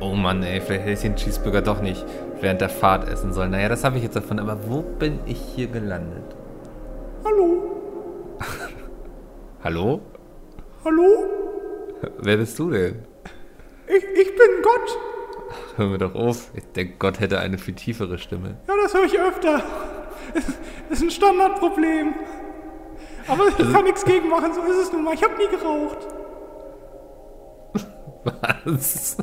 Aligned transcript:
Oh 0.00 0.14
Mann, 0.14 0.42
ey, 0.42 0.60
vielleicht 0.60 0.82
hätte 0.82 0.92
ich 0.92 1.00
den 1.00 1.16
Cheeseburger 1.16 1.62
doch 1.62 1.80
nicht 1.80 2.04
während 2.40 2.60
der 2.60 2.68
Fahrt 2.68 3.08
essen 3.08 3.32
sollen. 3.32 3.50
Naja, 3.50 3.68
das 3.68 3.84
habe 3.84 3.96
ich 3.96 4.02
jetzt 4.02 4.16
davon. 4.16 4.38
Aber 4.38 4.68
wo 4.68 4.82
bin 4.82 5.20
ich 5.26 5.40
hier 5.54 5.68
gelandet? 5.68 6.36
Hallo? 7.24 7.80
Hallo? 9.64 10.00
Hallo? 10.84 11.02
Wer 12.18 12.36
bist 12.36 12.58
du 12.58 12.70
denn? 12.70 13.04
Ich, 13.86 14.04
ich 14.04 14.36
bin 14.36 14.62
Gott. 14.62 14.98
Hör 15.76 15.86
mir 15.86 15.98
doch 15.98 16.14
auf. 16.14 16.50
Ich 16.54 16.64
denke, 16.72 16.94
Gott 16.98 17.20
hätte 17.20 17.38
eine 17.40 17.56
viel 17.56 17.74
tiefere 17.74 18.18
Stimme. 18.18 18.56
Ja, 18.68 18.74
das 18.82 18.94
höre 18.94 19.04
ich 19.04 19.18
öfter. 19.18 19.62
Das 20.34 20.44
ist 20.90 21.02
ein 21.02 21.10
Standardproblem. 21.10 22.14
Aber 23.28 23.48
ich 23.48 23.56
kann 23.56 23.84
nichts 23.84 24.04
gegen 24.04 24.28
machen, 24.28 24.52
so 24.52 24.60
ist 24.62 24.86
es 24.86 24.92
nun 24.92 25.04
mal. 25.04 25.14
Ich 25.14 25.22
habe 25.22 25.34
nie 25.36 25.48
geraucht. 25.48 25.98
Was? 28.64 29.16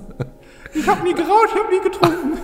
Ich 0.74 0.88
habe 0.88 1.04
nie 1.04 1.14
geraucht, 1.14 1.50
ich 1.54 1.60
habe 1.64 1.74
nie 1.74 1.82
getrunken. 1.82 2.38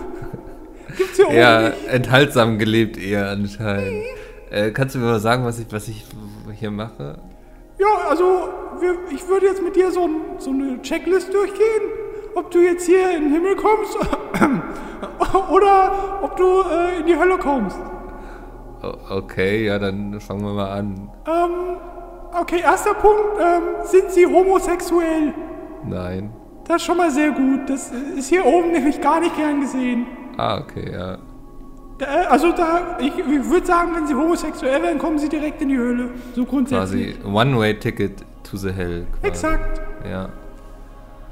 Gibt's 0.98 1.16
hier 1.18 1.32
Ja, 1.32 1.58
oben 1.60 1.66
nicht. 1.70 1.88
enthaltsam 1.88 2.58
gelebt 2.60 2.98
eher 2.98 3.30
anscheinend. 3.30 4.04
Äh, 4.52 4.72
kannst 4.72 4.96
du 4.96 5.00
mir 5.00 5.06
mal 5.06 5.20
sagen, 5.20 5.46
was 5.46 5.60
ich, 5.60 5.72
was 5.72 5.88
ich 5.88 6.06
hier 6.60 6.72
mache? 6.72 7.20
Ja, 7.78 8.10
also 8.10 8.50
wir, 8.80 8.96
ich 9.12 9.28
würde 9.28 9.46
jetzt 9.46 9.64
mit 9.64 9.76
dir 9.76 9.92
so, 9.92 10.10
so 10.40 10.50
eine 10.50 10.82
Checklist 10.82 11.34
durchgehen, 11.34 11.84
ob 12.36 12.52
du 12.52 12.60
jetzt 12.60 12.86
hier 12.86 13.16
in 13.16 13.23
den 13.26 13.34
Himmel 13.34 13.56
kommst 13.56 13.98
oder 15.52 16.20
ob 16.22 16.36
du 16.36 16.62
äh, 16.62 17.00
in 17.00 17.06
die 17.06 17.16
Hölle 17.18 17.38
kommst. 17.38 17.78
O- 18.84 18.94
Okay, 19.18 19.66
ja, 19.66 19.80
dann 19.80 20.20
fangen 20.20 20.42
wir 20.44 20.54
mal 20.54 20.72
an. 20.72 21.09
Ähm, 21.28 21.78
okay, 22.40 22.62
erster 22.62 22.94
Punkt, 22.94 23.22
ähm, 23.42 23.64
sind 23.86 24.12
sie 24.12 24.26
homosexuell? 24.26 25.34
Nein. 25.86 26.34
Das 26.70 26.76
ist 26.78 26.86
schon 26.86 26.98
mal 26.98 27.09
sehr 27.09 27.32
gut. 27.32 27.68
Das 27.68 27.91
ist 28.16 28.30
hier 28.30 28.46
oben 28.46 28.72
nämlich 28.72 29.02
gar 29.02 29.20
nicht 29.20 29.36
gern 29.36 29.59
gesehen. 29.59 30.05
Ah, 30.38 30.59
okay, 30.59 30.92
ja. 30.94 31.18
Da, 31.98 32.06
also 32.30 32.52
da, 32.52 32.95
ich, 33.00 33.12
ich 33.17 33.50
würde 33.50 33.66
sagen, 33.66 33.89
wenn 33.95 34.06
sie 34.06 34.14
homosexuell 34.14 34.84
wären, 34.84 35.00
kommen 35.00 35.17
sie 35.17 35.30
direkt 35.30 35.59
in 35.64 35.70
die 35.70 35.80
Hölle. 35.80 36.12
So 36.36 36.45
grundsätzlich. 36.45 37.20
Quasi 37.20 37.28
One-Way-Ticket 37.28 38.23
to 38.44 38.58
the 38.58 38.72
Hell. 38.72 39.08
Quasi. 39.14 39.28
Exakt. 39.28 39.81
Ja. 40.08 40.30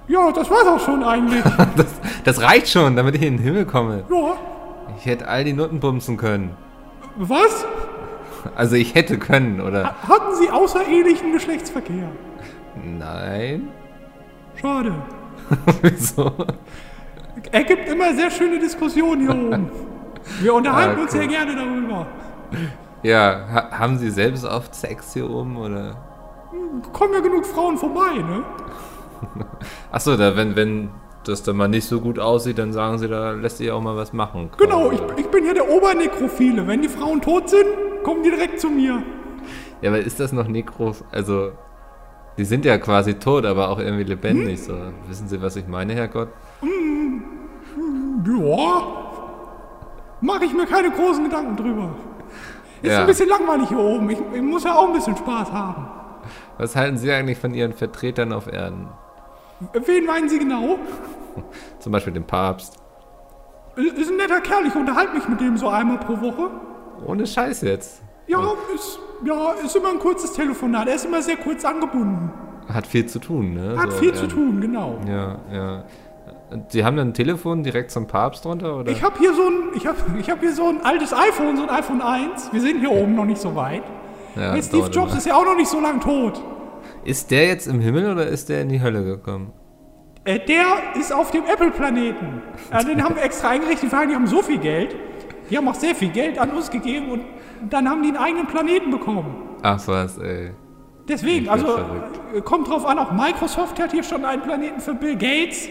Ja, 0.07 0.31
das 0.31 0.49
war's 0.49 0.65
auch 0.65 0.79
schon 0.79 1.03
eigentlich. 1.03 1.43
Das, 1.77 1.85
das 2.23 2.41
reicht 2.41 2.69
schon, 2.69 2.95
damit 2.95 3.13
ich 3.13 3.21
in 3.21 3.37
den 3.37 3.43
Himmel 3.43 3.65
komme. 3.65 4.05
ja. 4.09 4.37
Ich 4.97 5.05
hätte 5.05 5.27
all 5.27 5.43
die 5.43 5.53
Nutten 5.53 5.79
bumsen 5.79 6.17
können. 6.17 6.57
Was? 7.17 7.63
Also 8.55 8.75
ich 8.75 8.95
hätte 8.95 9.19
können, 9.19 9.61
oder? 9.61 9.93
Hatten 10.01 10.33
sie 10.41 10.49
außerehelichen 10.49 11.31
Geschlechtsverkehr? 11.31 12.09
Nein? 12.83 13.67
Schade. 14.59 14.95
Wieso? 15.81 16.31
Ergibt 17.51 17.87
immer 17.89 18.13
sehr 18.13 18.29
schöne 18.31 18.59
Diskussionen 18.59 19.21
hier 19.21 19.31
oben. 19.31 19.69
Wir 20.41 20.53
unterhalten 20.53 20.99
Ah, 20.99 21.03
uns 21.03 21.13
cool. 21.13 21.19
sehr 21.19 21.27
gerne 21.27 21.55
darüber. 21.55 22.07
Ja, 23.03 23.45
ha 23.53 23.79
haben 23.79 23.97
Sie 23.97 24.09
selbst 24.09 24.43
oft 24.45 24.73
Sex 24.75 25.13
hier 25.13 25.29
oben, 25.29 25.55
oder? 25.57 25.95
Kommen 26.93 27.13
ja 27.13 27.19
genug 27.19 27.45
Frauen 27.45 27.77
vorbei, 27.77 28.15
ne? 28.17 28.43
Achso, 29.91 30.17
da, 30.17 30.35
wenn, 30.35 30.55
wenn 30.55 30.89
das 31.23 31.43
dann 31.43 31.57
mal 31.57 31.67
nicht 31.67 31.85
so 31.85 31.99
gut 32.01 32.19
aussieht, 32.19 32.57
dann 32.57 32.73
sagen 32.73 32.97
Sie, 32.97 33.07
da 33.07 33.31
lässt 33.31 33.57
sich 33.57 33.71
auch 33.71 33.81
mal 33.81 33.95
was 33.95 34.13
machen. 34.13 34.49
Genau, 34.57 34.89
quasi. 34.89 35.01
ich, 35.17 35.25
ich 35.25 35.31
bin 35.31 35.45
ja 35.45 35.53
der 35.53 35.69
Obernekrophile. 35.69 36.67
Wenn 36.67 36.81
die 36.81 36.89
Frauen 36.89 37.21
tot 37.21 37.49
sind, 37.49 37.65
kommen 38.03 38.23
die 38.23 38.29
direkt 38.31 38.59
zu 38.59 38.69
mir. 38.69 39.01
Ja, 39.81 39.89
aber 39.91 39.99
ist 39.99 40.19
das 40.19 40.31
noch 40.33 40.47
Nekro... 40.47 40.93
Also, 41.11 41.51
die 42.37 42.45
sind 42.45 42.65
ja 42.65 42.77
quasi 42.77 43.15
tot, 43.15 43.45
aber 43.45 43.69
auch 43.69 43.79
irgendwie 43.79 44.03
lebendig, 44.03 44.61
so. 44.63 44.73
Wissen 45.07 45.27
Sie, 45.27 45.41
was 45.41 45.55
ich 45.55 45.67
meine, 45.67 45.93
Herrgott? 45.93 46.29
Ja. 48.25 48.81
Mache 50.21 50.45
ich 50.45 50.53
mir 50.53 50.65
keine 50.65 50.89
großen 50.91 51.23
Gedanken 51.23 51.55
drüber. 51.55 51.89
Ist 52.81 52.91
Ja. 52.91 53.01
ein 53.01 53.07
bisschen 53.07 53.29
langweilig 53.29 53.69
hier 53.69 53.79
oben. 53.79 54.09
Ich, 54.09 54.19
ich 54.33 54.41
muss 54.41 54.63
ja 54.63 54.75
auch 54.75 54.87
ein 54.87 54.93
bisschen 54.93 55.15
Spaß 55.17 55.51
haben. 55.51 55.87
Was 56.57 56.75
halten 56.75 56.97
Sie 56.97 57.11
eigentlich 57.11 57.37
von 57.37 57.53
Ihren 57.53 57.73
Vertretern 57.73 58.33
auf 58.33 58.47
Erden? 58.51 58.87
Wen 59.73 60.05
meinen 60.05 60.29
Sie 60.29 60.39
genau? 60.39 60.77
Zum 61.79 61.91
Beispiel 61.91 62.13
den 62.13 62.25
Papst. 62.25 62.77
Ist 63.75 64.09
ein 64.09 64.17
netter 64.17 64.41
Kerl. 64.41 64.65
Ich 64.65 64.75
unterhalte 64.75 65.13
mich 65.13 65.27
mit 65.27 65.39
dem 65.39 65.55
so 65.57 65.67
einmal 65.69 65.99
pro 65.99 66.19
Woche. 66.19 66.49
Ohne 67.05 67.27
Scheiß 67.27 67.61
jetzt. 67.61 68.01
Ja, 68.25 68.39
ist, 68.73 68.99
ja, 69.25 69.51
ist 69.63 69.75
immer 69.75 69.89
ein 69.89 69.99
kurzes 69.99 70.33
Telefonat. 70.33 70.87
Er 70.87 70.95
ist 70.95 71.05
immer 71.05 71.21
sehr 71.21 71.37
kurz 71.37 71.63
angebunden. 71.65 72.31
Hat 72.67 72.85
viel 72.87 73.05
zu 73.05 73.19
tun, 73.19 73.53
ne? 73.53 73.75
Hat 73.77 73.91
So, 73.91 73.97
viel 73.97 74.09
ja. 74.09 74.15
zu 74.15 74.27
tun, 74.27 74.59
genau. 74.61 74.97
Ja, 75.07 75.37
ja. 75.51 75.83
Sie 76.69 76.83
haben 76.85 76.95
dann 76.95 77.09
ein 77.09 77.13
Telefon 77.13 77.63
direkt 77.63 77.91
zum 77.91 78.07
Papst 78.07 78.45
drunter, 78.45 78.77
oder? 78.77 78.91
Ich 78.91 79.03
habe 79.03 79.17
hier 79.19 79.33
so 79.33 79.43
ein, 79.43 79.69
ich 79.75 79.85
hab, 79.85 79.95
ich 80.17 80.29
hab 80.29 80.39
hier 80.39 80.53
so 80.53 80.67
ein 80.67 80.81
altes 80.83 81.13
iPhone, 81.13 81.57
so 81.57 81.63
ein 81.63 81.69
iPhone 81.69 82.01
1. 82.01 82.53
Wir 82.53 82.61
sind 82.61 82.79
hier 82.79 82.91
oben 82.91 83.15
noch 83.15 83.25
nicht 83.25 83.39
so 83.41 83.53
weit. 83.55 83.83
ja, 84.35 84.53
Hey, 84.53 84.63
Steve 84.63 84.87
Jobs 84.89 85.11
immer. 85.11 85.17
ist 85.17 85.27
ja 85.27 85.35
auch 85.35 85.45
noch 85.45 85.55
nicht 85.57 85.67
so 85.69 85.79
lang 85.81 85.99
tot. 85.99 86.41
Ist 87.03 87.31
der 87.31 87.47
jetzt 87.47 87.67
im 87.67 87.79
Himmel 87.81 88.11
oder 88.11 88.27
ist 88.27 88.47
der 88.49 88.61
in 88.61 88.69
die 88.69 88.81
Hölle 88.81 89.03
gekommen? 89.03 89.51
Äh, 90.23 90.39
der 90.39 90.65
ist 90.99 91.13
auf 91.13 91.31
dem 91.31 91.43
Apple-Planeten. 91.45 92.41
Äh, 92.71 92.83
den 92.85 93.01
haben 93.03 93.15
wir 93.15 93.23
extra 93.23 93.49
eingerichtet, 93.49 93.91
weil 93.93 94.07
die 94.07 94.15
haben 94.15 94.27
so 94.27 94.41
viel 94.41 94.57
Geld. 94.57 94.95
Die 95.49 95.57
haben 95.57 95.67
auch 95.69 95.75
sehr 95.75 95.95
viel 95.95 96.09
Geld 96.09 96.37
an 96.39 96.49
uns 96.51 96.69
gegeben 96.69 97.09
und 97.11 97.21
dann 97.69 97.89
haben 97.89 98.01
die 98.03 98.09
einen 98.09 98.17
eigenen 98.17 98.47
Planeten 98.47 98.91
bekommen. 98.91 99.25
Ach 99.61 99.81
was, 99.87 100.17
ey. 100.17 100.51
Deswegen, 101.07 101.47
also 101.49 101.65
verrückt. 101.67 102.19
äh, 102.35 102.41
kommt 102.41 102.67
drauf 102.69 102.85
an, 102.85 102.99
auch 102.99 103.11
Microsoft 103.11 103.79
hat 103.81 103.91
hier 103.91 104.03
schon 104.03 104.25
einen 104.25 104.41
Planeten 104.41 104.79
für 104.81 104.93
Bill 104.93 105.15
Gates. 105.15 105.67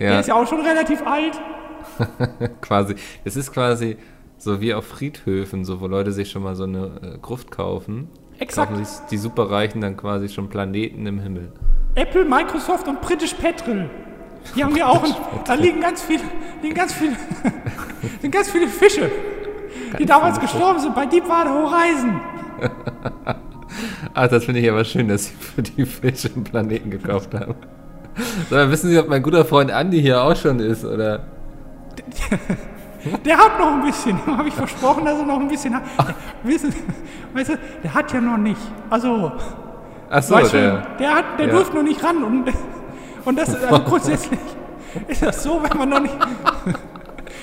Der 0.00 0.12
Ja, 0.14 0.20
ist 0.20 0.26
ja 0.28 0.34
auch 0.34 0.46
schon 0.46 0.60
relativ 0.60 1.06
alt. 1.06 1.40
quasi. 2.60 2.94
Es 3.24 3.36
ist 3.36 3.52
quasi 3.52 3.96
so 4.38 4.60
wie 4.60 4.74
auf 4.74 4.86
Friedhöfen, 4.86 5.64
so 5.64 5.80
wo 5.80 5.86
Leute 5.86 6.10
sich 6.12 6.30
schon 6.30 6.42
mal 6.42 6.56
so 6.56 6.64
eine 6.64 6.86
äh, 7.14 7.18
Gruft 7.18 7.50
kaufen. 7.50 8.08
Exakt. 8.38 8.70
Kaufen 8.72 8.84
sich 8.84 8.98
die 9.10 9.18
Superreichen 9.18 9.80
dann 9.80 9.96
quasi 9.96 10.28
schon 10.28 10.48
Planeten 10.48 11.06
im 11.06 11.20
Himmel. 11.20 11.52
Apple, 11.94 12.24
Microsoft 12.24 12.88
und 12.88 13.00
British 13.02 13.34
Petrol. 13.34 13.88
Die 14.56 14.64
haben 14.64 14.74
hier 14.74 14.88
auch, 14.88 15.04
ein, 15.04 15.14
da 15.44 15.54
liegen 15.54 15.80
ganz 15.80 16.02
viele, 16.02 16.22
liegen 16.62 16.74
ganz 16.74 16.92
viele, 16.92 17.14
sind 18.20 18.32
ganz 18.32 18.50
viele 18.50 18.66
Fische, 18.66 19.08
die 19.98 20.06
damals 20.06 20.40
gestorben 20.40 20.80
sind 20.80 20.94
bei 20.94 21.06
Deepwater 21.06 21.50
Horizon. 21.50 22.20
Ach, 24.14 24.28
das 24.28 24.44
finde 24.44 24.60
ich 24.60 24.70
aber 24.70 24.84
schön, 24.84 25.08
dass 25.08 25.26
Sie 25.26 25.34
für 25.34 25.62
die 25.62 25.86
Fische 25.86 26.30
einen 26.34 26.44
Planeten 26.44 26.90
gekauft 26.90 27.34
haben. 27.34 27.54
So, 28.50 28.56
wissen 28.70 28.90
Sie, 28.90 28.98
ob 28.98 29.08
mein 29.08 29.22
guter 29.22 29.44
Freund 29.44 29.70
Andy 29.70 30.00
hier 30.00 30.22
auch 30.22 30.36
schon 30.36 30.60
ist, 30.60 30.84
oder? 30.84 31.20
Der 33.24 33.36
hat 33.36 33.58
noch 33.58 33.72
ein 33.72 33.82
bisschen, 33.82 34.16
habe 34.26 34.48
ich 34.48 34.54
versprochen, 34.54 35.04
dass 35.04 35.18
er 35.18 35.26
noch 35.26 35.40
ein 35.40 35.48
bisschen 35.48 35.74
hat. 35.74 35.82
Wissen, 36.44 36.72
weißt 37.34 37.50
du, 37.50 37.58
der 37.82 37.94
hat 37.94 38.12
ja 38.12 38.20
noch 38.20 38.36
nicht. 38.36 38.60
Also, 38.90 39.32
Ach 40.08 40.22
so, 40.22 40.34
weißt 40.36 40.52
du, 40.52 40.56
der. 40.56 40.86
der, 41.00 41.14
hat, 41.14 41.24
der 41.38 41.46
ja. 41.46 41.52
durfte 41.52 41.74
noch 41.74 41.82
nicht 41.82 42.02
ran. 42.04 42.22
Und, 42.22 42.52
und 43.24 43.36
das 43.36 43.48
ist 43.48 43.64
also 43.64 43.82
grundsätzlich 43.88 44.38
ist 45.08 45.22
das 45.22 45.42
so, 45.42 45.60
wenn 45.62 45.76
man 45.76 45.88
noch 45.88 46.00
nicht. 46.00 46.16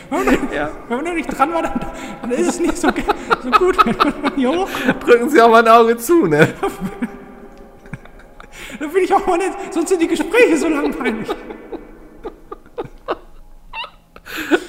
Wenn 0.10 0.26
man, 0.26 0.36
noch, 0.46 0.52
Ja. 0.54 0.72
wenn 0.88 0.98
man 0.98 1.06
noch 1.06 1.14
nicht 1.14 1.38
dran 1.38 1.54
war, 1.54 1.62
dann, 1.64 1.80
dann 2.22 2.32
ist 2.32 2.48
es 2.48 2.60
nicht 2.60 2.78
so, 2.78 2.90
so 3.44 3.52
gut, 3.52 3.78
hoch. 3.86 4.70
Drücken 5.06 5.30
Sie 5.30 5.42
auch 5.42 5.50
mal 5.50 5.62
ein 5.62 5.68
Auge 5.68 5.98
zu, 5.98 6.26
ne? 6.26 6.54
Dann 8.80 8.94
will 8.94 9.04
ich 9.04 9.14
auch 9.14 9.26
mal 9.28 9.38
nicht, 9.38 9.54
sonst 9.74 9.90
sind 9.90 10.02
die 10.02 10.08
Gespräche 10.08 10.58
so 10.58 10.68
langweilig. 10.68 11.28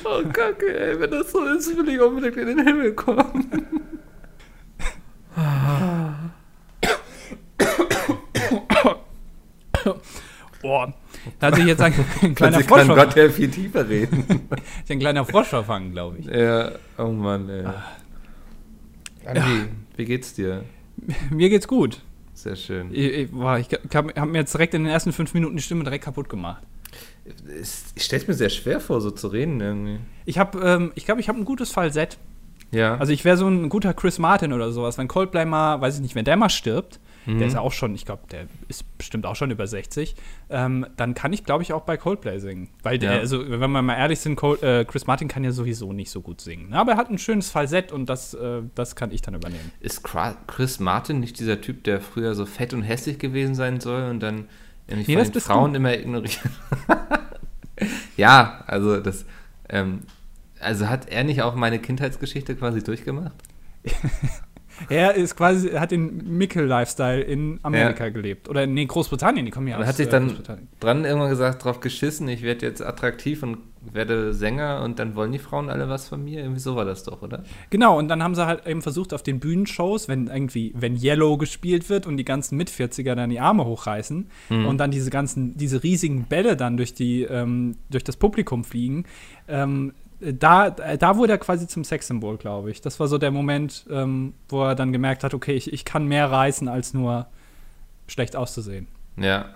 Oh, 0.04 0.22
Kacke, 0.32 0.78
ey. 0.78 0.98
Wenn 1.00 1.10
das 1.10 1.30
so 1.30 1.44
ist, 1.44 1.76
will 1.76 1.88
ich 1.88 2.00
unbedingt 2.00 2.36
in 2.36 2.56
den 2.56 2.66
Himmel 2.66 2.94
kommen. 2.94 3.66
Boah, 10.62 10.92
da 11.38 11.48
hat 11.48 11.56
sich 11.56 11.66
jetzt 11.66 11.80
ein, 11.82 11.92
ein 12.22 12.34
kleiner 12.34 12.58
Sie 12.58 12.64
Frosch, 12.64 12.86
kann 12.86 12.96
Gott 12.96 13.16
ja 13.16 13.28
viel 13.28 13.50
tiefer 13.50 13.88
reden. 13.88 14.24
ein 14.88 14.98
kleiner 14.98 15.24
Frosch 15.24 15.48
verfangen, 15.48 15.92
glaube 15.92 16.18
ich. 16.18 16.26
ja, 16.26 16.72
oh 16.98 17.08
Mann, 17.08 17.48
ey. 17.48 17.64
Andi, 19.26 19.66
wie 19.96 20.04
geht's 20.04 20.34
dir? 20.34 20.64
Mir 21.30 21.48
geht's 21.50 21.68
gut. 21.68 22.00
Sehr 22.34 22.56
schön. 22.56 22.88
Ich, 22.92 23.12
ich, 23.12 23.30
boah, 23.30 23.58
ich 23.58 23.68
habe 23.94 24.12
hab 24.18 24.28
mir 24.28 24.38
jetzt 24.38 24.54
direkt 24.54 24.74
in 24.74 24.84
den 24.84 24.92
ersten 24.92 25.12
fünf 25.12 25.34
Minuten 25.34 25.56
die 25.56 25.62
Stimme 25.62 25.84
direkt 25.84 26.04
kaputt 26.04 26.28
gemacht. 26.28 26.62
Es- 27.60 27.84
Ich 27.94 28.04
stell's 28.04 28.26
mir 28.26 28.34
sehr 28.34 28.48
schwer 28.48 28.80
vor, 28.80 29.00
so 29.00 29.10
zu 29.10 29.28
reden 29.28 29.60
irgendwie. 29.60 29.98
Ich 30.24 30.38
habe, 30.38 30.58
ähm, 30.60 30.92
ich 30.94 31.04
glaube, 31.04 31.20
ich 31.20 31.28
habe 31.28 31.38
ein 31.38 31.44
gutes 31.44 31.70
Falsett. 31.70 32.16
Ja. 32.70 32.96
Also 32.96 33.12
ich 33.12 33.24
wäre 33.24 33.36
so 33.36 33.46
ein 33.48 33.68
guter 33.68 33.92
Chris 33.92 34.18
Martin 34.18 34.52
oder 34.52 34.72
sowas. 34.72 34.96
Wenn 34.96 35.08
Coldplay 35.08 35.44
mal, 35.44 35.80
weiß 35.80 35.96
ich 35.96 36.00
nicht, 36.02 36.14
wenn 36.14 36.24
der 36.24 36.36
mal 36.36 36.48
stirbt, 36.48 36.98
der 37.26 37.46
ist 37.46 37.54
ja 37.54 37.60
auch 37.60 37.72
schon, 37.72 37.94
ich 37.94 38.04
glaube, 38.06 38.22
der 38.30 38.46
ist 38.68 38.96
bestimmt 38.98 39.26
auch 39.26 39.36
schon 39.36 39.50
über 39.50 39.66
60, 39.66 40.16
ähm, 40.48 40.86
dann 40.96 41.14
kann 41.14 41.32
ich, 41.32 41.44
glaube 41.44 41.62
ich, 41.62 41.72
auch 41.72 41.82
bei 41.82 41.96
Coldplay 41.96 42.38
singen. 42.38 42.70
Weil 42.82 42.98
der, 42.98 43.14
Ja. 43.14 43.18
also 43.20 43.48
wenn 43.48 43.58
wir 43.60 43.68
mal 43.82 43.94
ehrlich 43.96 44.20
sind, 44.20 44.36
Col 44.36 44.58
äh, 44.62 44.84
Chris 44.84 45.06
Martin 45.06 45.28
kann 45.28 45.44
ja 45.44 45.52
sowieso 45.52 45.92
nicht 45.92 46.10
so 46.10 46.22
gut 46.22 46.40
singen. 46.40 46.72
Aber 46.72 46.92
er 46.92 46.96
hat 46.98 47.10
ein 47.10 47.18
schönes 47.18 47.50
Falsett 47.50 47.92
und 47.92 48.06
das, 48.08 48.34
äh, 48.34 48.62
das 48.74 48.96
kann 48.96 49.12
ich 49.12 49.22
dann 49.22 49.34
übernehmen. 49.34 49.70
Ist 49.80 50.02
Chris 50.46 50.80
Martin 50.80 51.20
nicht 51.20 51.38
dieser 51.38 51.60
Typ, 51.60 51.84
der 51.84 52.00
früher 52.00 52.34
so 52.34 52.46
fett 52.46 52.72
und 52.74 52.82
hässlich 52.82 53.18
gewesen 53.18 53.54
sein 53.54 53.80
soll 53.80 54.10
und 54.10 54.20
dann 54.20 54.46
irgendwie 54.88 55.14
Nee, 55.16 55.22
von 55.24 55.32
den 55.32 55.40
Frauen 55.42 55.74
immer 55.74 55.94
ignoriert? 55.94 56.40
Ja, 58.16 58.62
also 58.66 59.00
das, 59.00 59.24
ähm, 59.68 60.00
also 60.60 60.88
hat 60.88 61.08
er 61.08 61.24
nicht 61.24 61.40
auch 61.42 61.54
meine 61.54 61.78
Kindheitsgeschichte 61.78 62.54
quasi 62.54 62.82
durchgemacht? 62.82 63.32
Er 64.88 65.14
ist 65.14 65.36
quasi, 65.36 65.70
hat 65.70 65.90
den 65.90 66.38
Mickel-Lifestyle 66.38 67.20
in 67.20 67.60
Amerika 67.62 68.04
ja. 68.04 68.10
gelebt. 68.10 68.48
Oder 68.48 68.66
nee, 68.66 68.86
Großbritannien, 68.86 69.44
die 69.44 69.52
kommen 69.52 69.68
ja 69.68 69.78
aus. 69.78 69.86
Hat 69.86 69.96
sich 69.96 70.08
äh, 70.08 70.10
dann 70.10 70.38
dran 70.80 71.04
irgendwann 71.04 71.30
gesagt, 71.30 71.64
drauf 71.64 71.80
geschissen, 71.80 72.28
ich 72.28 72.42
werde 72.42 72.66
jetzt 72.66 72.82
attraktiv 72.82 73.42
und 73.42 73.58
werde 73.82 74.34
Sänger 74.34 74.82
und 74.84 74.98
dann 74.98 75.14
wollen 75.16 75.32
die 75.32 75.38
Frauen 75.38 75.70
alle 75.70 75.88
was 75.88 76.08
von 76.08 76.22
mir. 76.22 76.40
Irgendwie 76.40 76.60
so 76.60 76.76
war 76.76 76.84
das 76.84 77.04
doch, 77.04 77.22
oder? 77.22 77.44
Genau, 77.70 77.98
und 77.98 78.08
dann 78.08 78.22
haben 78.22 78.34
sie 78.34 78.46
halt 78.46 78.66
eben 78.66 78.82
versucht, 78.82 79.14
auf 79.14 79.22
den 79.22 79.40
Bühnenshows, 79.40 80.06
wenn 80.08 80.26
irgendwie, 80.26 80.72
wenn 80.76 80.96
Yellow 80.96 81.38
gespielt 81.38 81.88
wird 81.88 82.06
und 82.06 82.16
die 82.16 82.24
ganzen 82.24 82.56
Mit-40er 82.56 83.14
dann 83.14 83.30
die 83.30 83.40
Arme 83.40 83.64
hochreißen 83.64 84.28
mhm. 84.50 84.66
und 84.66 84.78
dann 84.78 84.90
diese 84.90 85.10
ganzen, 85.10 85.56
diese 85.56 85.82
riesigen 85.82 86.24
Bälle 86.24 86.56
dann 86.56 86.76
durch 86.76 86.92
die, 86.92 87.22
ähm, 87.22 87.76
durch 87.90 88.04
das 88.04 88.16
Publikum 88.16 88.64
fliegen, 88.64 89.04
ähm, 89.48 89.92
da, 90.20 90.70
da 90.70 91.16
wurde 91.16 91.32
er 91.32 91.38
quasi 91.38 91.66
zum 91.66 91.84
Sexsymbol, 91.84 92.36
glaube 92.36 92.70
ich. 92.70 92.80
Das 92.80 93.00
war 93.00 93.08
so 93.08 93.18
der 93.18 93.30
Moment, 93.30 93.86
ähm, 93.90 94.34
wo 94.48 94.62
er 94.64 94.74
dann 94.74 94.92
gemerkt 94.92 95.24
hat, 95.24 95.34
okay, 95.34 95.52
ich, 95.52 95.72
ich 95.72 95.84
kann 95.84 96.06
mehr 96.06 96.30
reißen, 96.30 96.68
als 96.68 96.94
nur 96.94 97.26
schlecht 98.06 98.36
auszusehen. 98.36 98.86
Ja. 99.16 99.46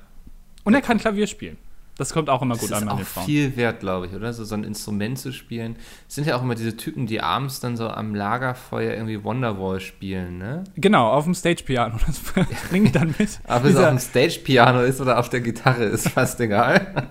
Und 0.64 0.74
er 0.74 0.80
kann 0.80 0.98
Klavier 0.98 1.26
spielen. 1.26 1.58
Das 1.96 2.12
kommt 2.12 2.28
auch 2.28 2.42
immer 2.42 2.56
gut 2.56 2.72
an 2.72 2.86
bei 2.86 2.96
den 2.96 3.04
Frauen. 3.04 3.24
viel 3.24 3.56
wert, 3.56 3.78
glaube 3.78 4.06
ich, 4.06 4.14
oder? 4.14 4.32
So, 4.32 4.44
so 4.44 4.56
ein 4.56 4.64
Instrument 4.64 5.16
zu 5.16 5.32
spielen. 5.32 5.76
Es 6.08 6.16
sind 6.16 6.26
ja 6.26 6.36
auch 6.36 6.42
immer 6.42 6.56
diese 6.56 6.76
Typen, 6.76 7.06
die 7.06 7.20
abends 7.20 7.60
dann 7.60 7.76
so 7.76 7.88
am 7.88 8.16
Lagerfeuer 8.16 8.94
irgendwie 8.94 9.22
Wonderwall 9.22 9.78
spielen, 9.78 10.38
ne? 10.38 10.64
Genau, 10.74 11.12
auf 11.12 11.24
dem 11.24 11.34
Stage-Piano. 11.34 11.96
Das 12.04 12.20
bringt 12.70 12.96
dann 12.96 13.14
mit. 13.16 13.38
Ob 13.46 13.64
es 13.64 13.76
auf 13.76 13.88
dem 13.88 13.98
Stage-Piano 14.00 14.80
ist 14.82 15.00
oder 15.00 15.20
auf 15.20 15.28
der 15.28 15.40
Gitarre, 15.40 15.84
ist 15.84 16.08
fast 16.08 16.40
egal. 16.40 17.10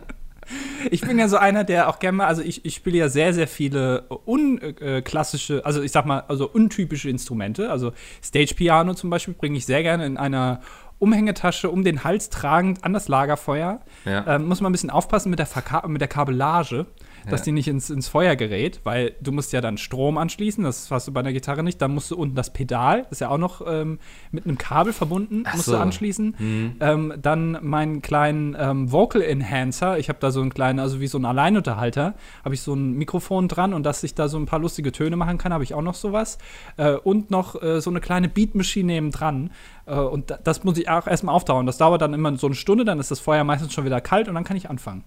Ich 0.91 1.01
bin 1.01 1.19
ja 1.19 1.27
so 1.27 1.37
einer, 1.37 1.63
der 1.63 1.89
auch 1.89 1.99
gerne 1.99 2.17
mal, 2.17 2.27
also 2.27 2.41
ich, 2.41 2.65
ich 2.65 2.75
spiele 2.75 2.97
ja 2.97 3.09
sehr, 3.09 3.33
sehr 3.33 3.47
viele 3.47 4.03
unklassische, 4.25 5.65
also 5.65 5.81
ich 5.81 5.91
sag 5.91 6.05
mal, 6.05 6.23
also 6.27 6.49
untypische 6.49 7.09
Instrumente. 7.09 7.69
Also 7.69 7.93
Stage 8.23 8.53
Piano 8.55 8.93
zum 8.93 9.09
Beispiel 9.09 9.33
bringe 9.33 9.57
ich 9.57 9.65
sehr 9.65 9.83
gerne 9.83 10.05
in 10.05 10.17
einer 10.17 10.61
Umhängetasche 10.99 11.69
um 11.69 11.83
den 11.83 12.03
Hals 12.03 12.29
tragend 12.29 12.83
an 12.83 12.93
das 12.93 13.07
Lagerfeuer. 13.07 13.81
Ja. 14.05 14.35
Ähm, 14.35 14.47
muss 14.47 14.61
man 14.61 14.69
ein 14.69 14.73
bisschen 14.73 14.89
aufpassen 14.89 15.29
mit 15.29 15.39
der, 15.39 15.47
Verka 15.47 15.87
mit 15.87 16.01
der 16.01 16.07
Kabellage 16.07 16.85
dass 17.29 17.41
ja. 17.41 17.45
die 17.45 17.51
nicht 17.53 17.67
ins, 17.67 17.89
ins 17.89 18.07
Feuer 18.07 18.35
gerät, 18.35 18.81
weil 18.83 19.15
du 19.21 19.31
musst 19.31 19.53
ja 19.53 19.61
dann 19.61 19.77
Strom 19.77 20.17
anschließen, 20.17 20.63
das 20.63 20.89
hast 20.91 21.07
du 21.07 21.11
bei 21.11 21.21
der 21.21 21.33
Gitarre 21.33 21.63
nicht. 21.63 21.81
Dann 21.81 21.93
musst 21.93 22.11
du 22.11 22.17
unten 22.17 22.35
das 22.35 22.53
Pedal, 22.53 23.03
das 23.03 23.13
ist 23.13 23.19
ja 23.21 23.29
auch 23.29 23.37
noch 23.37 23.61
ähm, 23.65 23.99
mit 24.31 24.45
einem 24.45 24.57
Kabel 24.57 24.93
verbunden, 24.93 25.43
Ach 25.45 25.55
musst 25.55 25.65
so. 25.65 25.73
du 25.73 25.79
anschließen. 25.79 26.35
Mhm. 26.37 26.75
Ähm, 26.79 27.13
dann 27.21 27.57
meinen 27.61 28.01
kleinen 28.01 28.55
ähm, 28.59 28.91
Vocal 28.91 29.21
Enhancer, 29.21 29.97
ich 29.97 30.09
habe 30.09 30.19
da 30.19 30.31
so 30.31 30.41
einen 30.41 30.53
kleinen, 30.53 30.79
also 30.79 30.99
wie 30.99 31.07
so 31.07 31.17
ein 31.17 31.25
Alleinunterhalter, 31.25 32.15
habe 32.43 32.55
ich 32.55 32.61
so 32.61 32.73
ein 32.73 32.93
Mikrofon 32.93 33.47
dran 33.47 33.73
und 33.73 33.83
dass 33.83 34.03
ich 34.03 34.15
da 34.15 34.27
so 34.27 34.37
ein 34.37 34.45
paar 34.45 34.59
lustige 34.59 34.91
Töne 34.91 35.15
machen 35.15 35.37
kann, 35.37 35.53
habe 35.53 35.63
ich 35.63 35.73
auch 35.73 35.81
noch 35.81 35.95
sowas. 35.95 36.37
Äh, 36.77 36.93
und 36.93 37.31
noch 37.31 37.61
äh, 37.61 37.81
so 37.81 37.89
eine 37.89 38.01
kleine 38.01 38.29
Beatmaschine 38.29 38.93
neben 38.93 39.11
dran. 39.11 39.51
Äh, 39.85 39.95
und 39.95 40.37
das 40.43 40.63
muss 40.63 40.77
ich 40.77 40.89
auch 40.89 41.07
erstmal 41.07 41.35
auftauen. 41.35 41.65
Das 41.65 41.77
dauert 41.77 42.01
dann 42.01 42.13
immer 42.13 42.35
so 42.37 42.47
eine 42.47 42.55
Stunde, 42.55 42.85
dann 42.85 42.99
ist 42.99 43.11
das 43.11 43.19
Feuer 43.19 43.43
meistens 43.43 43.73
schon 43.73 43.85
wieder 43.85 44.01
kalt 44.01 44.27
und 44.27 44.35
dann 44.35 44.43
kann 44.43 44.57
ich 44.57 44.69
anfangen. 44.69 45.03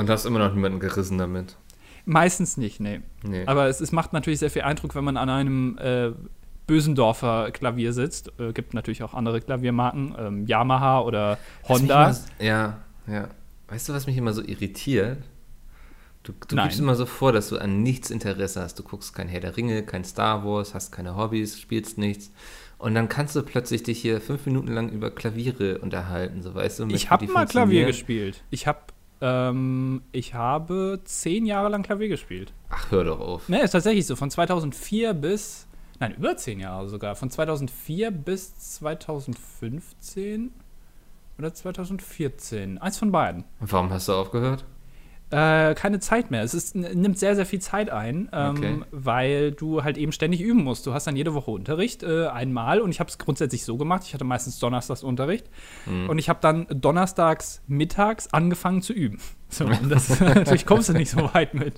Und 0.00 0.08
hast 0.08 0.24
immer 0.24 0.38
noch 0.38 0.54
niemanden 0.54 0.80
gerissen 0.80 1.18
damit? 1.18 1.56
Meistens 2.06 2.56
nicht, 2.56 2.80
nee. 2.80 3.00
nee. 3.22 3.44
Aber 3.46 3.66
es, 3.66 3.82
es, 3.82 3.92
macht 3.92 4.14
natürlich 4.14 4.38
sehr 4.38 4.50
viel 4.50 4.62
Eindruck, 4.62 4.94
wenn 4.94 5.04
man 5.04 5.18
an 5.18 5.28
einem 5.28 5.78
äh, 5.78 6.12
Bösendorfer 6.66 7.50
Klavier 7.50 7.92
sitzt. 7.92 8.32
Äh, 8.40 8.54
gibt 8.54 8.72
natürlich 8.72 9.02
auch 9.02 9.12
andere 9.12 9.42
Klaviermarken, 9.42 10.14
ähm, 10.18 10.46
Yamaha 10.46 11.02
oder 11.02 11.38
Honda. 11.68 12.08
Immer, 12.08 12.18
ja, 12.38 12.78
ja. 13.06 13.28
Weißt 13.68 13.90
du, 13.90 13.92
was 13.92 14.06
mich 14.06 14.16
immer 14.16 14.32
so 14.32 14.42
irritiert? 14.42 15.18
Du, 16.22 16.32
du 16.48 16.56
gibst 16.56 16.80
immer 16.80 16.94
so 16.94 17.04
vor, 17.04 17.32
dass 17.32 17.50
du 17.50 17.58
an 17.58 17.82
nichts 17.82 18.10
Interesse 18.10 18.62
hast. 18.62 18.78
Du 18.78 18.82
guckst 18.82 19.14
kein 19.14 19.28
Herr 19.28 19.40
der 19.40 19.58
Ringe, 19.58 19.82
kein 19.82 20.04
Star 20.04 20.44
Wars, 20.44 20.72
hast 20.72 20.92
keine 20.92 21.14
Hobbys, 21.14 21.60
spielst 21.60 21.98
nichts. 21.98 22.30
Und 22.78 22.94
dann 22.94 23.10
kannst 23.10 23.36
du 23.36 23.42
plötzlich 23.42 23.82
dich 23.82 24.00
hier 24.00 24.20
fünf 24.22 24.46
Minuten 24.46 24.68
lang 24.68 24.88
über 24.88 25.10
Klaviere 25.10 25.78
unterhalten, 25.78 26.42
so 26.42 26.54
weißt 26.54 26.80
du. 26.80 26.86
Ich 26.86 27.10
habe 27.10 27.26
mal 27.26 27.46
Klavier 27.46 27.84
gespielt. 27.84 28.42
Ich 28.48 28.66
habe 28.66 28.80
ähm, 29.20 30.02
ich 30.12 30.34
habe 30.34 31.00
zehn 31.04 31.46
Jahre 31.46 31.68
lang 31.68 31.82
Klavier 31.82 32.08
gespielt. 32.08 32.52
Ach, 32.68 32.90
hör 32.90 33.04
doch 33.04 33.20
auf. 33.20 33.48
Ne, 33.48 33.62
ist 33.62 33.72
tatsächlich 33.72 34.06
so. 34.06 34.16
Von 34.16 34.30
2004 34.30 35.14
bis, 35.14 35.66
nein, 35.98 36.14
über 36.16 36.36
zehn 36.36 36.60
Jahre 36.60 36.88
sogar. 36.88 37.16
Von 37.16 37.30
2004 37.30 38.10
bis 38.10 38.56
2015 38.76 40.52
oder 41.38 41.52
2014. 41.52 42.78
Eins 42.78 42.98
von 42.98 43.12
beiden. 43.12 43.44
Und 43.60 43.72
warum 43.72 43.90
hast 43.90 44.08
du 44.08 44.12
aufgehört? 44.12 44.64
Äh, 45.30 45.74
keine 45.74 46.00
Zeit 46.00 46.32
mehr. 46.32 46.42
Es 46.42 46.54
ist, 46.54 46.74
nimmt 46.74 47.16
sehr, 47.18 47.36
sehr 47.36 47.46
viel 47.46 47.60
Zeit 47.60 47.88
ein, 47.88 48.28
ähm, 48.32 48.50
okay. 48.50 48.78
weil 48.90 49.52
du 49.52 49.84
halt 49.84 49.96
eben 49.96 50.10
ständig 50.10 50.40
üben 50.40 50.64
musst. 50.64 50.86
Du 50.86 50.92
hast 50.92 51.06
dann 51.06 51.14
jede 51.14 51.34
Woche 51.34 51.52
Unterricht, 51.52 52.02
äh, 52.02 52.26
einmal. 52.26 52.80
Und 52.80 52.90
ich 52.90 52.98
habe 52.98 53.08
es 53.10 53.18
grundsätzlich 53.18 53.64
so 53.64 53.76
gemacht. 53.76 54.02
Ich 54.06 54.12
hatte 54.12 54.24
meistens 54.24 54.58
donnerstags 54.58 55.04
Unterricht. 55.04 55.46
Mhm. 55.86 56.10
Und 56.10 56.18
ich 56.18 56.28
habe 56.28 56.40
dann 56.42 56.66
donnerstags 56.68 57.62
mittags 57.68 58.32
angefangen 58.32 58.82
zu 58.82 58.92
üben. 58.92 59.18
So, 59.52 59.64
und 59.64 59.90
das, 59.90 60.20
natürlich 60.20 60.64
kommst 60.64 60.90
du 60.90 60.92
nicht 60.92 61.10
so 61.10 61.34
weit 61.34 61.54
mit. 61.54 61.74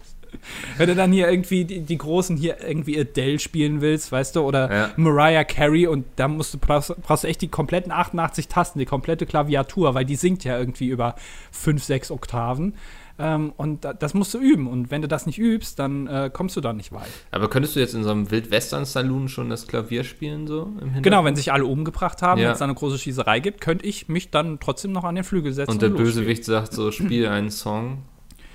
Wenn 0.77 0.89
du 0.89 0.95
dann 0.95 1.11
hier 1.11 1.31
irgendwie 1.31 1.65
die, 1.65 1.81
die, 1.81 1.97
Großen 1.97 2.37
hier 2.37 2.59
irgendwie 2.63 3.01
Adele 3.01 3.39
spielen 3.39 3.81
willst, 3.81 4.13
weißt 4.13 4.37
du, 4.37 4.43
oder 4.43 4.71
ja. 4.71 4.91
Mariah 4.97 5.45
Carey 5.45 5.87
und 5.87 6.05
da 6.17 6.29
musst 6.29 6.53
du 6.53 6.59
brauchst, 6.59 6.95
brauchst 7.01 7.25
du 7.25 7.29
echt 7.29 7.41
die 7.41 7.49
kompletten 7.49 7.91
88 7.91 8.49
Tasten, 8.49 8.79
die 8.79 8.85
komplette 8.85 9.25
Klaviatur, 9.25 9.95
weil 9.95 10.05
die 10.05 10.17
singt 10.17 10.45
ja 10.45 10.59
irgendwie 10.59 10.89
über 10.89 11.15
5, 11.53 11.83
6 11.83 12.11
Oktaven. 12.11 12.75
Ähm, 13.23 13.53
und 13.57 13.87
das 14.01 14.15
musst 14.15 14.35
du 14.35 14.39
üben. 14.39 14.67
Und 14.67 14.91
wenn 14.91 15.01
du 15.01 15.07
das 15.07 15.27
nicht 15.27 15.39
übst, 15.39 15.79
dann 15.79 16.09
äh, 16.09 16.29
kommst 16.33 16.57
du 16.57 16.61
da 16.61 16.73
nicht 16.73 16.91
weit. 16.91 17.09
Aber 17.31 17.49
könntest 17.49 17.77
du 17.77 17.81
jetzt 17.81 17.95
in 17.95 18.03
so 18.03 18.11
einem 18.11 18.33
Wildwestern-Saloon 18.33 19.29
schon 19.29 19.49
das 19.49 19.69
Klavier 19.69 20.03
spielen, 20.03 20.49
so 20.49 20.73
im 20.81 21.03
Genau, 21.03 21.25
wenn 21.25 21.37
sich 21.37 21.53
alle 21.53 21.65
umgebracht 21.65 22.21
haben, 22.21 22.41
ja. 22.41 22.49
wenn 22.49 22.55
es 22.55 22.63
eine 22.63 22.75
große 22.75 22.99
Schießerei 22.99 23.39
gibt, 23.39 23.61
könnte 23.61 23.87
ich 23.87 24.09
mich 24.09 24.33
dann 24.33 24.59
trotzdem 24.59 24.91
noch 24.91 25.05
an 25.05 25.15
den 25.15 25.23
Flügel 25.23 25.53
setzen. 25.53 25.71
Und 25.71 25.83
der 25.83 25.91
und 25.91 25.99
Bösewicht 25.99 26.45
sagt 26.45 26.73
so: 26.73 26.91
Spiel 26.91 27.29
einen 27.29 27.51
Song. 27.51 28.03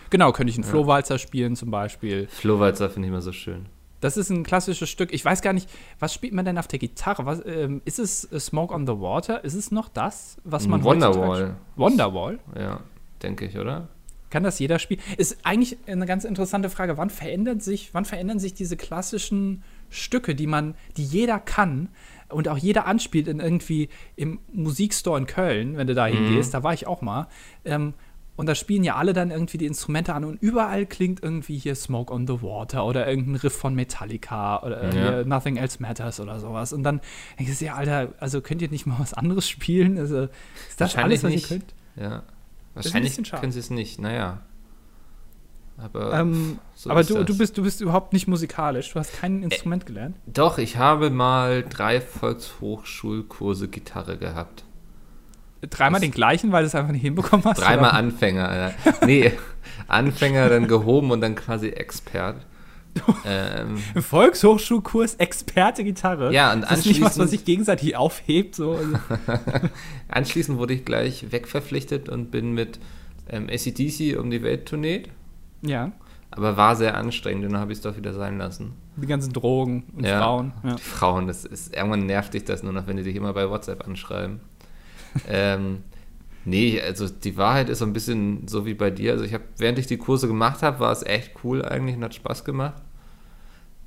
Genau, 0.10 0.34
könnte 0.34 0.52
ich 0.52 0.58
einen 0.58 0.66
ja. 0.66 0.70
Flohwalzer 0.70 1.18
spielen 1.18 1.56
zum 1.56 1.72
Beispiel. 1.72 2.28
Flohwalzer 2.28 2.90
finde 2.90 3.08
ich 3.08 3.12
immer 3.12 3.22
so 3.22 3.32
schön. 3.32 3.68
Das 4.02 4.16
ist 4.16 4.30
ein 4.30 4.44
klassisches 4.44 4.90
Stück. 4.90 5.12
Ich 5.14 5.26
weiß 5.26 5.42
gar 5.42 5.54
nicht, 5.54 5.70
was 6.00 6.14
spielt 6.14 6.34
man 6.34 6.46
denn 6.46 6.58
auf 6.58 6.68
der 6.68 6.78
Gitarre? 6.78 7.26
Was, 7.26 7.44
ähm, 7.46 7.82
ist 7.84 8.00
es 8.00 8.22
Smoke 8.38 8.74
on 8.74 8.86
the 8.86 8.94
Water? 8.94 9.44
Ist 9.44 9.56
es 9.56 9.72
noch 9.72 9.90
das, 9.90 10.38
was 10.44 10.68
man 10.68 10.84
Wonderwall. 10.84 11.56
Wonderwall? 11.76 12.40
Ja, 12.56 12.82
denke 13.24 13.46
ich, 13.46 13.58
oder? 13.58 13.88
Kann 14.30 14.44
das 14.44 14.60
jeder 14.60 14.80
spielen? 14.80 15.00
Ist 15.18 15.38
eigentlich 15.44 15.78
eine 15.88 16.06
ganz 16.06 16.26
interessante 16.26 16.70
Frage. 16.70 16.98
Wann 16.98 17.10
verändert 17.10 17.64
sich, 17.64 17.94
wann 17.94 18.06
verändern 18.06 18.40
sich 18.40 18.54
diese 18.54 18.78
klassischen 18.78 19.64
Stücke, 19.90 20.36
die 20.36 20.48
man, 20.48 20.76
die 20.98 21.04
jeder 21.04 21.40
kann 21.40 21.90
und 22.30 22.50
auch 22.50 22.58
jeder 22.58 22.88
anspielt 22.88 23.28
in 23.28 23.40
irgendwie 23.40 23.90
im 24.16 24.40
Musikstore 24.52 25.18
in 25.18 25.28
Köln, 25.28 25.78
wenn 25.78 25.88
du 25.88 25.96
da 25.96 26.08
hingehst, 26.08 26.50
mhm. 26.50 26.58
da 26.58 26.64
war 26.64 26.74
ich 26.74 26.88
auch 26.88 27.02
mal. 27.02 27.28
Ähm, 27.64 27.94
und 28.36 28.46
da 28.46 28.54
spielen 28.54 28.84
ja 28.84 28.96
alle 28.96 29.14
dann 29.14 29.32
irgendwie 29.32 29.58
die 29.58 29.66
Instrumente 29.66 30.14
an 30.14 30.24
und 30.24 30.40
überall 30.42 30.86
klingt 30.86 31.24
irgendwie 31.24 31.58
hier 31.58 31.74
Smoke 31.74 32.14
on 32.14 32.28
the 32.28 32.44
Water 32.44 32.86
oder 32.86 33.08
irgendein 33.08 33.36
Riff 33.36 33.54
von 33.54 33.74
Metallica 33.74 34.62
oder 34.62 34.94
ja. 34.94 35.24
Nothing 35.24 35.58
Else 35.58 35.82
Matters 35.82 36.20
oder 36.20 36.40
sowas. 36.40 36.72
Und 36.72 36.84
dann 36.84 37.02
denke 37.40 37.52
ich, 37.52 37.60
ja, 37.60 37.74
Alter, 37.74 38.14
also 38.20 38.42
könnt 38.42 38.62
ihr 38.62 38.70
nicht 38.70 38.86
mal 38.86 39.00
was 39.00 39.16
anderes 39.16 39.50
spielen? 39.50 39.98
Also, 39.98 40.28
ist 40.70 40.80
das 40.80 40.96
alles, 40.96 41.24
was 41.24 41.32
nicht. 41.32 41.50
ihr 41.50 41.58
könnt? 41.58 41.74
Ja. 41.96 42.24
Wahrscheinlich 42.78 43.32
können 43.32 43.52
sie 43.52 43.60
es 43.60 43.70
nicht, 43.70 44.00
naja. 44.00 44.42
Aber, 45.78 46.12
ähm, 46.14 46.60
so 46.74 46.90
aber 46.90 47.04
du, 47.04 47.24
du, 47.24 47.38
bist, 47.38 47.58
du 47.58 47.62
bist 47.62 47.82
überhaupt 47.82 48.12
nicht 48.12 48.28
musikalisch. 48.28 48.94
Du 48.94 49.00
hast 49.00 49.14
kein 49.14 49.44
Instrument 49.44 49.84
äh, 49.84 49.86
gelernt. 49.86 50.18
Doch, 50.26 50.58
ich 50.58 50.78
habe 50.78 51.12
mal 51.12 51.64
drei 51.64 52.02
Volkshochschulkurse 52.02 53.68
Gitarre 53.68 54.18
gehabt. 54.18 54.64
Dreimal 55.62 56.00
das 56.00 56.10
den 56.10 56.12
gleichen, 56.12 56.52
weil 56.52 56.64
du 56.64 56.68
es 56.68 56.76
einfach 56.76 56.92
nicht 56.92 57.02
hinbekommen 57.02 57.46
hast? 57.46 57.60
Dreimal 57.60 57.90
oder? 57.90 57.94
Anfänger, 57.94 58.56
ja. 58.56 58.94
Nee, 59.06 59.34
Anfänger, 59.88 60.50
dann 60.50 60.68
gehoben 60.68 61.12
und 61.12 61.22
dann 61.22 61.36
quasi 61.36 61.70
Expert. 61.70 62.46
Ähm, 63.26 63.78
Volkshochschulkurs 64.02 65.16
Experte 65.16 65.84
Gitarre. 65.84 66.34
Ja, 66.34 66.54
und 66.54 66.62
das 66.62 66.80
ist 66.80 66.86
nicht 66.86 67.02
was, 67.02 67.18
was 67.18 67.32
sich 67.32 67.46
gegenseitig 67.46 67.96
aufhebt. 67.96 68.56
So. 68.56 68.80
anschließend 70.08 70.58
wurde 70.58 70.74
ich 70.74 70.86
gleich 70.86 71.32
wegverpflichtet 71.32 72.10
und 72.10 72.32
bin 72.32 72.54
mit 72.54 72.80
ähm, 73.30 73.48
ACDC 73.50 74.18
um 74.20 74.30
die 74.30 74.42
Welt 74.44 74.68
turniert. 74.68 75.10
Ja. 75.62 75.92
Aber 76.32 76.58
war 76.58 76.76
sehr 76.76 76.96
anstrengend 76.98 77.46
und 77.46 77.54
dann 77.54 77.62
habe 77.62 77.72
ich 77.72 77.80
es 77.80 77.82
doch 77.82 77.96
wieder 77.96 78.14
sein 78.14 78.38
lassen. 78.38 78.74
Die 78.98 79.08
ganzen 79.08 79.32
Drogen 79.32 79.84
und 79.96 80.06
ja, 80.06 80.20
Frauen. 80.20 80.54
Ja. 80.64 80.76
Die 80.76 80.82
Frauen, 80.82 81.28
das 81.28 81.46
ist, 81.46 81.76
irgendwann 81.76 82.06
nervt 82.06 82.34
dich 82.34 82.44
das 82.44 82.64
nur 82.64 82.74
noch, 82.74 82.88
wenn 82.88 82.98
die 82.98 83.04
dich 83.04 83.16
immer 83.16 83.34
bei 83.34 83.50
WhatsApp 83.50 83.88
anschreiben. 83.88 84.42
ähm, 85.28 85.84
nee, 86.44 86.82
also 86.82 87.08
die 87.08 87.38
Wahrheit 87.38 87.70
ist 87.70 87.80
so 87.80 87.86
ein 87.86 87.94
bisschen 87.94 88.48
so 88.48 88.66
wie 88.66 88.74
bei 88.74 88.92
dir. 88.92 89.14
Also 89.14 89.24
ich 89.24 89.34
habe, 89.34 89.46
während 89.58 89.80
ich 89.80 89.88
die 89.88 89.98
Kurse 89.98 90.28
gemacht 90.28 90.64
habe, 90.64 90.80
war 90.80 90.92
es 90.92 91.04
echt 91.04 91.32
cool 91.44 91.64
eigentlich 91.64 91.96
und 91.96 92.04
hat 92.04 92.14
Spaß 92.14 92.44
gemacht. 92.44 92.82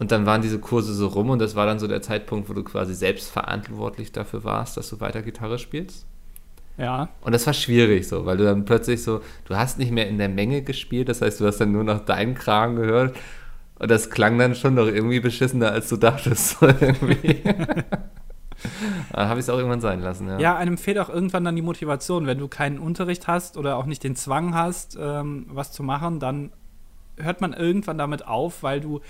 Und 0.00 0.10
dann 0.12 0.24
waren 0.24 0.40
diese 0.40 0.58
Kurse 0.58 0.94
so 0.94 1.08
rum 1.08 1.28
und 1.28 1.40
das 1.40 1.54
war 1.54 1.66
dann 1.66 1.78
so 1.78 1.86
der 1.86 2.00
Zeitpunkt, 2.00 2.48
wo 2.48 2.54
du 2.54 2.64
quasi 2.64 2.94
selbst 2.94 3.30
verantwortlich 3.30 4.12
dafür 4.12 4.44
warst, 4.44 4.78
dass 4.78 4.88
du 4.88 4.98
weiter 4.98 5.20
Gitarre 5.20 5.58
spielst. 5.58 6.06
Ja. 6.78 7.10
Und 7.20 7.32
das 7.32 7.46
war 7.46 7.52
schwierig 7.52 8.08
so, 8.08 8.24
weil 8.24 8.38
du 8.38 8.44
dann 8.44 8.64
plötzlich 8.64 9.02
so, 9.02 9.20
du 9.44 9.56
hast 9.56 9.78
nicht 9.78 9.92
mehr 9.92 10.08
in 10.08 10.16
der 10.16 10.30
Menge 10.30 10.62
gespielt, 10.62 11.10
das 11.10 11.20
heißt, 11.20 11.38
du 11.38 11.46
hast 11.46 11.58
dann 11.58 11.72
nur 11.72 11.84
noch 11.84 12.00
deinen 12.00 12.34
Kragen 12.34 12.76
gehört. 12.76 13.14
Und 13.78 13.90
das 13.90 14.08
klang 14.08 14.38
dann 14.38 14.54
schon 14.54 14.74
noch 14.74 14.86
irgendwie 14.86 15.20
beschissener, 15.20 15.72
als 15.72 15.90
du 15.90 15.98
dachtest. 15.98 16.58
So 16.60 16.66
irgendwie. 16.66 17.42
dann 19.12 19.28
habe 19.28 19.38
ich 19.38 19.44
es 19.44 19.50
auch 19.50 19.58
irgendwann 19.58 19.82
sein 19.82 20.00
lassen, 20.00 20.28
ja. 20.28 20.38
Ja, 20.38 20.56
einem 20.56 20.78
fehlt 20.78 20.98
auch 20.98 21.10
irgendwann 21.10 21.44
dann 21.44 21.56
die 21.56 21.62
Motivation. 21.62 22.26
Wenn 22.26 22.38
du 22.38 22.48
keinen 22.48 22.78
Unterricht 22.78 23.28
hast 23.28 23.58
oder 23.58 23.76
auch 23.76 23.84
nicht 23.84 24.02
den 24.02 24.16
Zwang 24.16 24.54
hast, 24.54 24.96
ähm, 24.98 25.44
was 25.50 25.72
zu 25.72 25.82
machen, 25.82 26.20
dann 26.20 26.52
hört 27.22 27.40
man 27.40 27.52
irgendwann 27.52 27.98
damit 27.98 28.26
auf, 28.26 28.62
weil 28.62 28.80
du 28.80 29.00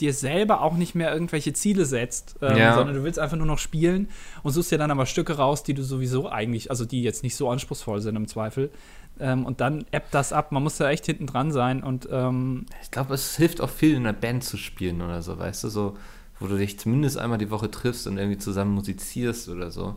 dir 0.00 0.12
selber 0.12 0.60
auch 0.62 0.74
nicht 0.76 0.94
mehr 0.94 1.12
irgendwelche 1.12 1.52
Ziele 1.52 1.84
setzt, 1.86 2.36
ähm, 2.42 2.56
Ja. 2.56 2.74
sondern 2.74 2.96
du 2.96 3.02
willst 3.04 3.18
einfach 3.18 3.36
nur 3.36 3.46
noch 3.46 3.58
spielen 3.58 4.08
und 4.42 4.52
suchst 4.52 4.70
dir 4.72 4.78
dann 4.78 4.90
aber 4.90 5.06
Stücke 5.06 5.34
raus, 5.36 5.62
die 5.62 5.74
du 5.74 5.82
sowieso 5.82 6.28
eigentlich, 6.30 6.70
also 6.70 6.84
die 6.84 7.02
jetzt 7.02 7.22
nicht 7.22 7.36
so 7.36 7.48
anspruchsvoll 7.50 8.00
sind 8.00 8.16
im 8.16 8.26
Zweifel. 8.28 8.70
Ähm, 9.18 9.46
und 9.46 9.60
dann 9.62 9.86
ebbt 9.92 10.12
das 10.12 10.32
ab. 10.34 10.52
Man 10.52 10.62
muss 10.62 10.76
da 10.76 10.90
echt 10.90 11.06
hinten 11.06 11.26
dran 11.26 11.50
sein 11.50 11.82
und 11.82 12.06
ähm, 12.10 12.66
Ich 12.82 12.90
glaube, 12.90 13.14
es 13.14 13.36
hilft 13.36 13.60
auch 13.62 13.70
viel, 13.70 13.92
in 13.94 14.06
einer 14.06 14.12
Band 14.12 14.44
zu 14.44 14.56
spielen 14.58 15.00
oder 15.00 15.22
so, 15.22 15.38
weißt 15.38 15.64
du, 15.64 15.68
so, 15.70 15.96
wo 16.38 16.46
du 16.46 16.58
dich 16.58 16.78
zumindest 16.78 17.16
einmal 17.16 17.38
die 17.38 17.50
Woche 17.50 17.70
triffst 17.70 18.06
und 18.06 18.18
irgendwie 18.18 18.36
zusammen 18.38 18.74
musizierst 18.74 19.48
oder 19.48 19.70
so. 19.70 19.96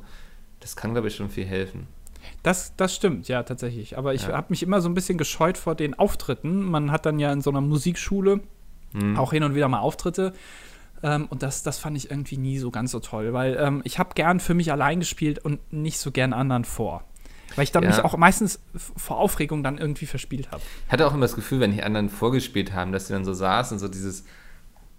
Das 0.62 0.77
kann, 0.77 0.94
glaube 0.94 1.10
ich, 1.10 1.15
schon 1.15 1.29
viel 1.29 1.46
helfen. 1.46 1.88
Das, 2.44 2.74
das 2.77 2.96
stimmt, 2.96 3.27
ja, 3.27 3.44
tatsächlich. 3.44 3.98
Aber 3.98 4.13
ich 4.13 4.24
Ja. 4.24 4.34
habe 4.38 4.48
mich 4.50 4.63
immer 4.63 4.79
so 4.82 4.88
ein 4.89 4.94
bisschen 4.94 5.18
gescheut 5.18 5.58
vor 5.58 5.75
den 5.75 5.98
Auftritten. 6.00 6.63
Man 6.63 6.91
hat 6.91 7.06
dann 7.06 7.20
ja 7.20 7.32
in 7.34 7.41
so 7.41 7.50
einer 7.50 7.62
Musikschule 7.62 8.39
Hm. 8.93 9.17
auch 9.17 9.31
hin 9.31 9.43
und 9.43 9.55
wieder 9.55 9.67
mal 9.67 9.79
Auftritte. 9.79 10.34
Ähm, 11.01 11.27
und 11.29 11.43
das, 11.43 11.63
das 11.63 11.77
fand 11.79 11.96
ich 11.96 12.12
irgendwie 12.12 12.38
nie 12.38 12.58
so 12.60 12.72
ganz 12.72 12.91
so 12.91 13.00
toll, 13.00 13.31
weil 13.34 13.58
ähm, 13.60 13.81
ich 13.86 14.00
habe 14.00 14.10
gern 14.15 14.39
für 14.39 14.53
mich 14.53 14.72
allein 14.72 15.00
gespielt 15.00 15.39
und 15.39 15.60
nicht 15.72 15.98
so 16.00 16.12
gern 16.12 16.34
anderen 16.34 16.65
vor. 16.65 17.03
Weil 17.55 17.63
ich 17.63 17.72
dann 17.72 17.84
Ja. 17.84 17.89
mich 17.89 18.03
auch 18.03 18.15
meistens 18.17 18.60
vor 18.75 19.17
Aufregung 19.17 19.63
dann 19.63 19.77
irgendwie 19.77 20.05
verspielt 20.05 20.51
habe. 20.51 20.62
Ich 20.86 20.91
hatte 20.91 21.08
auch 21.08 21.13
immer 21.13 21.22
das 21.22 21.36
Gefühl, 21.36 21.60
wenn 21.62 21.72
die 21.72 21.84
anderen 21.84 22.10
vorgespielt 22.10 22.74
haben, 22.74 22.91
dass 22.91 23.08
sie 23.08 23.13
dann 23.13 23.25
so 23.25 23.34
saßen, 23.34 23.79
so 23.79 23.88
dieses, 23.88 24.24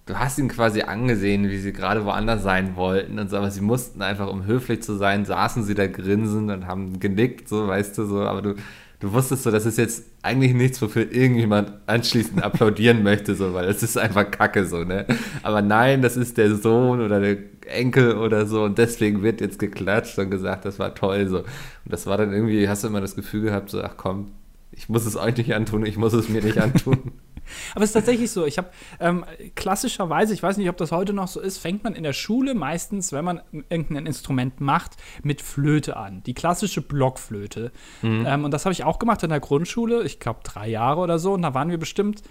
du 0.06 0.18
hast 0.18 0.38
ihnen 0.38 0.48
quasi 0.48 0.82
angesehen, 0.82 1.48
wie 1.48 1.58
sie 1.58 1.72
gerade 1.72 2.04
woanders 2.04 2.42
sein 2.42 2.76
wollten 2.76 3.18
und 3.18 3.30
so, 3.30 3.36
aber 3.36 3.50
sie 3.50 3.60
mussten 3.60 4.02
einfach, 4.02 4.28
um 4.28 4.44
höflich 4.46 4.82
zu 4.82 4.96
sein, 4.96 5.24
saßen 5.24 5.62
sie 5.64 5.74
da 5.74 5.86
grinsend 5.86 6.50
und 6.50 6.66
haben 6.66 6.98
genickt, 6.98 7.48
so, 7.48 7.68
weißt 7.68 7.96
du, 7.98 8.06
so, 8.06 8.22
aber 8.22 8.42
du, 8.42 8.54
du 9.00 9.12
wusstest 9.12 9.42
so, 9.42 9.50
das 9.50 9.66
ist 9.66 9.78
jetzt 9.78 10.04
eigentlich 10.22 10.54
nichts, 10.54 10.80
wofür 10.80 11.10
irgendjemand 11.10 11.72
anschließend 11.86 12.42
applaudieren 12.44 13.02
möchte, 13.02 13.34
so, 13.34 13.52
weil 13.54 13.68
es 13.68 13.82
ist 13.82 13.98
einfach 13.98 14.30
Kacke, 14.30 14.64
so, 14.66 14.84
ne? 14.84 15.06
Aber 15.42 15.62
nein, 15.62 16.02
das 16.02 16.16
ist 16.16 16.38
der 16.38 16.54
Sohn 16.54 17.00
oder 17.00 17.20
der 17.20 17.38
Enkel 17.66 18.16
oder 18.16 18.46
so 18.46 18.64
und 18.64 18.78
deswegen 18.78 19.22
wird 19.22 19.40
jetzt 19.40 19.58
geklatscht 19.58 20.18
und 20.18 20.30
gesagt, 20.30 20.64
das 20.64 20.78
war 20.78 20.94
toll, 20.94 21.26
so. 21.28 21.38
Und 21.38 21.46
das 21.86 22.06
war 22.06 22.18
dann 22.18 22.32
irgendwie, 22.32 22.68
hast 22.68 22.84
du 22.84 22.88
immer 22.88 23.00
das 23.00 23.16
Gefühl 23.16 23.42
gehabt, 23.42 23.70
so, 23.70 23.82
ach 23.82 23.94
komm, 23.96 24.32
ich 24.72 24.88
muss 24.88 25.04
es 25.04 25.16
euch 25.16 25.36
nicht 25.36 25.54
antun, 25.54 25.84
ich 25.84 25.96
muss 25.96 26.12
es 26.12 26.28
mir 26.28 26.42
nicht 26.42 26.58
antun. 26.58 27.12
Aber 27.74 27.82
es 27.82 27.90
ist 27.90 27.94
tatsächlich 27.94 28.30
so. 28.30 28.46
Ich 28.46 28.58
habe 28.58 28.70
ähm, 29.00 29.24
klassischerweise, 29.56 30.32
ich 30.34 30.42
weiß 30.42 30.56
nicht, 30.56 30.68
ob 30.68 30.76
das 30.76 30.92
heute 30.92 31.12
noch 31.12 31.26
so 31.26 31.40
ist, 31.40 31.58
fängt 31.58 31.82
man 31.82 31.94
in 31.94 32.04
der 32.04 32.12
Schule 32.12 32.54
meistens, 32.54 33.12
wenn 33.12 33.24
man 33.24 33.40
irgendein 33.52 34.06
Instrument 34.06 34.60
macht, 34.60 34.96
mit 35.22 35.42
Flöte 35.42 35.96
an. 35.96 36.22
Die 36.24 36.34
klassische 36.34 36.80
Blockflöte. 36.80 37.72
Ähm, 38.02 38.44
und 38.44 38.52
das 38.52 38.66
habe 38.66 38.72
ich 38.72 38.84
auch 38.84 38.98
gemacht 38.98 39.22
in 39.24 39.30
der 39.30 39.40
Grundschule. 39.40 40.04
Ich 40.04 40.20
glaube 40.20 40.40
drei 40.44 40.68
Jahre 40.68 41.00
oder 41.00 41.18
so. 41.18 41.32
Und 41.32 41.42
da 41.42 41.54
waren 41.54 41.70
wir 41.70 41.78
bestimmt 41.78 42.22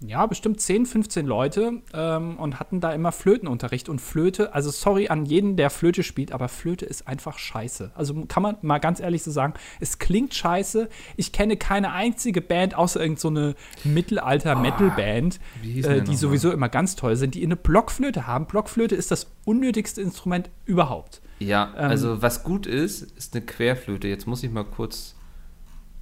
ja, 0.00 0.24
bestimmt 0.26 0.60
10, 0.60 0.86
15 0.86 1.26
Leute 1.26 1.82
ähm, 1.92 2.36
und 2.38 2.58
hatten 2.58 2.80
da 2.80 2.92
immer 2.92 3.12
Flötenunterricht. 3.12 3.88
Und 3.88 4.00
Flöte, 4.00 4.54
also 4.54 4.70
sorry 4.70 5.08
an 5.08 5.26
jeden, 5.26 5.56
der 5.56 5.68
Flöte 5.68 6.02
spielt, 6.02 6.32
aber 6.32 6.48
Flöte 6.48 6.86
ist 6.86 7.06
einfach 7.06 7.38
scheiße. 7.38 7.92
Also 7.94 8.24
kann 8.26 8.42
man 8.42 8.56
mal 8.62 8.78
ganz 8.78 9.00
ehrlich 9.00 9.22
so 9.22 9.30
sagen, 9.30 9.54
es 9.78 9.98
klingt 9.98 10.34
scheiße. 10.34 10.88
Ich 11.16 11.32
kenne 11.32 11.56
keine 11.56 11.92
einzige 11.92 12.40
Band, 12.40 12.74
außer 12.74 13.00
irgendeine 13.00 13.54
so 13.82 13.88
Mittelalter-Metal-Band, 13.88 15.38
hießen 15.62 15.92
die 15.92 15.98
äh, 15.98 16.02
die 16.02 16.16
sowieso 16.16 16.50
immer 16.50 16.68
ganz 16.68 16.96
toll 16.96 17.16
sind, 17.16 17.34
die 17.34 17.44
eine 17.44 17.56
Blockflöte 17.56 18.26
haben. 18.26 18.46
Blockflöte 18.46 18.94
ist 18.94 19.10
das 19.10 19.26
unnötigste 19.44 20.00
Instrument 20.00 20.48
überhaupt. 20.64 21.20
Ja, 21.40 21.72
Ähm, 21.76 21.90
also 21.90 22.22
was 22.22 22.42
gut 22.42 22.66
ist, 22.66 23.02
ist 23.02 23.34
eine 23.34 23.44
Querflöte. 23.44 24.08
Jetzt 24.08 24.26
muss 24.26 24.42
ich 24.42 24.50
mal 24.50 24.64
kurz 24.64 25.14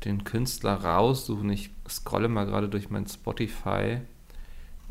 den 0.04 0.24
Künstler 0.24 0.74
raussuchen. 0.84 1.50
Ich 1.50 1.70
scrolle 1.88 2.28
mal 2.28 2.46
gerade 2.46 2.68
durch 2.68 2.90
mein 2.90 3.06
Spotify. 3.06 4.00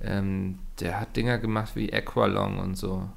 Ähm, 0.01 0.59
der 0.79 0.99
hat 0.99 1.15
Dinger 1.15 1.37
gemacht 1.37 1.75
wie 1.75 1.91
Aqualong 1.91 2.59
und 2.59 2.75
so. 2.75 3.09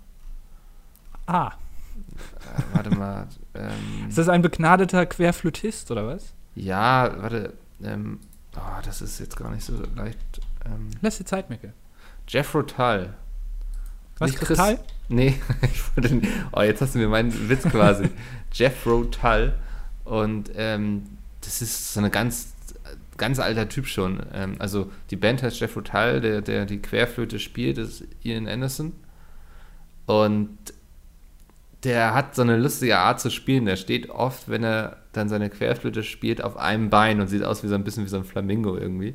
Ah, 1.26 1.48
Äh, 1.48 2.62
warte 2.74 2.90
mal. 2.90 3.26
Ähm, 3.54 3.70
ist 4.08 4.18
das 4.18 4.28
ein 4.28 4.42
begnadeter 4.42 5.04
Querflötist 5.06 5.90
oder 5.90 6.06
was? 6.06 6.32
ja, 6.54 7.10
warte. 7.20 7.54
Ähm, 7.82 8.18
oh, 8.56 8.80
das 8.84 9.00
ist 9.02 9.18
jetzt 9.20 9.36
gar 9.36 9.50
nicht 9.50 9.64
so 9.64 9.74
leicht. 9.94 10.18
Ähm, 10.66 10.90
Lass 11.00 11.18
dir 11.18 11.24
Zeit, 11.24 11.48
Micke. 11.50 11.72
Jeffro 12.28 12.62
Tull. 12.62 13.14
Was, 14.18 14.30
Nicht 14.30 14.38
Chris- 14.40 14.48
Kristall? 14.58 14.78
Nee, 15.08 15.40
ich 15.62 15.96
wollte, 15.96 16.14
nicht- 16.14 16.28
oh, 16.52 16.60
jetzt 16.62 16.80
hast 16.82 16.94
du 16.94 16.98
mir 16.98 17.08
meinen 17.08 17.48
Witz 17.48 17.62
quasi. 17.64 18.10
Jeffro 18.52 19.04
Tull. 19.04 19.54
Und 20.04 20.50
ähm, 20.54 21.04
das 21.42 21.62
ist 21.62 21.94
so 21.94 22.00
eine 22.00 22.10
ganz, 22.10 22.52
ganz 23.16 23.38
alter 23.38 23.68
Typ 23.68 23.86
schon. 23.86 24.20
Ähm, 24.32 24.56
also 24.58 24.90
die 25.10 25.16
Band 25.16 25.42
heißt 25.42 25.60
Jeffro 25.60 25.80
Tull, 25.80 26.20
der, 26.20 26.40
der 26.42 26.66
die 26.66 26.80
Querflöte 26.80 27.38
spielt, 27.38 27.78
ist 27.78 28.04
Ian 28.22 28.48
Anderson. 28.48 28.92
Und 30.06 30.58
der 31.84 32.14
hat 32.14 32.34
so 32.34 32.42
eine 32.42 32.56
lustige 32.56 32.98
Art 32.98 33.20
zu 33.20 33.30
spielen. 33.30 33.64
Der 33.64 33.76
steht 33.76 34.10
oft, 34.10 34.48
wenn 34.48 34.64
er 34.64 34.98
dann 35.12 35.28
seine 35.28 35.50
Querflöte 35.50 36.02
spielt, 36.02 36.42
auf 36.42 36.56
einem 36.56 36.90
Bein 36.90 37.20
und 37.20 37.28
sieht 37.28 37.44
aus 37.44 37.62
wie 37.62 37.68
so 37.68 37.74
ein 37.74 37.84
bisschen 37.84 38.04
wie 38.04 38.08
so 38.08 38.18
ein 38.18 38.24
Flamingo 38.24 38.76
irgendwie. 38.76 39.14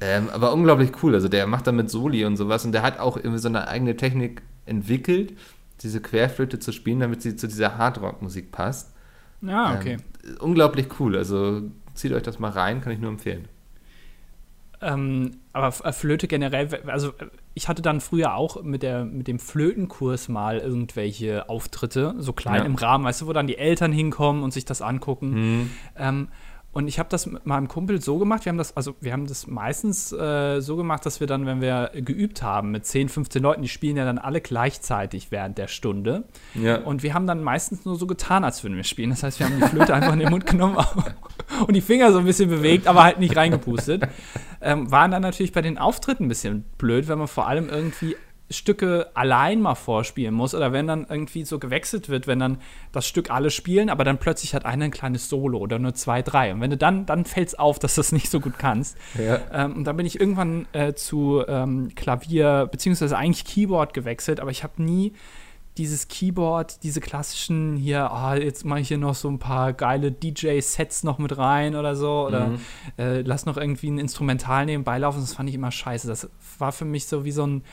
Ähm, 0.00 0.28
aber 0.30 0.52
unglaublich 0.52 0.90
cool. 1.02 1.14
Also 1.14 1.28
der 1.28 1.46
macht 1.46 1.66
damit 1.66 1.90
Soli 1.90 2.24
und 2.24 2.36
sowas 2.36 2.64
und 2.64 2.72
der 2.72 2.82
hat 2.82 2.98
auch 2.98 3.16
irgendwie 3.16 3.38
so 3.38 3.48
eine 3.48 3.68
eigene 3.68 3.96
Technik 3.96 4.42
entwickelt, 4.66 5.34
diese 5.82 6.00
Querflöte 6.00 6.58
zu 6.58 6.72
spielen, 6.72 7.00
damit 7.00 7.22
sie 7.22 7.36
zu 7.36 7.48
dieser 7.48 7.76
Hardrock-Musik 7.76 8.50
passt. 8.52 8.93
Ja, 9.46 9.74
okay. 9.74 9.98
Ähm, 10.24 10.36
unglaublich 10.40 10.86
cool. 10.98 11.16
Also 11.16 11.62
zieht 11.94 12.12
euch 12.12 12.22
das 12.22 12.38
mal 12.38 12.50
rein, 12.50 12.80
kann 12.80 12.92
ich 12.92 12.98
nur 12.98 13.10
empfehlen. 13.10 13.48
Ähm, 14.80 15.38
aber 15.52 15.72
äh, 15.84 15.92
Flöte 15.92 16.28
generell, 16.28 16.68
also 16.86 17.08
äh, 17.10 17.26
ich 17.54 17.68
hatte 17.68 17.80
dann 17.80 18.00
früher 18.00 18.34
auch 18.34 18.62
mit, 18.62 18.82
der, 18.82 19.04
mit 19.04 19.28
dem 19.28 19.38
Flötenkurs 19.38 20.28
mal 20.28 20.58
irgendwelche 20.58 21.48
Auftritte, 21.48 22.14
so 22.18 22.32
klein 22.32 22.56
Ja. 22.56 22.64
im 22.64 22.74
Rahmen, 22.74 23.04
weißt 23.04 23.22
du, 23.22 23.26
wo 23.26 23.32
dann 23.32 23.46
die 23.46 23.56
Eltern 23.56 23.92
hinkommen 23.92 24.42
und 24.42 24.52
sich 24.52 24.64
das 24.64 24.82
angucken. 24.82 25.30
Mhm. 25.30 25.70
Ähm, 25.96 26.28
und 26.74 26.88
ich 26.88 26.98
habe 26.98 27.08
das 27.08 27.26
mit 27.26 27.46
meinem 27.46 27.68
Kumpel 27.68 28.02
so 28.02 28.18
gemacht, 28.18 28.44
wir 28.44 28.50
haben 28.50 28.58
das, 28.58 28.76
also 28.76 28.96
wir 29.00 29.12
haben 29.12 29.28
das 29.28 29.46
meistens 29.46 30.12
äh, 30.12 30.60
so 30.60 30.74
gemacht, 30.74 31.06
dass 31.06 31.20
wir 31.20 31.28
dann, 31.28 31.46
wenn 31.46 31.60
wir 31.60 31.92
geübt 31.94 32.42
haben 32.42 32.72
mit 32.72 32.84
10, 32.84 33.08
15 33.08 33.40
Leuten, 33.40 33.62
die 33.62 33.68
spielen 33.68 33.96
ja 33.96 34.04
dann 34.04 34.18
alle 34.18 34.40
gleichzeitig 34.40 35.30
während 35.30 35.56
der 35.56 35.68
Stunde. 35.68 36.24
Ja. 36.54 36.78
Und 36.78 37.04
wir 37.04 37.14
haben 37.14 37.28
dann 37.28 37.44
meistens 37.44 37.84
nur 37.84 37.94
so 37.94 38.08
getan, 38.08 38.42
als 38.42 38.64
würden 38.64 38.74
wir 38.76 38.82
spielen. 38.82 39.10
Das 39.10 39.22
heißt, 39.22 39.38
wir 39.38 39.46
haben 39.46 39.60
die 39.60 39.68
Flöte 39.68 39.94
einfach 39.94 40.12
in 40.12 40.18
den 40.18 40.30
Mund 40.30 40.46
genommen 40.46 40.76
und 41.66 41.74
die 41.74 41.80
Finger 41.80 42.12
so 42.12 42.18
ein 42.18 42.24
bisschen 42.24 42.50
bewegt, 42.50 42.88
aber 42.88 43.04
halt 43.04 43.20
nicht 43.20 43.36
reingepustet. 43.36 44.08
Ähm, 44.60 44.90
waren 44.90 45.12
dann 45.12 45.22
natürlich 45.22 45.52
bei 45.52 45.62
den 45.62 45.78
Auftritten 45.78 46.24
ein 46.24 46.28
bisschen 46.28 46.64
blöd, 46.76 47.06
wenn 47.06 47.18
man 47.18 47.28
vor 47.28 47.46
allem 47.46 47.68
irgendwie 47.68 48.16
Stücke 48.50 49.10
allein 49.14 49.60
mal 49.60 49.74
vorspielen 49.74 50.34
muss 50.34 50.54
oder 50.54 50.72
wenn 50.72 50.86
dann 50.86 51.06
irgendwie 51.08 51.44
so 51.44 51.58
gewechselt 51.58 52.08
wird, 52.08 52.26
wenn 52.26 52.38
dann 52.38 52.58
das 52.92 53.06
Stück 53.06 53.30
alle 53.30 53.50
spielen, 53.50 53.88
aber 53.88 54.04
dann 54.04 54.18
plötzlich 54.18 54.54
hat 54.54 54.66
einer 54.66 54.84
ein 54.84 54.90
kleines 54.90 55.28
Solo 55.28 55.58
oder 55.58 55.78
nur 55.78 55.94
zwei, 55.94 56.20
drei. 56.22 56.52
Und 56.52 56.60
wenn 56.60 56.70
du 56.70 56.76
dann, 56.76 57.06
dann 57.06 57.24
fällt 57.24 57.48
es 57.48 57.58
auf, 57.58 57.78
dass 57.78 57.94
du 57.94 58.00
das 58.00 58.12
nicht 58.12 58.30
so 58.30 58.40
gut 58.40 58.58
kannst. 58.58 58.98
ja. 59.18 59.40
Ähm, 59.52 59.76
und 59.76 59.84
dann 59.84 59.96
bin 59.96 60.04
ich 60.06 60.20
irgendwann 60.20 60.66
äh, 60.72 60.92
zu 60.92 61.42
ähm, 61.48 61.94
Klavier, 61.94 62.68
beziehungsweise 62.70 63.16
eigentlich 63.16 63.44
Keyboard 63.46 63.94
gewechselt, 63.94 64.40
aber 64.40 64.50
ich 64.50 64.62
habe 64.62 64.82
nie 64.82 65.14
dieses 65.76 66.06
Keyboard, 66.06 66.84
diese 66.84 67.00
klassischen 67.00 67.76
hier, 67.76 68.08
ah, 68.12 68.36
jetzt 68.36 68.64
mache 68.64 68.78
ich 68.80 68.88
hier 68.88 68.98
noch 68.98 69.16
so 69.16 69.28
ein 69.28 69.40
paar 69.40 69.72
geile 69.72 70.12
DJ-Sets 70.12 71.02
noch 71.02 71.18
mit 71.18 71.36
rein 71.36 71.74
oder 71.74 71.96
so, 71.96 72.26
oder 72.28 72.48
Mhm. 72.48 72.58
äh, 72.96 73.20
lass 73.22 73.44
noch 73.44 73.56
irgendwie 73.56 73.90
ein 73.90 73.98
Instrumental 73.98 74.66
nebenbei 74.66 74.98
laufen, 74.98 75.20
das 75.20 75.34
fand 75.34 75.48
ich 75.48 75.54
immer 75.56 75.72
scheiße. 75.72 76.06
Das 76.06 76.28
war 76.60 76.70
für 76.70 76.84
mich 76.84 77.06
so 77.06 77.24
wie 77.24 77.32
so 77.32 77.44
ein, 77.46 77.64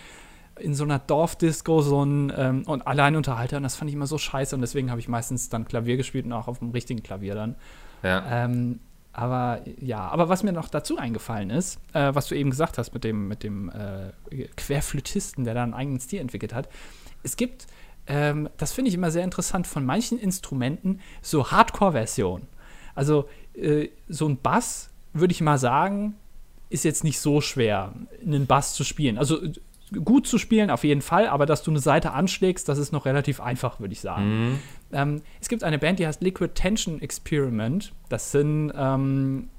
in 0.61 0.75
so 0.75 0.83
einer 0.83 0.99
Dorfdisco, 0.99 1.81
so 1.81 2.03
ein 2.03 2.31
ähm, 2.35 2.63
und 2.65 2.85
Alleinunterhalter 2.87 3.57
und 3.57 3.63
das 3.63 3.75
fand 3.75 3.89
ich 3.89 3.95
immer 3.95 4.07
so 4.07 4.17
scheiße 4.17 4.55
und 4.55 4.61
deswegen 4.61 4.89
habe 4.89 4.99
ich 4.99 5.07
meistens 5.07 5.49
dann 5.49 5.65
Klavier 5.65 5.97
gespielt 5.97 6.25
und 6.25 6.33
auch 6.33 6.47
auf 6.47 6.59
dem 6.59 6.71
richtigen 6.71 7.03
Klavier 7.03 7.35
dann. 7.35 7.55
ja. 8.03 8.45
Ähm, 8.45 8.79
aber 9.13 9.61
ja, 9.79 10.07
aber 10.07 10.29
was 10.29 10.43
mir 10.43 10.53
noch 10.53 10.69
dazu 10.69 10.97
eingefallen 10.97 11.49
ist, 11.49 11.79
äh, 11.93 12.15
was 12.15 12.27
du 12.27 12.35
eben 12.35 12.49
gesagt 12.49 12.77
hast 12.77 12.93
mit 12.93 13.03
dem, 13.03 13.27
mit 13.27 13.43
dem 13.43 13.69
äh, 13.69 14.45
Querflötisten, 14.55 15.43
der 15.43 15.53
da 15.53 15.63
einen 15.63 15.73
eigenen 15.73 15.99
Stil 15.99 16.21
entwickelt 16.21 16.53
hat. 16.53 16.69
Es 17.21 17.35
gibt, 17.35 17.67
ähm, 18.07 18.49
das 18.57 18.71
finde 18.71 18.89
ich 18.89 18.95
immer 18.95 19.11
sehr 19.11 19.23
interessant, 19.23 19.67
von 19.67 19.85
manchen 19.85 20.17
Instrumenten 20.17 21.01
so 21.21 21.51
Hardcore-Versionen. 21.51 22.47
Also 22.95 23.27
äh, 23.53 23.89
so 24.07 24.27
ein 24.29 24.37
Bass, 24.37 24.89
würde 25.13 25.33
ich 25.33 25.41
mal 25.41 25.57
sagen, 25.57 26.15
ist 26.69 26.85
jetzt 26.85 27.03
nicht 27.03 27.19
so 27.19 27.41
schwer, 27.41 27.93
einen 28.25 28.47
Bass 28.47 28.73
zu 28.73 28.85
spielen. 28.85 29.17
Also 29.17 29.41
gut 29.91 30.27
zu 30.27 30.37
spielen, 30.37 30.69
auf 30.69 30.83
jeden 30.83 31.01
Fall, 31.01 31.27
aber 31.27 31.45
dass 31.45 31.63
du 31.63 31.71
eine 31.71 31.79
Seite 31.79 32.11
anschlägst, 32.11 32.67
das 32.69 32.77
ist 32.77 32.91
noch 32.91 33.05
relativ 33.05 33.41
einfach, 33.41 33.79
würde 33.79 33.93
ich 33.93 34.01
sagen. 34.01 34.51
Mhm. 34.51 34.59
Ähm, 34.93 35.21
es 35.39 35.49
gibt 35.49 35.63
eine 35.63 35.79
Band, 35.79 35.99
die 35.99 36.07
heißt 36.07 36.21
Liquid 36.21 36.53
Tension 36.53 37.01
Experiment. 37.01 37.91
Das 38.09 38.31
sind 38.31 38.71
ähm, 38.75 39.49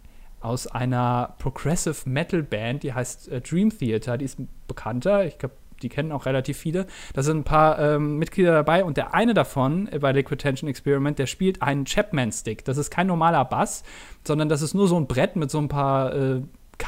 aus 0.41 0.67
einer 0.67 1.35
Progressive 1.39 2.09
Metal 2.09 2.43
Band, 2.43 2.83
die 2.83 2.93
heißt 2.93 3.29
äh, 3.29 3.41
Dream 3.41 3.77
Theater, 3.77 4.19
die 4.19 4.25
ist 4.25 4.39
bekannter. 4.67 5.27
Ich 5.27 5.39
glaube, 5.39 5.55
die 5.83 5.89
kennen 5.89 6.13
auch 6.13 6.27
relativ 6.27 6.59
viele. 6.59 6.87
Da 7.13 7.23
sind 7.23 7.39
ein 7.39 7.45
paar 7.45 7.79
ähm, 7.79 8.19
Mitglieder 8.19 8.53
dabei 8.53 8.85
und 8.85 8.97
der 8.97 9.15
eine 9.15 9.35
davon 9.35 9.89
äh, 9.89 9.99
bei 9.99 10.13
Liquid 10.13 10.41
Tension 10.41 10.69
Experiment, 10.69 11.19
der 11.19 11.27
spielt 11.27 11.61
einen 11.61 11.85
Chapman-Stick. 11.85 12.65
Das 12.65 12.79
ist 12.79 12.91
kein 12.91 13.07
normaler 13.07 13.45
Bass, 13.45 13.83
sondern 14.25 14.49
das 14.49 14.63
ist 14.63 14.75
nur 14.75 14.89
so 14.89 14.97
ein 14.97 15.07
Brett 15.07 15.37
mit 15.37 15.51
so 15.51 15.59
ein 15.59 15.69
paar 15.69 16.15
äh, 16.15 16.43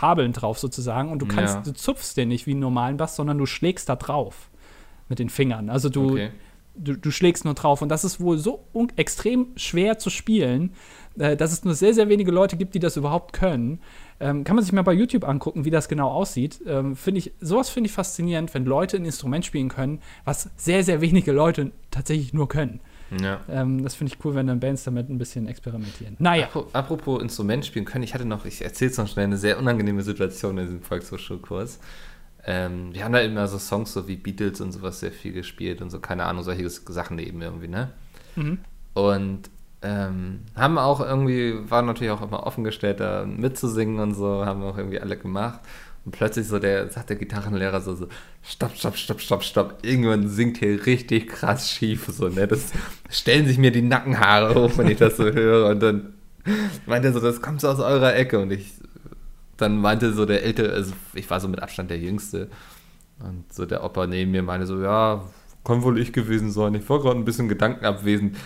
Kabeln 0.04 0.32
drauf 0.32 0.58
sozusagen 0.58 1.10
und 1.10 1.18
du 1.20 1.26
kannst, 1.26 1.54
Ja. 1.54 1.62
du 1.62 1.72
zupfst 1.72 2.14
den 2.16 2.28
nicht 2.28 2.46
wie 2.46 2.50
einen 2.50 2.60
normalen 2.60 2.96
Bass, 2.98 3.16
sondern 3.16 3.38
du 3.38 3.46
schlägst 3.46 3.88
da 3.88 3.96
drauf 3.96 4.50
mit 5.08 5.18
den 5.18 5.30
Fingern. 5.30 5.70
Also 5.70 5.88
du, 5.88 6.12
Okay. 6.12 6.30
du, 6.74 6.94
du 6.96 7.10
schlägst 7.10 7.44
nur 7.46 7.54
drauf 7.54 7.80
und 7.82 7.88
das 7.88 8.04
ist 8.04 8.20
wohl 8.20 8.36
so 8.36 8.64
extrem 8.96 9.48
schwer 9.56 9.98
zu 9.98 10.10
spielen, 10.10 10.72
äh, 11.18 11.36
dass 11.36 11.52
es 11.52 11.64
nur 11.64 11.74
sehr, 11.74 11.94
sehr 11.94 12.08
wenige 12.10 12.30
Leute 12.32 12.56
gibt, 12.58 12.74
die 12.74 12.80
das 12.80 12.96
überhaupt 12.98 13.32
können. 13.32 13.80
Ähm, 14.20 14.44
kann 14.44 14.56
man 14.56 14.64
sich 14.64 14.72
mal 14.74 14.82
bei 14.82 14.92
YouTube 14.92 15.26
angucken, 15.26 15.64
wie 15.64 15.70
das 15.70 15.88
genau 15.88 16.10
aussieht. 16.10 16.60
Ähm, 16.66 16.96
finde 16.96 17.18
ich, 17.20 17.32
sowas 17.40 17.70
finde 17.70 17.88
ich 17.88 17.94
faszinierend, 17.94 18.52
wenn 18.54 18.64
Leute 18.66 18.96
ein 18.98 19.04
Instrument 19.06 19.44
spielen 19.46 19.68
können, 19.70 20.00
was 20.26 20.50
sehr, 20.56 20.84
sehr 20.84 21.00
wenige 21.00 21.32
Leute 21.32 21.72
tatsächlich 21.90 22.32
nur 22.34 22.48
können. 22.48 22.80
Ja. 23.22 23.40
Ähm, 23.48 23.82
das 23.84 23.94
finde 23.94 24.12
ich 24.12 24.24
cool, 24.24 24.34
wenn 24.34 24.46
dann 24.46 24.60
Bands 24.60 24.84
damit 24.84 25.08
ein 25.08 25.18
bisschen 25.18 25.46
experimentieren. 25.46 26.16
Naja. 26.18 26.48
Apro- 26.52 26.66
Apropos 26.72 27.22
Instrument 27.22 27.64
spielen 27.64 27.84
können, 27.84 28.04
ich 28.04 28.14
hatte 28.14 28.24
noch, 28.24 28.44
ich 28.44 28.62
erzähle 28.62 28.90
es 28.90 28.98
noch 28.98 29.08
schnell, 29.08 29.26
eine 29.26 29.36
sehr 29.36 29.58
unangenehme 29.58 30.02
Situation 30.02 30.58
in 30.58 30.64
diesem 30.66 30.82
Volkshochschulkurs. 30.82 31.78
Ähm, 32.46 32.92
wir 32.92 33.04
haben 33.04 33.12
da 33.12 33.20
immer 33.20 33.46
so 33.48 33.58
Songs 33.58 33.92
so 33.92 34.06
wie 34.08 34.16
Beatles 34.16 34.60
und 34.60 34.72
sowas 34.72 35.00
sehr 35.00 35.12
viel 35.12 35.32
gespielt 35.32 35.80
und 35.80 35.90
so, 35.90 36.00
keine 36.00 36.24
Ahnung, 36.24 36.42
solche 36.42 36.68
Sachen 36.68 37.18
eben 37.18 37.40
irgendwie, 37.40 37.68
ne? 37.68 37.90
Mhm. 38.36 38.58
Und 38.94 39.50
ähm, 39.82 40.40
haben 40.56 40.78
auch 40.78 41.00
irgendwie, 41.00 41.54
waren 41.70 41.86
natürlich 41.86 42.10
auch 42.12 42.22
immer 42.22 42.46
offen 42.46 42.64
gestellt, 42.64 43.00
da 43.00 43.24
mitzusingen 43.26 43.98
und 43.98 44.14
so, 44.14 44.44
haben 44.44 44.62
auch 44.62 44.76
irgendwie 44.78 45.00
alle 45.00 45.16
gemacht. 45.16 45.60
Und 46.04 46.12
plötzlich 46.12 46.46
so 46.46 46.58
der, 46.58 46.90
sagt 46.90 47.08
der 47.08 47.16
Gitarrenlehrer 47.16 47.80
so, 47.80 47.94
so, 47.94 48.08
stopp, 48.42 48.76
stopp, 48.76 48.96
stopp, 48.96 49.20
stopp, 49.20 49.42
stopp. 49.42 49.78
Irgendwann 49.82 50.28
singt 50.28 50.58
hier 50.58 50.84
richtig 50.84 51.28
krass 51.28 51.70
schief, 51.70 52.06
so, 52.08 52.28
ne? 52.28 52.46
Das 52.46 52.72
stellen 53.08 53.46
sich 53.46 53.56
mir 53.56 53.70
die 53.70 53.82
Nackenhaare 53.82 54.54
hoch, 54.54 54.76
wenn 54.76 54.88
ich 54.88 54.98
das 54.98 55.16
so 55.16 55.24
höre. 55.24 55.70
Und 55.70 55.80
dann 55.80 56.14
meinte 56.86 57.08
er 57.08 57.14
so, 57.14 57.20
das 57.20 57.40
kommt 57.40 57.62
so 57.62 57.68
aus 57.68 57.80
eurer 57.80 58.14
Ecke. 58.14 58.38
Und 58.38 58.52
ich, 58.52 58.74
dann 59.56 59.78
meinte 59.78 60.12
so 60.12 60.26
der 60.26 60.42
Ältere, 60.42 60.74
also 60.74 60.92
ich 61.14 61.28
war 61.30 61.40
so 61.40 61.48
mit 61.48 61.62
Abstand 61.62 61.90
der 61.90 61.98
Jüngste. 61.98 62.48
Und 63.20 63.50
so 63.50 63.64
der 63.64 63.82
Opa 63.82 64.06
neben 64.06 64.30
mir 64.30 64.42
meinte 64.42 64.66
so, 64.66 64.82
ja, 64.82 65.24
kann 65.64 65.82
wohl 65.82 65.98
ich 65.98 66.12
gewesen 66.12 66.50
sein. 66.50 66.74
Ich 66.74 66.86
war 66.90 67.00
gerade 67.00 67.18
ein 67.18 67.24
bisschen 67.24 67.48
gedankenabwesend. 67.48 68.36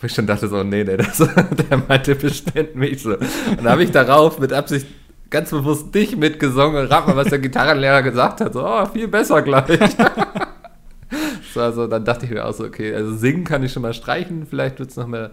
Wo 0.00 0.06
ich 0.06 0.12
schon 0.12 0.26
dachte 0.26 0.48
so, 0.48 0.64
nee, 0.64 0.82
nee, 0.82 0.96
das, 0.96 1.18
der 1.70 1.78
meinte 1.86 2.16
bestimmt 2.16 2.74
mich 2.74 3.02
so. 3.02 3.14
Und 3.14 3.64
da 3.64 3.70
habe 3.70 3.84
ich 3.84 3.92
darauf 3.92 4.40
mit 4.40 4.52
Absicht 4.52 4.86
ganz 5.30 5.50
bewusst 5.50 5.94
nicht 5.94 6.16
mitgesungen. 6.16 6.86
Rat 6.86 7.06
mal, 7.06 7.16
was 7.16 7.28
der 7.28 7.38
Gitarrenlehrer 7.38 8.02
gesagt 8.02 8.40
hat. 8.40 8.52
So, 8.52 8.66
oh, 8.66 8.86
viel 8.86 9.08
besser 9.08 9.42
gleich. 9.42 9.78
so, 11.54 11.60
also 11.60 11.86
dann 11.86 12.04
dachte 12.04 12.26
ich 12.26 12.30
mir 12.30 12.44
auch 12.44 12.54
so, 12.54 12.64
okay, 12.64 12.94
also 12.94 13.14
singen 13.14 13.44
kann 13.44 13.62
ich 13.62 13.72
schon 13.72 13.82
mal 13.82 13.94
streichen. 13.94 14.46
Vielleicht 14.46 14.78
wird 14.78 14.90
es 14.90 14.96
noch 14.96 15.06
mehr 15.06 15.30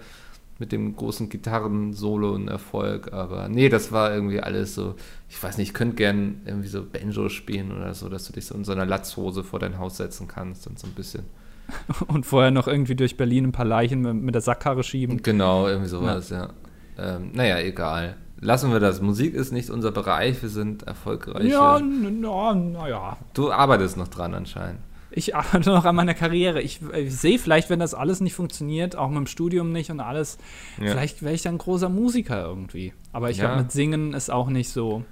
mit 0.57 0.71
dem 0.71 0.95
großen 0.95 1.29
Gitarren-Solo 1.29 2.35
ein 2.35 2.47
Erfolg. 2.47 3.11
Aber 3.13 3.49
nee, 3.49 3.69
das 3.69 3.91
war 3.91 4.13
irgendwie 4.13 4.39
alles 4.39 4.75
so, 4.75 4.95
ich 5.29 5.41
weiß 5.41 5.57
nicht, 5.57 5.69
ich 5.69 5.73
könnte 5.73 5.95
gern 5.95 6.41
irgendwie 6.45 6.69
so 6.69 6.83
Banjo 6.83 7.29
spielen 7.29 7.71
oder 7.71 7.93
so, 7.93 8.09
dass 8.09 8.25
du 8.27 8.33
dich 8.33 8.45
so 8.45 8.55
in 8.55 8.63
so 8.63 8.71
einer 8.71 8.85
Latzhose 8.85 9.43
vor 9.43 9.59
dein 9.59 9.77
Haus 9.77 9.97
setzen 9.97 10.27
kannst 10.27 10.67
und 10.67 10.79
so 10.79 10.87
ein 10.87 10.93
bisschen. 10.93 11.23
Und 12.07 12.27
vorher 12.27 12.51
noch 12.51 12.67
irgendwie 12.67 12.93
durch 12.93 13.17
Berlin 13.17 13.45
ein 13.45 13.51
paar 13.51 13.65
Leichen 13.65 14.01
mit, 14.01 14.13
mit 14.13 14.35
der 14.35 14.41
Sackkarre 14.43 14.83
schieben. 14.83 15.23
Genau, 15.23 15.67
irgendwie 15.67 15.89
sowas, 15.89 16.29
ja. 16.29 16.49
Ähm, 16.95 17.31
naja, 17.33 17.57
egal. 17.57 18.17
Lassen 18.45 18.71
wir 18.71 18.79
das. 18.79 19.01
Musik 19.01 19.33
ist 19.33 19.51
nicht 19.51 19.69
unser 19.69 19.91
Bereich, 19.91 20.41
wir 20.41 20.49
sind 20.49 20.83
erfolgreiche. 20.83 21.47
Ja, 21.47 21.79
naja. 21.79 22.53
Na 22.53 22.87
ja. 22.87 23.17
Du 23.33 23.51
arbeitest 23.51 23.97
noch 23.97 24.07
dran 24.07 24.33
anscheinend. 24.33 24.79
Ich 25.11 25.35
arbeite 25.35 25.69
noch 25.69 25.85
an 25.85 25.95
meiner 25.95 26.13
Karriere. 26.13 26.61
Ich, 26.61 26.81
ich 26.93 27.15
sehe 27.15 27.39
vielleicht, 27.39 27.69
wenn 27.69 27.79
das 27.79 27.93
alles 27.93 28.19
nicht 28.21 28.33
funktioniert, 28.33 28.95
auch 28.95 29.07
mit 29.09 29.17
dem 29.17 29.27
Studium 29.27 29.71
nicht 29.71 29.89
und 29.89 29.99
alles, 30.01 30.37
Ja. 30.77 30.91
vielleicht 30.91 31.21
wäre 31.23 31.33
ich 31.33 31.41
dann 31.41 31.55
ein 31.55 31.57
großer 31.57 31.89
Musiker 31.89 32.43
irgendwie. 32.43 32.93
Aber 33.13 33.29
ich 33.29 33.37
Ja. 33.37 33.45
glaube, 33.47 33.61
mit 33.63 33.71
Singen 33.71 34.13
ist 34.13 34.29
auch 34.29 34.49
nicht 34.49 34.69
so. 34.69 35.03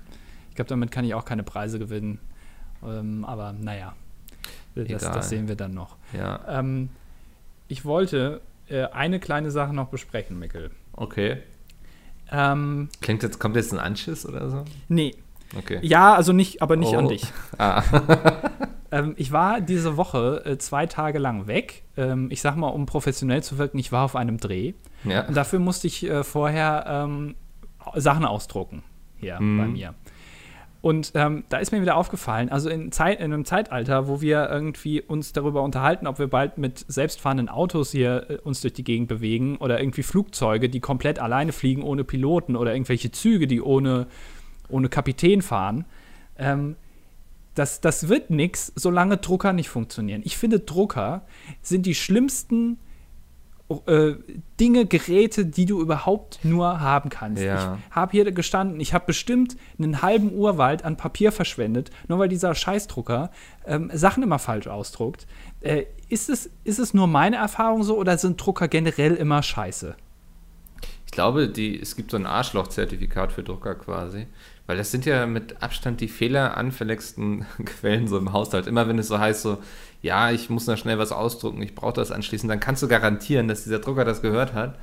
Ich 0.50 0.56
glaube, 0.56 0.70
damit 0.70 0.92
kann 0.92 1.06
ich 1.06 1.14
auch 1.16 1.26
keine 1.26 1.44
Preise 1.44 1.80
gewinnen. 1.80 2.20
Ähm, 2.86 3.24
aber 3.26 3.54
naja, 3.54 3.94
das, 4.76 5.02
das 5.04 5.30
sehen 5.30 5.48
wir 5.48 5.56
dann 5.56 5.74
noch. 5.74 5.96
Ja, 6.12 6.42
Ähm, 6.60 6.90
ich 7.70 7.86
wollte 7.86 8.42
äh, 8.68 8.84
eine 8.88 9.20
kleine 9.20 9.52
Sache 9.52 9.74
noch 9.74 9.88
besprechen, 9.88 10.38
Mikkel. 10.38 10.70
okay. 10.94 11.38
Ähm, 12.32 12.90
Klingt 13.02 13.24
jetzt, 13.24 13.40
kommt 13.40 13.56
jetzt 13.56 13.74
ein 13.74 13.80
Anschiss 13.80 14.26
oder 14.26 14.50
so? 14.50 14.64
nee. 14.88 15.16
Okay. 15.56 15.78
Ja, 15.84 16.16
also 16.16 16.34
nicht, 16.34 16.64
aber 16.64 16.76
nicht 16.78 16.94
Oh. 16.96 16.98
an 16.98 17.08
dich. 17.10 17.26
Ah, 17.60 17.84
Ähm, 18.92 19.16
ich 19.18 19.32
war 19.32 19.60
diese 19.60 19.98
Woche 19.98 20.44
äh, 20.46 20.58
zwei 20.60 20.86
Tage 20.86 21.18
lang 21.18 21.48
weg. 21.48 21.82
Ähm, 21.98 22.28
ich 22.30 22.42
sag 22.42 22.56
mal, 22.58 22.68
um 22.68 22.86
professionell 22.86 23.42
zu 23.42 23.58
wirken, 23.58 23.80
ich 23.80 23.92
war 23.92 24.06
auf 24.06 24.16
einem 24.16 24.38
Dreh. 24.38 24.74
ja. 25.04 25.26
Und 25.28 25.36
dafür 25.36 25.58
musste 25.58 25.88
ich 25.88 26.08
äh, 26.08 26.24
vorher 26.24 26.86
ähm, 26.88 27.34
Sachen 27.96 28.24
ausdrucken 28.24 28.84
hier 29.18 29.40
Mhm. 29.40 29.58
bei 29.58 29.66
mir. 29.68 29.94
Und 30.84 31.14
ähm, 31.16 31.46
da 31.48 31.60
ist 31.60 31.72
mir 31.72 31.82
wieder 31.82 31.96
aufgefallen, 31.96 32.50
also 32.50 32.70
in, 32.70 32.92
Zeit, 32.92 33.20
in 33.20 33.32
einem 33.32 33.46
Zeitalter, 33.46 34.10
wo 34.10 34.20
wir 34.20 34.50
irgendwie 34.50 35.00
uns 35.00 35.32
darüber 35.32 35.64
unterhalten, 35.64 36.08
ob 36.08 36.20
wir 36.20 36.28
bald 36.28 36.58
mit 36.58 36.84
selbstfahrenden 36.90 37.48
Autos 37.48 37.92
hier 37.92 38.30
äh, 38.30 38.36
uns 38.40 38.60
durch 38.60 38.74
die 38.74 38.84
Gegend 38.84 39.08
bewegen 39.08 39.56
oder 39.60 39.80
irgendwie 39.80 40.04
Flugzeuge, 40.04 40.68
die 40.68 40.82
komplett 40.82 41.20
alleine 41.20 41.54
fliegen 41.54 41.84
ohne 41.84 42.04
Piloten 42.04 42.58
oder 42.58 42.74
irgendwelche 42.74 43.12
Züge, 43.12 43.48
die 43.48 43.62
ohne, 43.62 44.08
ohne 44.68 44.90
Kapitän 44.90 45.42
fahren. 45.42 45.86
Ähm, 46.38 46.76
das, 47.56 47.80
das 47.80 48.10
wird 48.10 48.30
nichts, 48.30 48.74
solange 48.76 49.16
Drucker 49.16 49.54
nicht 49.54 49.70
funktionieren. 49.70 50.22
Ich 50.26 50.36
finde, 50.36 50.60
Drucker 50.60 51.22
sind 51.62 51.86
die 51.86 51.96
schlimmsten 51.96 52.78
äh, 53.70 54.16
Dinge, 54.60 54.86
Geräte, 54.86 55.46
die 55.46 55.66
du 55.66 55.82
überhaupt 55.82 56.40
nur 56.44 56.80
haben 56.80 57.10
kannst. 57.10 57.42
Ja. 57.42 57.78
Ich 57.90 57.96
habe 57.96 58.12
hier 58.12 58.32
gestanden, 58.32 58.80
ich 58.80 58.94
habe 58.94 59.06
bestimmt 59.06 59.56
einen 59.78 60.02
halben 60.02 60.32
Urwald 60.34 60.84
an 60.84 60.98
Papier 60.98 61.32
verschwendet, 61.32 61.90
nur 62.08 62.20
weil 62.20 62.30
dieser 62.30 62.56
Scheißdrucker 62.56 63.32
ähm, 63.66 63.90
Sachen 63.94 64.24
immer 64.24 64.40
falsch 64.40 64.68
ausdruckt. 64.68 65.28
Äh, 65.62 65.86
ist, 66.10 66.30
es, 66.30 66.50
ist 66.64 66.80
es 66.80 66.94
nur 66.94 67.08
meine 67.08 67.38
Erfahrung 67.38 67.84
so 67.84 67.98
oder 67.98 68.18
sind 68.18 68.44
Drucker 68.44 68.68
generell 68.68 69.16
immer 69.16 69.42
scheiße? 69.42 69.96
Ich 71.06 71.12
glaube, 71.12 71.48
die, 71.48 71.80
es 71.80 71.96
gibt 71.96 72.12
so 72.12 72.18
ein 72.18 72.26
Arschloch-Zertifikat 72.26 73.32
für 73.32 73.44
Drucker 73.44 73.76
quasi. 73.76 74.28
Weil 74.66 74.78
das 74.78 74.92
sind 74.92 75.06
ja 75.06 75.26
mit 75.26 75.62
Abstand 75.62 76.00
die 76.00 76.08
fehleranfälligsten 76.08 77.46
Quellen 77.66 78.08
so 78.08 78.18
im 78.18 78.32
Haushalt. 78.32 78.68
Immer 78.68 78.88
wenn 78.88 78.98
es 78.98 79.10
so 79.10 79.20
heißt, 79.20 79.42
so, 79.42 79.58
ja, 80.04 80.32
ich 80.32 80.50
muss 80.50 80.66
da 80.66 80.76
schnell 80.76 81.00
was 81.00 81.14
ausdrucken, 81.14 81.62
ich 81.62 81.76
brauche 81.76 81.94
das 81.94 82.12
anschließend, 82.12 82.52
dann 82.52 82.60
kannst 82.60 82.84
du 82.84 82.90
garantieren, 82.90 83.48
dass 83.48 83.64
dieser 83.64 83.80
Drucker 83.80 84.04
das 84.04 84.22
gehört 84.22 84.54
hat 84.54 84.78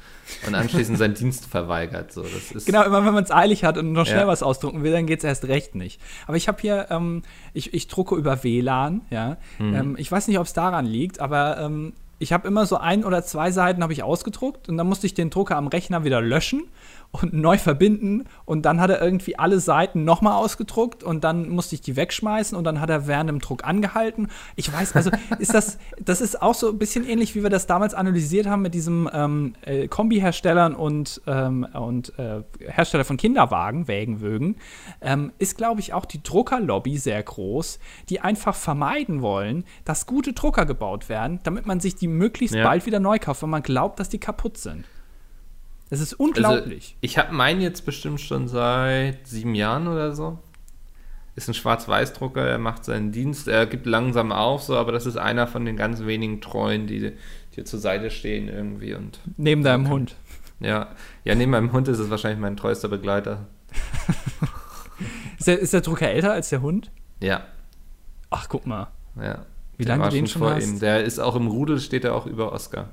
und 0.46 0.54
anschließend 0.54 0.96
seinen 0.96 1.12
Dienst 1.20 1.44
verweigert. 1.44 2.10
So, 2.10 2.22
das 2.22 2.50
ist, 2.50 2.64
Genau, 2.64 2.82
immer 2.84 3.04
wenn 3.04 3.12
man 3.12 3.22
es 3.24 3.30
eilig 3.30 3.62
hat 3.62 3.76
und 3.76 3.92
noch 3.92 4.06
schnell 4.06 4.20
Ja. 4.22 4.26
was 4.26 4.42
ausdrucken 4.42 4.82
will, 4.82 4.92
dann 4.92 5.04
geht 5.06 5.18
es 5.18 5.24
erst 5.24 5.44
recht 5.46 5.74
nicht. 5.74 6.00
Aber 6.26 6.38
ich 6.38 6.48
habe 6.48 6.58
hier, 6.62 6.86
ähm, 6.88 7.22
ich, 7.52 7.74
ich 7.74 7.86
drucke 7.86 8.14
über 8.16 8.42
WLAN, 8.42 9.02
ja. 9.10 9.36
Mhm. 9.58 9.74
Ähm, 9.74 9.94
ich 9.98 10.10
weiß 10.10 10.26
nicht, 10.26 10.38
ob 10.38 10.46
es 10.46 10.54
daran 10.54 10.86
liegt, 10.86 11.20
aber 11.20 11.58
ähm, 11.60 11.92
ich 12.18 12.32
habe 12.32 12.48
immer 12.48 12.64
so 12.64 12.78
ein 12.78 13.04
oder 13.04 13.22
zwei 13.22 13.50
Seiten 13.50 13.82
habe 13.82 13.92
ich 13.92 14.02
ausgedruckt 14.02 14.70
und 14.70 14.78
dann 14.78 14.86
musste 14.86 15.06
ich 15.06 15.12
den 15.14 15.28
Drucker 15.28 15.56
am 15.56 15.66
Rechner 15.66 16.02
wieder 16.04 16.22
löschen 16.22 16.62
und 17.12 17.32
neu 17.32 17.58
verbinden 17.58 18.24
und 18.44 18.62
dann 18.62 18.80
hat 18.80 18.88
er 18.90 19.02
irgendwie 19.02 19.36
alle 19.38 19.58
Seiten 19.58 20.04
nochmal 20.04 20.34
ausgedruckt 20.34 21.02
und 21.02 21.24
dann 21.24 21.48
musste 21.48 21.74
ich 21.74 21.80
die 21.80 21.96
wegschmeißen 21.96 22.56
und 22.56 22.62
dann 22.64 22.80
hat 22.80 22.88
er 22.88 23.08
während 23.08 23.28
dem 23.28 23.40
Druck 23.40 23.64
angehalten. 23.64 24.28
Ich 24.54 24.72
weiß, 24.72 24.94
also 24.94 25.10
ist 25.40 25.52
das, 25.52 25.78
das 26.00 26.20
ist 26.20 26.40
auch 26.40 26.54
so 26.54 26.68
ein 26.68 26.78
bisschen 26.78 27.04
ähnlich, 27.04 27.34
wie 27.34 27.42
wir 27.42 27.50
das 27.50 27.66
damals 27.66 27.94
analysiert 27.94 28.46
haben 28.46 28.62
mit 28.62 28.74
diesem 28.74 29.10
ähm, 29.12 29.54
äh, 29.62 29.88
Kombi-Herstellern 29.88 30.74
und, 30.74 31.20
ähm, 31.26 31.66
und 31.74 32.16
äh, 32.18 32.42
Hersteller 32.60 33.04
von 33.04 33.16
Kinderwagen, 33.16 33.88
Wägenwögen, 33.88 34.56
ähm, 35.00 35.32
ist, 35.38 35.56
glaube 35.56 35.80
ich, 35.80 35.92
auch 35.92 36.04
die 36.04 36.22
Druckerlobby 36.22 36.96
sehr 36.96 37.22
groß, 37.22 37.80
die 38.08 38.20
einfach 38.20 38.54
vermeiden 38.54 39.20
wollen, 39.20 39.64
dass 39.84 40.06
gute 40.06 40.32
Drucker 40.32 40.64
gebaut 40.64 41.08
werden, 41.08 41.40
damit 41.42 41.66
man 41.66 41.80
sich 41.80 41.96
die 41.96 42.06
möglichst 42.08 42.54
Ja. 42.54 42.62
bald 42.62 42.86
wieder 42.86 43.00
neu 43.00 43.18
kauft, 43.18 43.42
wenn 43.42 43.50
man 43.50 43.62
glaubt, 43.62 43.98
dass 43.98 44.08
die 44.08 44.18
kaputt 44.18 44.56
sind. 44.58 44.84
Das 45.90 46.00
ist 46.00 46.14
unglaublich. 46.14 46.84
Also, 46.84 46.98
ich 47.00 47.18
habe 47.18 47.34
meinen 47.34 47.60
jetzt 47.60 47.84
bestimmt 47.84 48.20
schon 48.20 48.48
seit 48.48 49.26
sieben 49.26 49.54
Jahren 49.54 49.88
oder 49.88 50.14
so. 50.14 50.38
Ist 51.36 51.48
ein 51.48 51.54
Schwarz-Weiß-Drucker, 51.54 52.42
er 52.46 52.58
macht 52.58 52.84
seinen 52.84 53.12
Dienst, 53.12 53.48
er 53.48 53.66
gibt 53.66 53.86
langsam 53.86 54.30
auf, 54.32 54.62
so, 54.62 54.76
aber 54.76 54.92
das 54.92 55.06
ist 55.06 55.16
einer 55.16 55.46
von 55.46 55.64
den 55.64 55.76
ganz 55.76 56.04
wenigen 56.04 56.40
Treuen, 56.40 56.86
die 56.86 57.12
dir 57.56 57.64
zur 57.64 57.78
Seite 57.78 58.10
stehen 58.10 58.48
irgendwie. 58.48 58.94
Und 58.94 59.20
Neben 59.36 59.62
deinem 59.62 59.88
Hund. 59.88 60.16
ja, 60.60 60.88
ja, 61.24 61.34
neben 61.34 61.50
meinem 61.50 61.72
Hund 61.72 61.88
ist 61.88 61.98
es 61.98 62.10
wahrscheinlich 62.10 62.40
mein 62.40 62.56
treuester 62.56 62.88
Begleiter. 62.88 63.46
Ist 65.38 65.46
der, 65.46 65.58
ist 65.58 65.72
der 65.72 65.80
Drucker 65.80 66.08
älter 66.08 66.32
als 66.32 66.50
der 66.50 66.60
Hund? 66.62 66.90
Ja, 67.22 67.44
Ach, 68.30 68.48
guck 68.48 68.66
mal. 68.66 68.88
Ja. 69.20 69.44
Wie 69.76 69.84
lange 69.84 70.04
du 70.04 70.10
den 70.10 70.26
schon 70.26 70.42
vor 70.42 70.54
hast? 70.54 70.64
ihm. 70.64 70.78
Der 70.78 71.02
ist 71.02 71.18
auch 71.18 71.34
im 71.34 71.48
Rudel, 71.48 71.80
steht 71.80 72.04
er 72.04 72.14
auch 72.14 72.26
über 72.26 72.52
Oscar. 72.52 72.88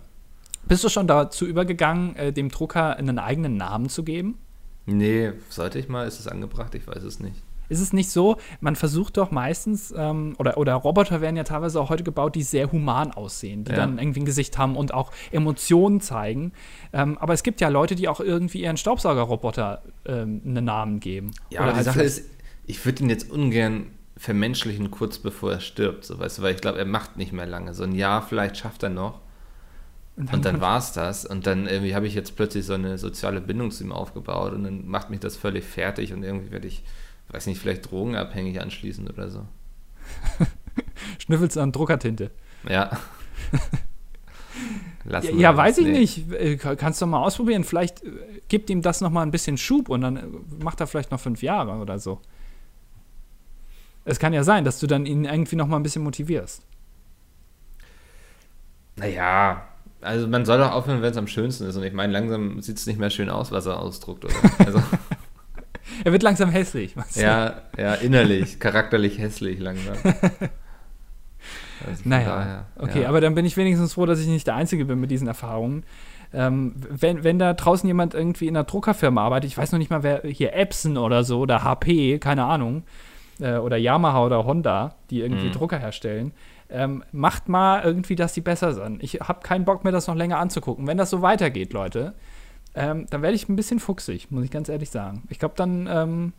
Bist 0.67 0.84
du 0.84 0.89
schon 0.89 1.08
dazu 1.08 1.45
übergegangen, 1.45 2.15
äh, 2.15 2.34
dem 2.34 2.49
Drucker 2.49 2.97
einen 2.97 3.19
eigenen 3.19 3.58
Namen 3.58 3.89
zu 3.89 4.03
geben? 4.03 4.38
Nee, 4.86 5.34
sollte 5.49 5.80
ich 5.80 5.89
mal? 5.89 6.08
Ist 6.08 6.19
es 6.19 6.27
angebracht? 6.27 6.73
Ich 6.75 6.88
weiß 6.88 7.03
es 7.03 7.19
nicht. 7.19 7.36
Ist 7.69 7.82
es 7.82 7.91
nicht 7.91 8.10
so, 8.10 8.38
man 8.62 8.77
versucht 8.77 9.17
doch 9.17 9.30
meistens, 9.30 9.93
ähm, 9.95 10.36
oder, 10.39 10.58
oder 10.58 10.73
Roboter 10.75 11.19
werden 11.19 11.36
ja 11.36 11.43
teilweise 11.43 11.82
auch 11.82 11.89
heute 11.89 12.03
gebaut, 12.06 12.36
die 12.36 12.43
sehr 12.43 12.71
human 12.71 13.12
aussehen, 13.12 13.65
die 13.65 13.71
Ja. 13.71 13.77
dann 13.80 13.99
irgendwie 13.99 14.21
ein 14.21 14.25
Gesicht 14.25 14.58
haben 14.58 14.77
und 14.77 14.93
auch 14.93 15.12
Emotionen 15.32 15.99
zeigen. 15.99 16.53
Ähm, 16.93 17.17
aber 17.17 17.34
es 17.34 17.43
gibt 17.43 17.60
ja 17.60 17.67
Leute, 17.67 17.95
die 17.95 18.08
auch 18.08 18.21
irgendwie 18.21 18.62
ihren 18.62 18.77
Staubsaugerroboter 18.77 19.82
ähm, 20.06 20.41
einen 20.45 20.63
Namen 20.63 21.01
geben. 21.01 21.32
Ja, 21.49 21.60
Oder 21.60 21.63
aber 21.63 21.71
die 21.71 21.75
halt 21.77 21.86
Sache 21.88 22.03
ist, 22.03 22.23
ich 22.65 22.86
würde 22.86 23.03
ihn 23.03 23.10
jetzt 23.10 23.30
ungern 23.30 23.88
vermenschlichen, 24.15 24.89
kurz 24.89 25.17
bevor 25.19 25.51
er 25.51 25.60
stirbt, 25.60 26.06
so 26.06 26.17
weißt 26.17 26.38
du, 26.38 26.41
weil 26.43 26.56
ich 26.56 26.62
glaube, 26.62 26.80
er 26.80 26.86
macht 26.86 27.17
nicht 27.17 27.34
mehr 27.34 27.45
lange. 27.45 27.73
So 27.73 27.84
ein 27.84 27.93
Jahr 27.93 28.21
vielleicht 28.21 28.56
schafft 28.56 28.82
er 28.84 28.89
noch. 28.89 29.19
Und 30.17 30.45
dann 30.45 30.60
war 30.62 30.80
es 30.80 30.93
das. 30.93 31.25
Und 31.25 31.45
dann 31.45 31.67
irgendwie 31.67 31.93
habe 31.93 32.08
ich 32.08 32.15
jetzt 32.15 32.36
plötzlich 32.36 32.65
so 32.65 32.73
eine 32.73 32.97
soziale 32.97 33.39
Bindung 33.39 33.69
zu 33.69 33.84
ihm 33.84 33.91
aufgebaut 33.91 34.53
und 34.53 34.63
dann 34.63 34.88
macht 34.88 35.12
mich 35.12 35.19
das 35.19 35.38
völlig 35.38 35.63
fertig 35.63 36.12
und 36.12 36.23
irgendwie 36.23 36.51
werde 36.51 36.67
ich, 36.67 36.84
weiß 37.30 37.45
nicht, 37.45 37.62
vielleicht 37.62 37.91
drogenabhängig 37.91 38.60
anschließend 38.60 39.10
oder 39.12 39.30
so. 39.30 39.45
Schnüffelst 41.19 41.58
an 41.60 41.71
Druckertinte. 41.71 42.32
Ja. 42.67 42.91
Ja, 45.10 45.21
ja 45.21 45.56
weiß 45.56 45.77
ich 45.77 45.88
nicht. 45.88 46.32
Äh, 46.34 46.58
Kannst 46.58 47.01
du 47.01 47.06
mal 47.06 47.21
ausprobieren. 47.21 47.63
Vielleicht 47.63 48.03
äh, 48.03 48.41
gibt 48.49 48.69
ihm 48.69 48.82
das 48.82 48.99
noch 48.99 49.10
mal 49.10 49.21
ein 49.21 49.32
bisschen 49.32 49.58
Schub 49.58 49.88
und 49.88 50.01
dann 50.01 50.17
äh, 50.17 50.23
macht 50.62 50.82
er 50.82 50.88
vielleicht 50.88 51.12
noch 51.12 51.19
fünf 51.21 51.41
Jahre 51.41 51.77
oder 51.77 51.97
so. 51.97 52.19
Es 54.03 54.19
kann 54.19 54.34
ja 54.34 54.43
sein, 54.43 54.65
dass 54.65 54.80
du 54.80 54.88
dann 54.88 55.06
ihn 55.06 55.23
irgendwie 55.23 55.56
noch 55.56 55.67
mal 55.67 55.77
ein 55.77 55.84
bisschen 55.84 56.03
motivierst. 56.03 56.62
Naja, 58.97 59.65
also 60.01 60.27
man 60.27 60.45
soll 60.45 60.57
doch 60.60 60.71
aufhören, 60.71 61.01
wenn 61.01 61.12
es 61.12 61.17
am 61.17 61.27
schönsten 61.27 61.65
ist. 61.65 61.75
Und 61.75 61.83
ich 61.83 61.93
meine, 61.93 62.13
langsam 62.13 62.62
sieht 62.62 62.77
es 62.77 62.86
nicht 62.86 62.99
mehr 62.99 63.10
schön 63.10 63.29
aus, 63.29 63.51
was 63.51 63.65
er 63.65 63.79
ausdruckt, 63.79 64.25
oder? 64.25 64.33
Also, 64.65 64.81
Er 66.03 66.12
wird 66.12 66.21
langsam 66.21 66.49
hässlich. 66.49 66.95
ja, 67.15 67.62
ja, 67.77 67.93
innerlich, 67.95 68.60
charakterlich 68.60 69.17
hässlich 69.19 69.60
langsam. 69.60 69.95
Also 71.88 72.01
Naja, 72.05 72.25
daher, 72.27 72.65
okay, 72.79 73.03
ja. 73.03 73.10
aber 73.10 73.21
dann 73.21 73.36
bin 73.36 73.45
ich 73.45 73.55
wenigstens 73.55 73.93
froh, 73.93 74.07
dass 74.07 74.19
ich 74.19 74.27
nicht 74.27 74.47
der 74.47 74.55
Einzige 74.55 74.83
bin 74.86 74.99
mit 74.99 75.12
diesen 75.12 75.27
Erfahrungen. 75.27 75.83
Ähm, 76.33 76.73
wenn, 76.89 77.23
wenn 77.23 77.38
da 77.38 77.53
draußen 77.53 77.86
jemand 77.88 78.15
irgendwie 78.15 78.47
in 78.47 78.57
einer 78.57 78.63
Druckerfirma 78.65 79.23
arbeitet, 79.23 79.51
ich 79.51 79.57
weiß 79.57 79.71
noch 79.71 79.79
nicht 79.79 79.91
mal, 79.91 80.01
wer 80.01 80.21
hier 80.23 80.53
Epson 80.55 80.97
oder 80.97 81.23
so 81.23 81.39
oder 81.39 81.63
HP, 81.63 82.17
keine 82.17 82.45
Ahnung, 82.45 82.83
äh, 83.39 83.57
oder 83.57 83.77
Yamaha 83.77 84.25
oder 84.25 84.43
Honda, 84.45 84.95
die 85.12 85.21
irgendwie 85.21 85.47
Mhm. 85.49 85.51
Drucker 85.53 85.77
herstellen, 85.77 86.31
ähm, 86.69 87.03
macht 87.12 87.49
mal 87.49 87.84
irgendwie, 87.84 88.15
dass 88.15 88.34
die 88.34 88.41
besser 88.41 88.73
sind. 88.73 89.01
Ich 89.01 89.21
habe 89.21 89.41
keinen 89.41 89.65
Bock 89.65 89.84
mir 89.84 89.91
das 89.91 90.08
noch 90.08 90.15
länger 90.15 90.39
anzugucken. 90.39 90.88
Wenn 90.88 90.97
das 90.97 91.10
so 91.10 91.21
weitergeht, 91.21 91.73
Leute, 91.73 92.13
ähm, 92.75 93.08
dann 93.10 93.21
werde 93.21 93.36
ich 93.36 93.47
ein 93.49 93.56
bisschen 93.56 93.80
fuchsig, 93.80 94.32
muss 94.32 94.43
ich 94.43 94.51
ganz 94.51 94.69
ehrlich 94.69 94.89
sagen. 94.89 95.23
Ich 95.30 95.39
glaube, 95.39 95.56
dann, 95.58 95.88
ähm, 95.88 96.34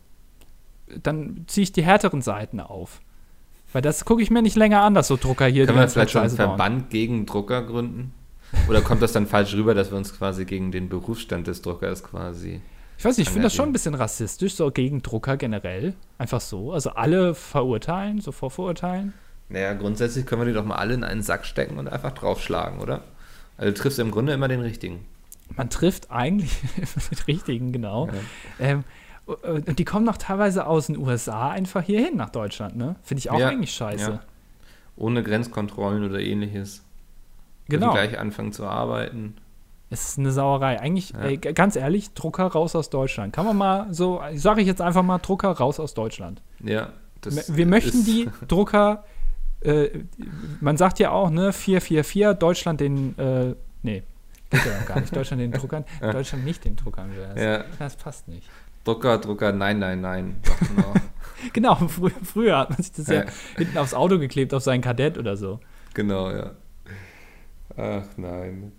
dann 1.01 1.45
ziehe 1.47 1.63
ich 1.63 1.71
die 1.71 1.83
härteren 1.83 2.21
Seiten 2.21 2.59
auf. 2.59 3.01
Weil 3.71 3.81
das 3.81 4.05
gucke 4.05 4.21
ich 4.21 4.31
mir 4.31 4.41
nicht 4.41 4.55
länger 4.55 4.81
an, 4.81 4.95
dass 4.95 5.07
so 5.07 5.17
Drucker 5.17 5.45
hier 5.45 5.65
Können 5.65 5.77
wir 5.77 5.87
vielleicht 5.87 6.11
schon 6.11 6.21
einen 6.21 6.35
bauen. 6.35 6.47
Verband 6.47 6.89
gegen 6.89 7.25
Drucker 7.25 7.61
gründen? 7.63 8.13
Oder 8.67 8.81
kommt 8.81 9.01
das 9.03 9.11
dann 9.11 9.27
falsch 9.27 9.53
rüber, 9.53 9.75
dass 9.75 9.91
wir 9.91 9.97
uns 9.97 10.17
quasi 10.17 10.45
gegen 10.45 10.71
den 10.71 10.89
Berufsstand 10.89 11.45
des 11.45 11.61
Druckers 11.61 12.03
quasi. 12.03 12.61
Ich 12.97 13.05
weiß 13.05 13.17
nicht, 13.17 13.27
ich 13.27 13.31
finde 13.31 13.45
das 13.45 13.53
schon 13.53 13.69
ein 13.69 13.73
bisschen 13.73 13.93
rassistisch, 13.93 14.55
so 14.55 14.71
gegen 14.71 15.01
Drucker 15.01 15.37
generell. 15.37 15.93
Einfach 16.17 16.41
so. 16.41 16.73
Also 16.73 16.91
alle 16.91 17.35
verurteilen, 17.35 18.21
so 18.21 18.31
vorverurteilen. 18.31 19.13
Naja, 19.49 19.73
grundsätzlich 19.73 20.25
können 20.25 20.41
wir 20.41 20.45
die 20.47 20.53
doch 20.53 20.65
mal 20.65 20.75
alle 20.75 20.93
in 20.93 21.03
einen 21.03 21.21
Sack 21.23 21.45
stecken 21.45 21.77
und 21.79 21.87
einfach 21.87 22.11
draufschlagen, 22.11 22.79
oder? 22.79 23.03
Also 23.57 23.71
du 23.71 23.77
triffst 23.81 23.99
im 23.99 24.11
Grunde 24.11 24.33
immer 24.33 24.47
den 24.47 24.61
richtigen. 24.61 25.05
Man 25.57 25.69
trifft 25.69 26.11
eigentlich 26.11 26.55
den 26.77 27.17
richtigen, 27.27 27.71
genau. 27.71 28.07
Ja. 28.07 28.13
Ähm, 28.59 28.83
und 29.25 29.77
die 29.79 29.85
kommen 29.85 30.05
noch 30.05 30.17
teilweise 30.17 30.65
aus 30.65 30.87
den 30.87 30.97
USA 30.97 31.49
einfach 31.49 31.83
hierhin 31.83 32.15
nach 32.17 32.29
Deutschland, 32.29 32.75
ne? 32.77 32.95
Finde 33.03 33.19
ich 33.19 33.29
auch 33.29 33.39
Ja, 33.39 33.49
eigentlich 33.49 33.73
scheiße. 33.73 34.11
ja. 34.11 34.19
Ohne 34.95 35.23
Grenzkontrollen 35.23 36.03
oder 36.03 36.19
ähnliches. 36.19 36.83
Genau. 37.67 37.91
Dürfen 37.93 38.09
gleich 38.09 38.19
anfangen 38.19 38.51
zu 38.53 38.65
arbeiten. 38.65 39.35
Es 39.91 40.09
ist 40.09 40.19
eine 40.19 40.31
Sauerei. 40.31 40.79
Eigentlich, 40.79 41.11
Ja. 41.11 41.21
ey, 41.21 41.37
ganz 41.37 41.75
ehrlich, 41.75 42.13
Drucker 42.13 42.45
raus 42.47 42.75
aus 42.75 42.89
Deutschland. 42.89 43.33
Kann 43.33 43.45
man 43.45 43.57
mal 43.57 43.87
so, 43.93 44.21
sage 44.35 44.61
ich 44.61 44.67
jetzt 44.67 44.81
einfach 44.81 45.03
mal, 45.03 45.17
Drucker 45.19 45.49
raus 45.49 45.79
aus 45.79 45.93
Deutschland. 45.93 46.41
Ja, 46.63 46.89
das 47.21 47.55
Wir 47.55 47.65
möchten 47.65 48.05
die 48.05 48.29
Drucker, 48.47 49.03
äh, 49.61 49.89
man 50.61 50.77
sagt 50.77 50.99
ja 50.99 51.11
auch, 51.11 51.29
ne, 51.29 51.51
444, 51.53 52.37
Deutschland 52.39 52.79
den, 52.81 53.17
äh, 53.17 53.55
nee, 53.83 54.03
geht 54.49 54.65
ja 54.65 54.79
noch 54.79 54.85
gar 54.87 54.99
nicht, 54.99 55.15
Deutschland 55.15 55.41
den 55.41 55.51
Druckern, 55.51 55.85
Deutschland 56.01 56.45
nicht 56.45 56.63
den 56.65 56.75
Druckern. 56.75 57.09
Das, 57.35 57.41
Ja. 57.43 57.63
das 57.77 57.95
passt 57.95 58.27
nicht. 58.27 58.47
Drucker, 58.85 59.17
Drucker, 59.17 59.51
nein, 59.51 59.79
nein, 59.79 60.01
nein. 60.01 60.37
Genau. 60.75 60.93
Genau, 61.53 61.75
frü 61.75 62.09
früher 62.23 62.57
hat 62.57 62.69
man 62.71 62.81
sich 62.81 62.91
das 62.91 63.07
ja 63.07 63.23
Ja. 63.23 63.25
hinten 63.55 63.77
aufs 63.77 63.93
Auto 63.93 64.19
geklebt, 64.19 64.53
auf 64.53 64.61
seinen 64.61 64.81
Kadett 64.81 65.17
oder 65.17 65.37
so. 65.37 65.59
genau, 65.93 66.29
ja. 66.31 66.51
Ach 67.77 68.03
nein. 68.17 68.73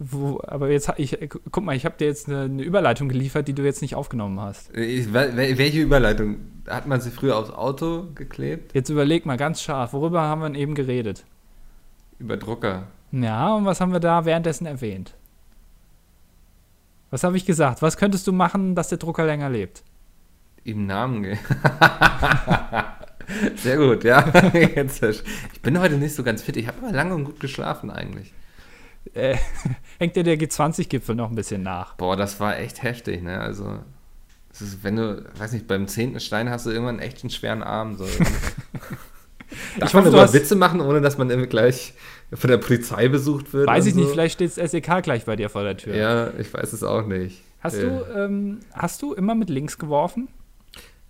Wo, 0.00 0.40
aber 0.44 0.70
jetzt, 0.70 0.92
ich, 0.96 1.12
gu- 1.28 1.38
guck 1.52 1.64
mal, 1.64 1.76
ich 1.76 1.84
habe 1.84 1.96
dir 1.96 2.06
jetzt 2.06 2.28
eine, 2.28 2.42
eine 2.42 2.62
Überleitung 2.62 3.08
geliefert, 3.08 3.46
die 3.46 3.52
du 3.54 3.62
jetzt 3.62 3.80
nicht 3.80 3.94
aufgenommen 3.94 4.40
hast. 4.40 4.76
Ich, 4.76 5.06
wel- 5.08 5.36
wel- 5.36 5.56
welche 5.58 5.80
Überleitung? 5.80 6.38
Hat 6.68 6.86
man 6.86 7.00
sie 7.00 7.10
früher 7.10 7.36
aufs 7.36 7.50
Auto 7.50 8.08
geklebt? 8.14 8.74
Jetzt 8.74 8.90
überleg 8.90 9.24
mal 9.24 9.36
ganz 9.36 9.62
scharf, 9.62 9.92
worüber 9.92 10.22
haben 10.22 10.40
wir 10.40 10.48
denn 10.48 10.60
eben 10.60 10.74
geredet? 10.74 11.24
Über 12.18 12.36
Drucker. 12.36 12.88
Ja, 13.12 13.54
und 13.54 13.64
was 13.64 13.80
haben 13.80 13.92
wir 13.92 14.00
da 14.00 14.24
währenddessen 14.24 14.66
erwähnt? 14.66 15.14
Was 17.10 17.24
habe 17.24 17.36
ich 17.36 17.46
gesagt? 17.46 17.80
Was 17.80 17.96
könntest 17.96 18.26
du 18.26 18.32
machen, 18.32 18.74
dass 18.74 18.88
der 18.88 18.98
Drucker 18.98 19.24
länger 19.24 19.48
lebt? 19.48 19.82
Ihm 20.64 20.86
Namen 20.86 21.22
geben. 21.22 21.38
Sehr 23.56 23.76
gut, 23.76 24.04
ja. 24.04 24.24
Ich 25.52 25.62
bin 25.62 25.78
heute 25.80 25.96
nicht 25.96 26.14
so 26.14 26.22
ganz 26.22 26.42
fit. 26.42 26.56
Ich 26.56 26.66
habe 26.66 26.78
aber 26.82 26.92
lange 26.92 27.14
und 27.14 27.24
gut 27.24 27.40
geschlafen 27.40 27.90
eigentlich. 27.90 28.32
Äh, 29.14 29.36
hängt 29.98 30.16
dir 30.16 30.22
der 30.24 30.38
G20-Gipfel 30.38 31.14
noch 31.14 31.30
ein 31.30 31.34
bisschen 31.36 31.62
nach? 31.62 31.94
Boah, 31.94 32.16
das 32.16 32.38
war 32.40 32.58
echt 32.58 32.82
heftig, 32.82 33.22
ne? 33.22 33.40
Also, 33.40 33.78
ist, 34.52 34.82
wenn 34.82 34.96
du, 34.96 35.24
weiß 35.38 35.52
nicht, 35.52 35.66
beim 35.68 35.86
zehnten 35.88 36.20
Stein 36.20 36.50
hast 36.50 36.66
du 36.66 36.70
irgendwann 36.70 36.98
echt 36.98 37.22
einen 37.22 37.30
schweren 37.30 37.62
Arm. 37.62 37.96
So. 37.96 38.04
Darf 39.78 39.88
Ich 39.88 39.94
man 39.94 40.02
hoffe, 40.02 40.02
du 40.04 40.08
über 40.16 40.22
hast- 40.22 40.34
Witze 40.34 40.56
machen, 40.56 40.80
ohne 40.80 41.00
dass 41.00 41.16
man 41.18 41.30
irgendwie 41.30 41.48
gleich 41.48 41.94
von 42.32 42.50
der 42.50 42.58
Polizei 42.58 43.08
besucht 43.08 43.52
wird? 43.52 43.66
Weiß 43.66 43.86
ich 43.86 43.94
nicht, 43.94 44.06
so? 44.08 44.12
vielleicht 44.12 44.34
steht 44.34 44.56
das 44.58 44.70
SEK 44.70 45.02
gleich 45.02 45.24
bei 45.24 45.36
dir 45.36 45.48
vor 45.48 45.62
der 45.64 45.76
Tür. 45.76 45.94
Ja, 45.96 46.30
ich 46.38 46.52
weiß 46.52 46.72
es 46.72 46.82
auch 46.82 47.06
nicht. 47.06 47.40
Hast, 47.60 47.76
Äh, 47.76 47.86
du, 47.88 48.04
ähm, 48.14 48.60
hast 48.72 49.00
du 49.02 49.14
immer 49.14 49.34
mit 49.34 49.48
links 49.48 49.78
geworfen? 49.78 50.28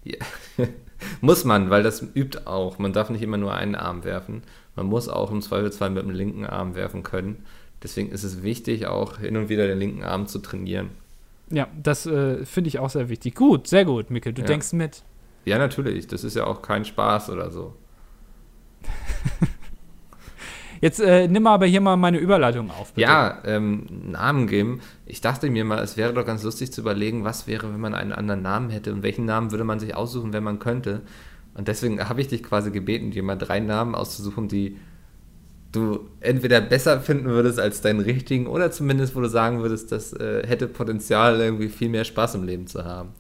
Muss 1.21 1.45
man, 1.45 1.71
weil 1.71 1.83
das 1.83 2.03
übt 2.15 2.41
auch. 2.47 2.79
Man 2.79 2.93
darf 2.93 3.11
nicht 3.11 3.23
immer 3.23 3.37
nur 3.37 3.55
einen 3.55 3.75
Arm 3.75 4.05
werfen. 4.05 4.43
Man 4.75 4.87
muss 4.87 5.09
auch 5.09 5.31
im 5.31 5.43
Zweifelsfall 5.43 5.91
mit 5.91 6.03
dem 6.05 6.11
linken 6.11 6.47
Arm 6.47 6.75
werfen 6.77 7.03
können. 7.03 7.45
Deswegen 7.83 8.11
ist 8.11 8.25
es 8.25 8.43
wichtig, 8.43 8.87
auch 8.87 9.19
hin 9.19 9.37
und 9.37 9.49
wieder 9.49 9.67
den 9.67 9.79
linken 9.79 10.03
Arm 10.05 10.27
zu 10.27 10.39
trainieren. 10.41 10.91
Ja, 11.51 11.69
das 11.83 12.07
äh, 12.07 12.45
finde 12.45 12.69
ich 12.69 12.79
auch 12.79 12.91
sehr 12.91 13.09
wichtig. 13.09 13.35
Gut, 13.35 13.67
sehr 13.69 13.85
gut, 13.85 14.11
Mikkel, 14.11 14.33
du 14.33 14.43
Ja. 14.43 14.47
denkst 14.49 14.73
mit. 14.73 15.03
Ja, 15.45 15.59
natürlich. 15.59 16.07
Das 16.07 16.25
ist 16.25 16.35
ja 16.37 16.45
auch 16.47 16.61
kein 16.63 16.85
Spaß 16.85 17.31
oder 17.31 17.51
so. 17.51 17.75
Jetzt 20.81 21.01
äh, 21.01 21.27
nimm 21.27 21.43
mal 21.43 21.55
aber 21.55 21.67
hier 21.67 21.81
mal 21.81 21.97
meine 21.97 22.19
Überleitung 22.19 22.71
auf. 22.71 22.93
bitte. 22.93 23.01
Ja, 23.01 23.43
ähm, 23.45 23.87
Namen 24.13 24.47
geben. 24.47 24.81
Ich 25.07 25.21
dachte 25.21 25.51
mir 25.51 25.65
mal, 25.65 25.83
es 25.83 25.97
wäre 25.97 26.15
doch 26.15 26.25
ganz 26.25 26.45
lustig 26.45 26.73
zu 26.73 26.83
überlegen, 26.83 27.25
was 27.25 27.49
wäre, 27.49 27.73
wenn 27.73 27.81
man 27.81 27.95
einen 27.95 28.13
anderen 28.13 28.43
Namen 28.43 28.71
hätte 28.71 28.93
und 28.93 29.03
welchen 29.03 29.25
Namen 29.25 29.51
würde 29.51 29.65
man 29.65 29.81
sich 29.81 29.97
aussuchen, 29.97 30.33
wenn 30.33 30.45
man 30.45 30.61
könnte. 30.61 31.03
Und 31.55 31.67
deswegen 31.67 32.09
habe 32.09 32.21
ich 32.21 32.29
dich 32.29 32.45
quasi 32.45 32.71
gebeten, 32.71 33.11
dir 33.11 33.25
mal 33.25 33.35
drei 33.35 33.59
Namen 33.59 33.97
auszusuchen, 33.97 34.47
die 34.47 34.77
du 35.73 36.09
entweder 36.21 36.61
besser 36.61 37.01
finden 37.01 37.27
würdest 37.27 37.61
als 37.61 37.81
deinen 37.81 38.01
richtigen 38.01 38.47
oder 38.47 38.71
zumindest, 38.71 39.15
wo 39.15 39.21
du 39.21 39.29
sagen 39.29 39.61
würdest, 39.61 39.93
das 39.93 40.13
äh, 40.15 40.47
hätte 40.47 40.67
Potenzial, 40.69 41.41
irgendwie 41.41 41.69
viel 41.69 41.89
mehr 41.89 42.05
Spaß 42.05 42.37
im 42.37 42.45
Leben 42.45 42.67
zu 42.67 42.85
haben. 42.85 43.11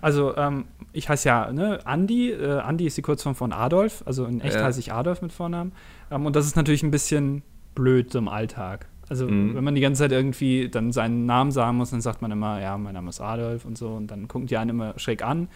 Also, 0.00 0.36
ähm, 0.36 0.64
ich 0.92 1.08
heiße 1.08 1.28
ja 1.28 1.52
ne, 1.52 1.78
Andi. 1.86 2.32
Äh, 2.32 2.58
Andi 2.60 2.86
ist 2.86 2.96
die 2.96 3.02
Kurzform 3.02 3.34
von 3.34 3.52
Adolf. 3.52 4.02
Also 4.04 4.24
in 4.24 4.40
echt 4.40 4.56
Ja. 4.56 4.64
heiße 4.64 4.80
ich 4.80 4.92
Adolf 4.92 5.22
mit 5.22 5.32
Vornamen. 5.32 5.72
Ähm, 6.10 6.26
und 6.26 6.34
das 6.34 6.46
ist 6.46 6.56
natürlich 6.56 6.82
ein 6.82 6.90
bisschen 6.90 7.42
blöd 7.74 8.10
so 8.10 8.18
im 8.18 8.28
Alltag. 8.28 8.86
Also, 9.08 9.28
Mhm. 9.28 9.54
wenn 9.54 9.62
man 9.64 9.74
die 9.74 9.80
ganze 9.80 10.00
Zeit 10.00 10.12
irgendwie 10.12 10.68
dann 10.68 10.90
seinen 10.92 11.26
Namen 11.26 11.50
sagen 11.52 11.76
muss, 11.76 11.90
dann 11.90 12.00
sagt 12.00 12.20
man 12.22 12.30
immer, 12.32 12.60
ja, 12.60 12.76
mein 12.78 12.94
Name 12.94 13.10
ist 13.10 13.20
Adolf 13.20 13.64
und 13.64 13.76
so. 13.78 13.90
Und 13.90 14.08
dann 14.10 14.26
gucken 14.28 14.46
die 14.48 14.56
einen 14.56 14.70
immer 14.70 14.98
schräg 14.98 15.22
an. 15.22 15.48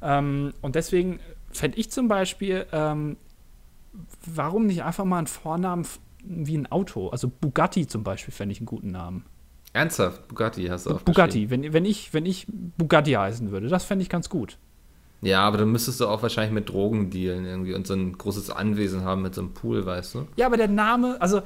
Ähm, 0.00 0.52
und 0.62 0.74
deswegen 0.74 1.18
fände 1.50 1.76
ich 1.78 1.90
zum 1.90 2.08
Beispiel, 2.08 2.66
ähm, 2.72 3.16
warum 4.26 4.66
nicht 4.66 4.82
einfach 4.82 5.04
mal 5.04 5.18
einen 5.18 5.26
Vornamen 5.26 5.86
wie 6.24 6.56
ein 6.56 6.70
Auto? 6.70 7.08
Also 7.08 7.28
Bugatti 7.28 7.86
zum 7.86 8.04
Beispiel 8.04 8.32
fände 8.32 8.52
ich 8.52 8.60
einen 8.60 8.66
guten 8.66 8.90
Namen. 8.90 9.24
Ernsthaft, 9.72 10.28
Bugatti 10.28 10.66
hast 10.66 10.86
du 10.86 10.90
aufgeschrieben. 10.90 11.04
Bugatti, 11.14 11.50
wenn, 11.50 11.72
wenn, 11.72 11.84
ich, 11.84 12.12
wenn 12.12 12.26
ich 12.26 12.46
Bugatti 12.48 13.12
heißen 13.12 13.50
würde, 13.50 13.68
das 13.68 13.84
fände 13.84 14.02
ich 14.02 14.08
ganz 14.08 14.28
gut. 14.28 14.58
Ja, 15.22 15.42
aber 15.42 15.58
dann 15.58 15.70
müsstest 15.70 16.00
du 16.00 16.08
auch 16.08 16.22
wahrscheinlich 16.22 16.52
mit 16.52 16.68
Drogen 16.68 17.10
dealen 17.10 17.46
irgendwie 17.46 17.74
und 17.74 17.86
so 17.86 17.94
ein 17.94 18.18
großes 18.18 18.50
Anwesen 18.50 19.04
haben 19.04 19.22
mit 19.22 19.34
so 19.34 19.40
einem 19.40 19.54
Pool, 19.54 19.86
weißt 19.86 20.14
du? 20.16 20.26
Ja, 20.36 20.46
aber 20.46 20.56
der 20.56 20.68
Name, 20.68 21.16
also 21.20 21.42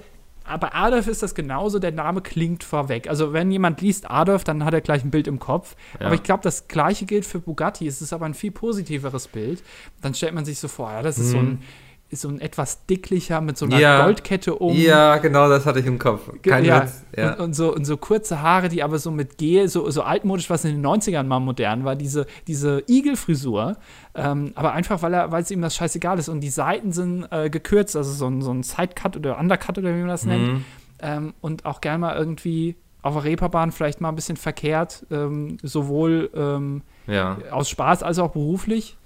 bei 0.61 0.73
Adolf 0.73 1.09
ist 1.09 1.23
das 1.23 1.35
genauso, 1.35 1.79
der 1.79 1.93
Name 1.93 2.21
klingt 2.21 2.63
vorweg. 2.63 3.09
Also 3.09 3.33
wenn 3.33 3.51
jemand 3.51 3.81
liest 3.81 4.09
Adolf, 4.11 4.45
dann 4.45 4.65
hat 4.65 4.73
er 4.73 4.81
gleich 4.81 5.05
ein 5.05 5.11
Bild 5.11 5.27
im 5.27 5.41
Kopf. 5.41 5.75
Ja. 5.99 6.07
Aber 6.07 6.15
ich 6.15 6.23
glaube, 6.23 6.43
das 6.43 6.69
gleiche 6.69 7.05
gilt 7.05 7.27
für 7.27 7.41
Bugatti. 7.41 7.87
Es 7.87 8.01
ist 8.01 8.13
aber 8.13 8.27
ein 8.27 8.35
viel 8.35 8.53
positiveres 8.53 9.27
Bild. 9.29 9.63
Dann 10.03 10.15
stellt 10.15 10.35
man 10.35 10.45
sich 10.45 10.59
so 10.61 10.69
vor, 10.69 10.91
ja, 10.93 11.03
das 11.03 11.19
ist 11.19 11.33
so 11.33 11.39
ein 11.39 11.63
ist 12.09 12.23
so 12.23 12.29
ein 12.29 12.41
etwas 12.41 12.87
dicklicher 12.87 13.41
mit 13.41 13.59
so 13.59 13.67
einer 13.67 13.79
Ja. 13.79 14.05
Goldkette 14.05 14.55
um. 14.55 14.75
Ja, 14.77 15.17
genau, 15.17 15.49
das 15.49 15.67
hatte 15.67 15.81
ich 15.81 15.87
im 15.87 15.99
Kopf. 15.99 16.31
Kein 16.43 16.65
ja, 16.65 16.83
Witz. 16.83 17.05
Ja. 17.17 17.33
Und, 17.33 17.41
und, 17.41 17.53
so, 17.55 17.75
und 17.75 17.85
so 17.85 17.97
kurze 17.97 18.43
Haare, 18.43 18.69
die 18.69 18.83
aber 18.83 18.99
so 18.99 19.11
mit 19.11 19.39
Gel, 19.39 19.69
so, 19.69 19.91
so 19.91 20.03
altmodisch, 20.03 20.49
was 20.49 20.65
in 20.65 20.81
den 20.81 20.87
90ern 20.87 21.25
mal 21.25 21.41
modern 21.41 21.85
war, 21.85 21.97
diese, 21.97 22.27
diese 22.47 22.85
Igelfrisur. 22.89 23.77
Ähm, 24.15 24.53
aber 24.55 24.73
einfach, 24.73 25.03
weil 25.03 25.43
es 25.43 25.51
ihm 25.51 25.63
das 25.63 25.75
scheißegal 25.75 26.19
ist. 26.19 26.29
Und 26.29 26.41
die 26.41 26.51
Seiten 26.51 26.93
sind 26.93 27.27
äh, 27.33 27.51
gekürzt, 27.51 27.97
also 27.97 28.13
so 28.13 28.27
ein, 28.29 28.41
so 28.41 28.53
ein 28.53 28.63
Sidecut 28.63 29.17
oder 29.17 29.39
Undercut 29.39 29.79
oder 29.79 29.95
wie 29.95 29.99
man 29.99 30.09
das 30.09 30.25
nennt. 30.25 30.53
Mhm. 30.53 30.65
Ähm, 31.01 31.35
und 31.41 31.67
auch 31.67 31.81
gerne 31.81 31.99
mal 31.99 32.17
irgendwie 32.17 32.77
auf 33.03 33.15
der 33.15 33.25
Reeperbahn 33.25 33.73
vielleicht 33.73 34.01
mal 34.01 34.09
ein 34.09 34.17
bisschen 34.17 34.37
verkehrt, 34.37 35.07
ähm, 35.11 35.59
sowohl 35.63 36.31
ähm, 36.35 36.83
ja. 37.07 37.39
aus 37.51 37.69
Spaß 37.69 38.03
als 38.03 38.19
auch 38.19 38.33
beruflich. 38.33 38.97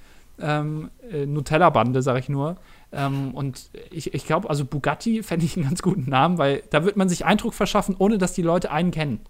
Ähm, 0.40 0.90
äh, 1.10 1.26
Nutella-Bande, 1.26 2.00
sag 2.00 2.18
ich 2.18 2.30
nur. 2.30 2.56
Ähm, 2.92 3.34
und 3.34 3.70
ich, 3.90 4.14
ich 4.14 4.26
glaube, 4.26 4.50
also 4.50 4.64
Bugatti 4.64 5.22
fände 5.22 5.44
ich 5.44 5.56
einen 5.56 5.66
ganz 5.66 5.82
guten 5.82 6.10
Namen, 6.10 6.38
weil 6.38 6.62
da 6.70 6.84
wird 6.84 6.96
man 6.96 7.08
sich 7.08 7.24
Eindruck 7.24 7.54
verschaffen, 7.54 7.94
ohne 7.98 8.18
dass 8.18 8.32
die 8.32 8.42
Leute 8.42 8.70
einen 8.70 8.90
kennen. 8.90 9.20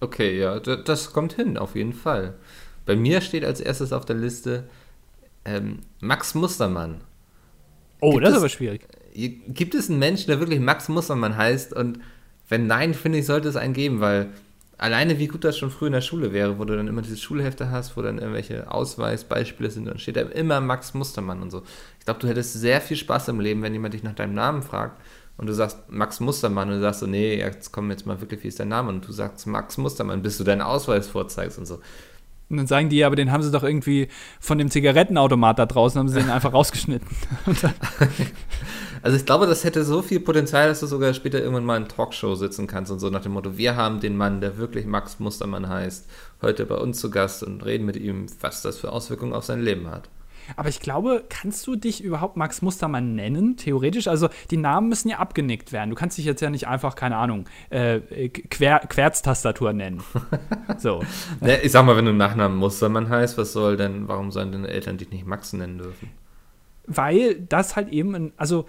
Okay, 0.00 0.38
ja, 0.38 0.60
das 0.60 1.12
kommt 1.12 1.32
hin, 1.32 1.56
auf 1.56 1.74
jeden 1.74 1.94
Fall. 1.94 2.34
Bei 2.84 2.96
mir 2.96 3.20
steht 3.22 3.44
als 3.44 3.60
erstes 3.60 3.92
auf 3.92 4.04
der 4.04 4.16
Liste 4.16 4.68
ähm, 5.44 5.80
Max 6.00 6.34
Mustermann. 6.34 7.00
Oh, 8.00 8.12
Gibt 8.12 8.24
das 8.24 8.32
ist 8.32 8.38
aber 8.38 8.48
schwierig. 8.48 8.86
Gibt 9.14 9.74
es 9.74 9.88
einen 9.88 9.98
Menschen, 9.98 10.26
der 10.26 10.40
wirklich 10.40 10.60
Max 10.60 10.88
Mustermann 10.90 11.36
heißt? 11.36 11.72
Und 11.72 12.00
wenn 12.48 12.66
nein, 12.66 12.92
finde 12.92 13.18
ich, 13.18 13.26
sollte 13.26 13.48
es 13.48 13.56
einen 13.56 13.72
geben, 13.72 14.00
weil 14.00 14.28
alleine 14.78 15.18
wie 15.18 15.28
gut 15.28 15.44
das 15.44 15.56
schon 15.56 15.70
früher 15.70 15.88
in 15.88 15.94
der 15.94 16.00
Schule 16.02 16.32
wäre, 16.32 16.58
wo 16.58 16.64
du 16.64 16.76
dann 16.76 16.88
immer 16.88 17.02
diese 17.02 17.16
Schulhefte 17.16 17.70
hast, 17.70 17.96
wo 17.96 18.02
dann 18.02 18.18
irgendwelche 18.18 18.70
Ausweisbeispiele 18.70 19.70
sind, 19.70 19.86
dann 19.86 19.98
steht 19.98 20.16
da 20.16 20.22
immer 20.22 20.60
Max 20.60 20.92
Mustermann 20.94 21.40
und 21.40 21.50
so. 21.50 21.62
Ich 22.06 22.08
glaube, 22.08 22.20
du 22.20 22.28
hättest 22.28 22.52
sehr 22.52 22.80
viel 22.80 22.96
Spaß 22.96 23.26
im 23.28 23.40
Leben, 23.40 23.62
wenn 23.62 23.72
jemand 23.72 23.92
dich 23.92 24.04
nach 24.04 24.14
deinem 24.14 24.34
Namen 24.34 24.62
fragt 24.62 25.02
und 25.38 25.48
du 25.48 25.52
sagst 25.52 25.76
Max 25.88 26.20
Mustermann 26.20 26.68
und 26.68 26.76
du 26.76 26.80
sagst 26.80 27.00
so, 27.00 27.08
nee, 27.08 27.36
jetzt 27.36 27.72
komm 27.72 27.90
jetzt 27.90 28.06
mal 28.06 28.20
wirklich, 28.20 28.44
wie 28.44 28.46
ist 28.46 28.60
dein 28.60 28.68
Name? 28.68 28.90
Und 28.90 29.08
du 29.08 29.10
sagst 29.10 29.44
Max 29.48 29.76
Mustermann, 29.76 30.22
bis 30.22 30.38
du 30.38 30.44
deinen 30.44 30.62
Ausweis 30.62 31.08
vorzeigst 31.08 31.58
und 31.58 31.66
so. 31.66 31.80
Und 32.48 32.58
dann 32.58 32.68
sagen 32.68 32.90
die, 32.90 33.02
aber 33.02 33.16
den 33.16 33.32
haben 33.32 33.42
sie 33.42 33.50
doch 33.50 33.64
irgendwie 33.64 34.06
von 34.38 34.56
dem 34.56 34.70
Zigarettenautomat 34.70 35.58
da 35.58 35.66
draußen, 35.66 35.98
haben 35.98 36.08
sie 36.08 36.20
den 36.20 36.30
einfach 36.30 36.52
rausgeschnitten. 36.54 37.08
Also 39.02 39.18
ich 39.18 39.26
glaube, 39.26 39.46
das 39.46 39.62
hätte 39.62 39.84
so 39.84 40.02
viel 40.02 40.18
Potenzial, 40.18 40.66
dass 40.66 40.80
du 40.80 40.86
sogar 40.86 41.14
später 41.14 41.38
irgendwann 41.38 41.64
mal 41.64 41.76
in 41.76 41.86
Talkshow 41.86 42.34
sitzen 42.34 42.66
kannst 42.66 42.90
und 42.90 42.98
so 42.98 43.08
nach 43.08 43.20
dem 43.20 43.32
Motto, 43.32 43.56
wir 43.56 43.76
haben 43.76 44.00
den 44.00 44.16
Mann, 44.16 44.40
der 44.40 44.56
wirklich 44.56 44.84
Max 44.84 45.20
Mustermann 45.20 45.68
heißt, 45.68 46.08
heute 46.42 46.66
bei 46.66 46.74
uns 46.74 46.98
zu 46.98 47.08
Gast 47.08 47.44
und 47.44 47.64
reden 47.64 47.86
mit 47.86 47.94
ihm, 47.94 48.26
was 48.40 48.62
das 48.62 48.78
für 48.78 48.90
Auswirkungen 48.90 49.32
auf 49.32 49.44
sein 49.44 49.62
Leben 49.62 49.88
hat. 49.92 50.08
Aber 50.54 50.68
ich 50.68 50.80
glaube, 50.80 51.24
kannst 51.28 51.66
du 51.66 51.76
dich 51.76 52.02
überhaupt 52.02 52.36
Max 52.36 52.62
Mustermann 52.62 53.14
nennen, 53.14 53.56
theoretisch? 53.56 54.06
Also 54.06 54.28
die 54.50 54.56
Namen 54.56 54.88
müssen 54.88 55.08
ja 55.08 55.18
abgenickt 55.18 55.72
werden. 55.72 55.90
Du 55.90 55.96
kannst 55.96 56.18
dich 56.18 56.24
jetzt 56.24 56.40
ja 56.40 56.50
nicht 56.50 56.68
einfach, 56.68 56.94
keine 56.94 57.16
Ahnung, 57.16 57.46
äh, 57.70 58.28
Quer 58.28 58.80
Querztastatur 58.80 59.72
nennen. 59.72 60.02
So. 60.78 61.02
Ne, 61.40 61.60
ich 61.62 61.72
sag 61.72 61.86
mal, 61.86 61.96
wenn 61.96 62.04
du 62.04 62.12
Nachnamen 62.12 62.58
Mustermann 62.58 63.08
heißt, 63.08 63.38
was 63.38 63.52
soll 63.52 63.76
denn, 63.76 64.08
warum 64.08 64.30
sollen 64.30 64.52
deine 64.52 64.68
Eltern 64.68 64.98
dich 64.98 65.10
nicht 65.10 65.26
Max 65.26 65.52
nennen 65.52 65.78
dürfen? 65.78 66.10
Weil 66.86 67.36
das 67.40 67.76
halt 67.76 67.88
eben, 67.88 68.14
ein, 68.14 68.32
also 68.36 68.66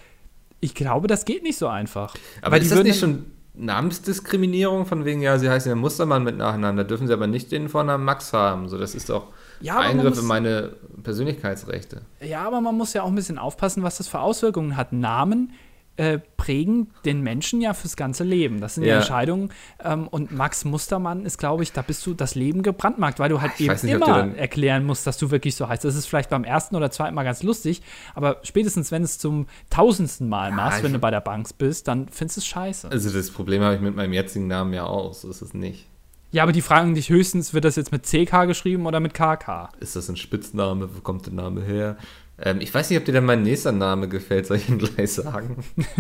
ich 0.60 0.74
glaube, 0.74 1.08
das 1.08 1.26
geht 1.26 1.44
nicht 1.44 1.58
so 1.58 1.68
einfach. 1.68 2.16
Aber 2.42 2.54
Weil 2.54 2.62
ist 2.62 2.66
die 2.66 2.70
das 2.70 2.78
würden 2.78 2.88
nicht 2.88 3.00
schon 3.00 3.26
Namensdiskriminierung 3.56 4.86
von 4.86 5.06
wegen, 5.06 5.22
ja, 5.22 5.38
sie 5.38 5.50
heißen 5.50 5.70
ja 5.70 5.76
Mustermann 5.76 6.24
mit 6.24 6.38
Nachnamen, 6.38 6.78
da 6.78 6.84
dürfen 6.84 7.08
sie 7.08 7.14
aber 7.14 7.28
nicht 7.28 7.52
den 7.52 7.70
Vornamen 7.70 8.06
Max 8.06 8.34
haben. 8.34 8.70
So, 8.70 8.78
das 8.78 8.96
ist 8.96 9.10
doch 9.10 9.28
Ja, 9.62 9.80
Eingriff 9.80 10.10
muss- 10.12 10.20
in 10.20 10.26
meine 10.26 10.74
Persönlichkeitsrechte. 11.04 12.02
Ja, 12.22 12.46
aber 12.46 12.62
man 12.62 12.76
muss 12.76 12.94
ja 12.94 13.04
auch 13.04 13.08
ein 13.08 13.16
bisschen 13.16 13.38
aufpassen, 13.38 13.84
was 13.84 13.98
das 13.98 14.08
für 14.08 14.20
Auswirkungen 14.20 14.78
hat. 14.78 14.94
Namen 14.94 15.54
äh, 16.00 16.20
prägen 16.38 16.92
den 17.06 17.22
Menschen 17.22 17.60
ja 17.60 17.74
fürs 17.74 17.96
ganze 17.96 18.24
Leben. 18.24 18.62
Das 18.62 18.76
sind 18.76 18.84
ja, 18.84 18.90
Ja. 18.92 18.96
Entscheidungen. 18.98 19.50
Ähm, 19.84 20.08
und 20.08 20.32
Max 20.32 20.64
Mustermann 20.64 21.26
ist, 21.26 21.40
glaube 21.40 21.64
ich, 21.64 21.72
da 21.72 21.82
bist 21.82 22.06
du 22.06 22.14
das 22.14 22.36
Leben 22.36 22.62
gebrandmarkt, 22.62 23.18
weil 23.18 23.30
du 23.30 23.42
halt 23.42 23.54
Ich 23.56 23.62
eben 23.62 23.74
nicht, 23.74 23.84
immer 23.96 24.36
erklären 24.36 24.86
musst, 24.86 25.08
dass 25.08 25.18
du 25.18 25.32
wirklich 25.32 25.56
so 25.56 25.68
heißt. 25.68 25.84
Das 25.84 25.96
ist 25.96 26.06
vielleicht 26.06 26.30
beim 26.30 26.44
ersten 26.44 26.76
oder 26.76 26.92
zweiten 26.92 27.16
Mal 27.16 27.24
ganz 27.24 27.42
lustig, 27.42 27.82
aber 28.14 28.38
spätestens, 28.44 28.92
wenn 28.92 29.02
es 29.02 29.18
zum 29.18 29.48
tausendsten 29.72 30.30
Mal 30.30 30.52
machst, 30.52 30.78
ich- 30.78 30.84
wenn 30.84 30.94
du 30.94 31.00
bei 31.00 31.10
der 31.10 31.22
Bank 31.22 31.48
bist, 31.58 31.88
dann 31.88 32.08
findest 32.10 32.38
du 32.38 32.40
es 32.42 32.46
scheiße. 32.46 32.92
Also 32.92 33.10
das 33.10 33.32
Problem 33.32 33.64
habe 33.64 33.74
ich 33.74 33.82
mit 33.82 33.96
meinem 33.96 34.14
jetzigen 34.14 34.46
Namen 34.46 34.74
ja 34.76 34.86
auch, 34.86 35.16
so 35.16 35.28
ist 35.32 35.42
es 35.42 35.56
nicht. 35.56 35.88
Ja, 36.32 36.44
aber 36.44 36.52
die 36.52 36.62
fragen 36.62 36.94
dich 36.94 37.10
höchstens, 37.10 37.54
wird 37.54 37.64
das 37.66 37.76
jetzt 37.78 37.92
mit 37.92 38.04
CK 38.04 38.46
geschrieben 38.46 38.86
oder 38.86 39.00
mit 39.00 39.14
KK? 39.14 39.70
Ist 39.80 39.96
das 39.96 40.10
ein 40.10 40.18
Spitzname? 40.18 40.90
Wo 40.96 41.00
kommt 41.02 41.26
der 41.26 41.34
Name 41.34 41.62
her? 41.64 41.98
Ähm, 42.38 42.60
ich 42.62 42.74
weiß 42.74 42.90
nicht, 42.90 43.00
ob 43.00 43.06
dir 43.06 43.14
dann 43.14 43.26
mein 43.26 43.44
nächster 43.44 43.72
Name 43.72 44.08
gefällt, 44.08 44.46
soll 44.46 44.58
ich 44.58 44.70
ihn 44.70 44.78
gleich 44.78 45.14
sagen? 45.14 45.64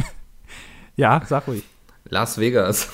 Ja, 0.99 1.21
sag 1.27 1.47
ruhig. 1.47 1.63
Las 2.09 2.39
Vegas. 2.39 2.89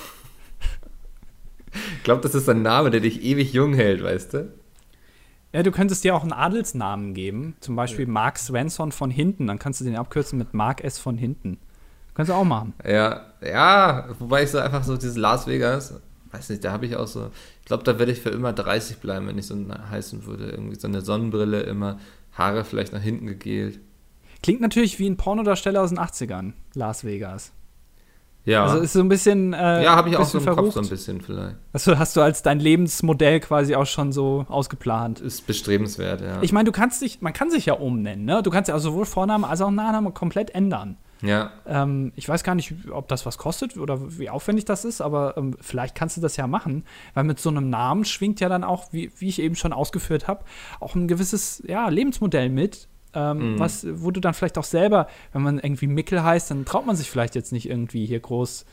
Ich 1.72 2.04
glaube, 2.04 2.22
das 2.22 2.36
ist 2.36 2.50
ein 2.50 2.62
Name, 2.62 2.91
der 2.91 3.00
dich 3.00 3.24
ewig 3.24 3.54
jung 3.54 3.74
hält, 3.74 4.04
weißt 4.04 4.34
du? 4.34 4.54
Ja, 5.54 5.63
du 5.63 5.72
könntest 5.72 6.04
dir 6.04 6.13
auch 6.13 6.24
einen 6.24 6.34
Adelsnamen 6.34 7.13
geben, 7.13 7.56
zum 7.62 7.78
Beispiel 7.78 8.06
Mark 8.06 8.38
Svensson 8.38 8.91
von 8.91 9.10
hinten. 9.10 9.48
Dann 9.48 9.58
kannst 9.58 9.80
du 9.80 9.86
den 9.86 9.96
abkürzen 9.96 10.38
mit 10.38 10.54
Mark 10.54 10.84
S. 10.84 11.00
von 11.00 11.17
hinten. 11.17 11.60
Kannst 12.13 12.30
du 12.30 12.34
auch 12.34 12.43
machen. 12.43 12.74
Ja, 12.86 13.28
ja, 13.41 14.10
wobei 14.19 14.43
ich 14.43 14.52
so 14.52 14.58
einfach 14.60 14.84
so 14.84 14.98
dieses 14.98 15.15
Las 15.15 15.48
Vegas, 15.48 15.93
weiß 16.34 16.50
nicht, 16.50 16.63
da 16.63 16.72
habe 16.72 16.86
ich 16.86 16.96
auch 16.96 17.08
so, 17.08 17.30
ich 17.62 17.65
glaube, 17.65 17.84
da 17.84 18.00
werde 18.00 18.12
ich 18.12 18.19
für 18.22 18.30
immer 18.30 18.54
30 18.54 18.98
bleiben, 18.98 19.28
wenn 19.28 19.38
ich 19.38 19.46
so 19.48 19.56
heißen 19.89 20.26
würde. 20.26 20.50
Irgendwie 20.50 20.76
so 20.76 20.88
eine 20.88 21.02
Sonnenbrille, 21.02 21.62
immer 21.62 22.00
Haare 22.34 22.65
vielleicht 22.65 22.93
nach 22.93 23.02
hinten 23.02 23.28
gegelt. 23.28 23.80
Klingt 24.41 24.62
natürlich 24.62 25.00
wie 25.00 25.10
ein 25.10 25.17
Pornodarsteller 25.17 25.82
aus 25.82 25.89
den 25.89 26.00
80ern, 26.00 26.54
Las 26.74 27.04
Vegas. 27.06 27.52
Ja, 28.46 28.65
Also 28.65 28.80
ist 28.80 28.91
so 28.91 29.00
ein 29.00 29.08
bisschen. 29.08 29.54
Äh, 29.54 29.84
ja 29.84 29.96
habe 29.96 30.10
ich 30.10 30.17
auch 30.17 30.26
so 30.26 30.38
im 30.38 30.46
Kopf 30.46 30.56
so 30.56 30.62
ein 30.63 30.72
verrucht. 30.72 30.89
bisschen 30.89 31.22
vielleicht. 31.22 31.56
Also 31.72 31.98
hast 31.98 32.17
du 32.17 32.22
als 32.22 32.41
dein 32.41 32.60
Lebensmodell 32.60 33.39
quasi 33.39 33.74
auch 33.76 33.86
schon 33.86 34.12
so 34.12 34.46
ausgeplant. 34.50 35.22
Ist 35.22 35.48
bestrebenswert, 35.48 36.19
ja. 36.19 36.41
Ich 36.41 36.52
meine, 36.52 36.65
du 36.65 36.74
kannst 36.74 37.02
dich, 37.02 37.22
man 37.22 37.32
kann 37.32 37.50
sich 37.50 37.67
ja 37.67 37.76
umnennen, 37.76 38.26
ne? 38.26 38.43
Du 38.43 38.50
kannst 38.52 38.67
ja 38.67 38.76
auch 38.76 38.80
sowohl 38.80 39.06
Vorname 39.06 39.48
als 39.48 39.62
auch 39.62 39.72
Nachname 39.72 40.12
komplett 40.12 40.54
ändern. 40.54 40.98
Ja, 41.24 41.52
Ähm, 41.66 42.12
ich 42.16 42.28
weiß 42.28 42.44
gar 42.44 42.54
nicht, 42.54 42.74
ob 42.92 43.08
das 43.08 43.26
was 43.26 43.38
kostet 43.38 43.78
oder 43.78 44.20
wie 44.20 44.30
aufwendig 44.30 44.66
das 44.66 44.84
ist, 44.86 45.00
aber 45.02 45.38
ähm, 45.38 45.56
vielleicht 45.62 45.96
kannst 45.96 46.18
du 46.18 46.22
das 46.22 46.36
ja 46.38 46.46
machen, 46.48 46.84
weil 47.14 47.24
mit 47.24 47.40
so 47.40 47.50
einem 47.50 47.70
Namen 47.70 48.04
schwingt 48.06 48.40
ja 48.42 48.50
dann 48.50 48.64
auch, 48.64 48.92
wie, 48.92 49.12
wie 49.18 49.30
ich 49.30 49.40
eben 49.42 49.56
schon 49.56 49.72
ausgeführt 49.74 50.28
habe, 50.28 50.44
auch 50.82 50.96
ein 50.96 51.08
gewisses 51.08 51.64
ja, 51.66 51.88
Lebensmodell 51.90 52.50
mit, 52.50 52.90
ähm, 53.16 53.54
Mhm. 53.54 53.60
was, 53.60 53.88
wo 53.90 54.12
du 54.12 54.20
dann 54.20 54.34
vielleicht 54.34 54.58
auch 54.58 54.64
selber, 54.66 55.08
wenn 55.32 55.42
man 55.44 55.60
irgendwie 55.60 55.88
Mickel 55.88 56.24
heißt, 56.24 56.52
dann 56.52 56.66
traut 56.66 56.86
man 56.86 56.96
sich 56.98 57.10
vielleicht 57.10 57.36
jetzt 57.36 57.52
nicht 57.54 57.70
irgendwie 57.70 58.06
hier 58.06 58.20
groß, 58.20 58.66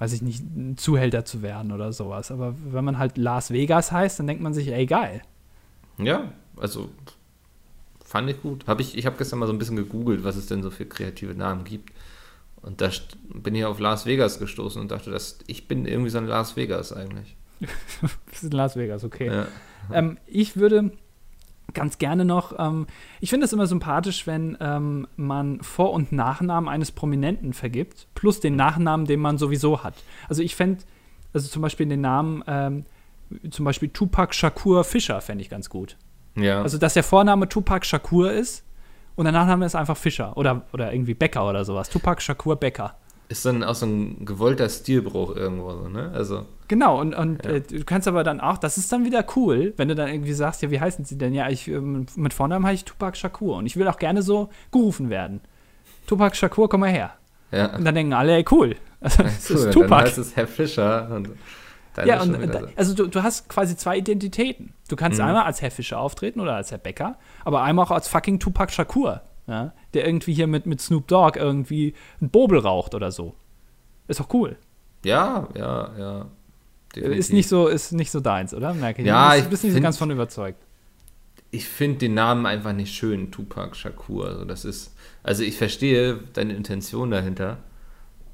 weiß 0.00 0.12
ich 0.12 0.22
nicht, 0.22 0.42
ein 0.42 0.76
Zuhälter 0.76 1.24
zu 1.24 1.40
werden 1.40 1.72
oder 1.72 1.92
sowas. 1.92 2.30
Aber 2.30 2.54
wenn 2.64 2.84
man 2.84 2.98
halt 2.98 3.16
Las 3.16 3.50
Vegas 3.52 3.90
heißt, 3.92 4.18
dann 4.18 4.26
denkt 4.26 4.42
man 4.42 4.52
sich, 4.54 4.68
ey, 4.72 4.86
geil. 4.86 5.22
ja, 5.98 6.32
also 6.56 6.88
fand 8.10 8.28
ich 8.28 8.42
gut. 8.42 8.66
Hab 8.66 8.80
ich 8.80 8.98
ich 8.98 9.06
habe 9.06 9.16
gestern 9.16 9.38
mal 9.38 9.46
so 9.46 9.52
ein 9.52 9.58
bisschen 9.58 9.76
gegoogelt, 9.76 10.24
was 10.24 10.34
es 10.34 10.46
denn 10.46 10.64
so 10.64 10.70
für 10.70 10.84
kreative 10.84 11.32
Namen 11.32 11.62
gibt. 11.62 11.92
Und 12.60 12.80
da 12.80 12.90
bin 13.32 13.54
ich 13.54 13.64
auf 13.64 13.78
Las 13.78 14.04
Vegas 14.04 14.40
gestoßen 14.40 14.82
und 14.82 14.90
dachte, 14.90 15.12
dass 15.12 15.38
ich 15.46 15.68
bin 15.68 15.86
irgendwie 15.86 16.10
so 16.10 16.18
ein 16.18 16.26
Las 16.26 16.56
Vegas 16.56 16.92
eigentlich. 16.92 17.36
Das 18.32 18.42
ist 18.42 18.52
Las 18.52 18.74
Vegas, 18.74 19.04
okay. 19.04 19.26
Ja. 19.26 19.46
Ähm, 19.92 20.18
ich 20.26 20.56
würde 20.56 20.90
ganz 21.72 21.98
gerne 21.98 22.24
noch, 22.24 22.58
ähm, 22.58 22.88
ich 23.20 23.30
finde 23.30 23.44
es 23.44 23.52
immer 23.52 23.68
sympathisch, 23.68 24.26
wenn 24.26 24.56
ähm, 24.60 25.06
man 25.16 25.62
Vor- 25.62 25.92
und 25.92 26.10
Nachnamen 26.10 26.68
eines 26.68 26.90
Prominenten 26.90 27.52
vergibt, 27.52 28.08
plus 28.14 28.40
den 28.40 28.56
Nachnamen, 28.56 29.06
den 29.06 29.20
man 29.20 29.38
sowieso 29.38 29.84
hat. 29.84 29.94
Also 30.28 30.42
ich 30.42 30.56
fände, 30.56 30.82
also 31.32 31.48
zum 31.48 31.62
Beispiel 31.62 31.86
den 31.86 32.00
Namen, 32.00 32.42
ähm, 32.48 32.86
zum 33.50 33.64
Beispiel 33.64 33.90
Tupac 33.90 34.34
Shakur 34.34 34.82
Fischer 34.82 35.20
fände 35.20 35.42
ich 35.42 35.50
ganz 35.50 35.70
gut. 35.70 35.96
Ja. 36.42 36.62
Also 36.62 36.78
dass 36.78 36.94
der 36.94 37.02
Vorname 37.04 37.48
Tupac 37.48 37.84
Shakur 37.86 38.32
ist 38.32 38.64
und 39.16 39.24
der 39.24 39.32
Nachname 39.32 39.66
ist 39.66 39.74
einfach 39.74 39.96
Fischer 39.96 40.36
oder, 40.36 40.62
oder 40.72 40.92
irgendwie 40.92 41.14
Becker 41.14 41.48
oder 41.48 41.64
sowas. 41.64 41.88
Tupac 41.90 42.20
Shakur 42.22 42.56
Becker. 42.56 42.96
ist 43.28 43.44
dann 43.44 43.62
auch 43.62 43.74
so 43.74 43.86
ein 43.86 44.24
gewollter 44.24 44.68
Stilbruch 44.68 45.36
irgendwo 45.36 45.70
so, 45.72 45.88
ne? 45.88 46.10
Also, 46.14 46.46
Genau, 46.68 47.00
und, 47.00 47.14
und 47.14 47.44
Ja. 47.44 47.50
äh, 47.52 47.60
du 47.60 47.84
kannst 47.84 48.06
aber 48.08 48.22
dann 48.24 48.40
auch, 48.40 48.56
das 48.58 48.78
ist 48.78 48.92
dann 48.92 49.04
wieder 49.04 49.24
cool, 49.36 49.74
wenn 49.76 49.88
du 49.88 49.94
dann 49.96 50.08
irgendwie 50.08 50.32
sagst, 50.32 50.62
ja, 50.62 50.70
wie 50.70 50.80
heißen 50.80 51.04
sie 51.04 51.18
denn? 51.18 51.34
Ja, 51.34 51.48
ich, 51.48 51.66
ähm, 51.68 52.06
mit 52.16 52.32
Vornamen 52.32 52.64
heiße 52.64 52.74
ich 52.76 52.84
Tupac 52.84 53.16
Shakur 53.16 53.56
und 53.56 53.66
ich 53.66 53.76
will 53.76 53.88
auch 53.88 53.98
gerne 53.98 54.22
so 54.22 54.50
gerufen 54.70 55.10
werden. 55.10 55.40
Tupac 56.06 56.36
Shakur, 56.36 56.68
komm 56.68 56.80
mal 56.80 56.90
her. 56.90 57.12
ja. 57.52 57.74
Und 57.76 57.84
dann 57.84 57.94
denken 57.94 58.12
alle, 58.12 58.36
ey, 58.36 58.44
cool. 58.52 58.76
Also, 59.00 59.22
das 59.24 59.46
So, 59.48 59.54
ist 59.54 59.64
dann 59.66 59.72
Tupac. 59.72 60.02
heißt 60.04 60.18
es 60.18 60.36
Herr 60.36 60.46
Fischer. 60.46 61.08
Und 61.14 61.30
Dann 62.00 62.08
Ja, 62.08 62.22
und 62.22 62.54
da, 62.54 62.60
so. 62.60 62.68
also 62.76 62.94
du, 62.94 63.06
du 63.06 63.22
hast 63.22 63.48
quasi 63.48 63.76
zwei 63.76 63.98
Identitäten. 63.98 64.74
Du 64.88 64.96
kannst 64.96 65.18
Mhm. 65.18 65.26
einmal 65.26 65.44
als 65.44 65.62
Herr 65.62 65.70
Fischer 65.70 65.98
auftreten 66.00 66.40
oder 66.40 66.54
als 66.54 66.70
Herr 66.70 66.78
Becker, 66.78 67.16
aber 67.44 67.62
einmal 67.62 67.84
auch 67.86 67.90
als 67.90 68.08
fucking 68.08 68.38
Tupac 68.40 68.72
Shakur, 68.72 69.22
ja, 69.46 69.72
der 69.94 70.06
irgendwie 70.06 70.32
hier 70.34 70.46
mit, 70.46 70.66
mit 70.66 70.80
Snoop 70.80 71.06
Dogg 71.08 71.38
irgendwie 71.38 71.94
ein 72.20 72.30
Bobel 72.30 72.58
raucht 72.58 72.94
oder 72.94 73.10
so. 73.12 73.34
Ist 74.08 74.20
doch 74.20 74.32
cool. 74.34 74.56
Ja, 75.04 75.48
ja, 75.56 75.90
ja. 75.98 76.26
Ist 76.94 77.32
nicht 77.32 77.48
so, 77.48 77.68
ist 77.68 77.92
nicht 77.92 78.10
so 78.10 78.18
deins, 78.20 78.52
oder? 78.52 78.74
Merke 78.74 79.02
ich. 79.02 79.06
Ja, 79.08 79.30
du 79.30 79.36
ich 79.36 79.40
bist, 79.42 79.50
bist 79.50 79.64
nicht 79.64 79.74
so 79.74 79.80
ganz 79.80 79.96
von 79.96 80.10
überzeugt. 80.10 80.58
Ich 81.52 81.68
finde 81.68 81.98
den 81.98 82.14
Namen 82.14 82.46
einfach 82.46 82.72
nicht 82.72 82.94
schön, 82.94 83.30
Tupac 83.30 83.76
Shakur. 83.76 84.26
Also 84.26 84.44
das 84.44 84.64
ist, 84.64 84.94
also 85.22 85.42
ich 85.44 85.56
verstehe 85.56 86.18
deine 86.32 86.54
Intention 86.54 87.10
dahinter. 87.10 87.58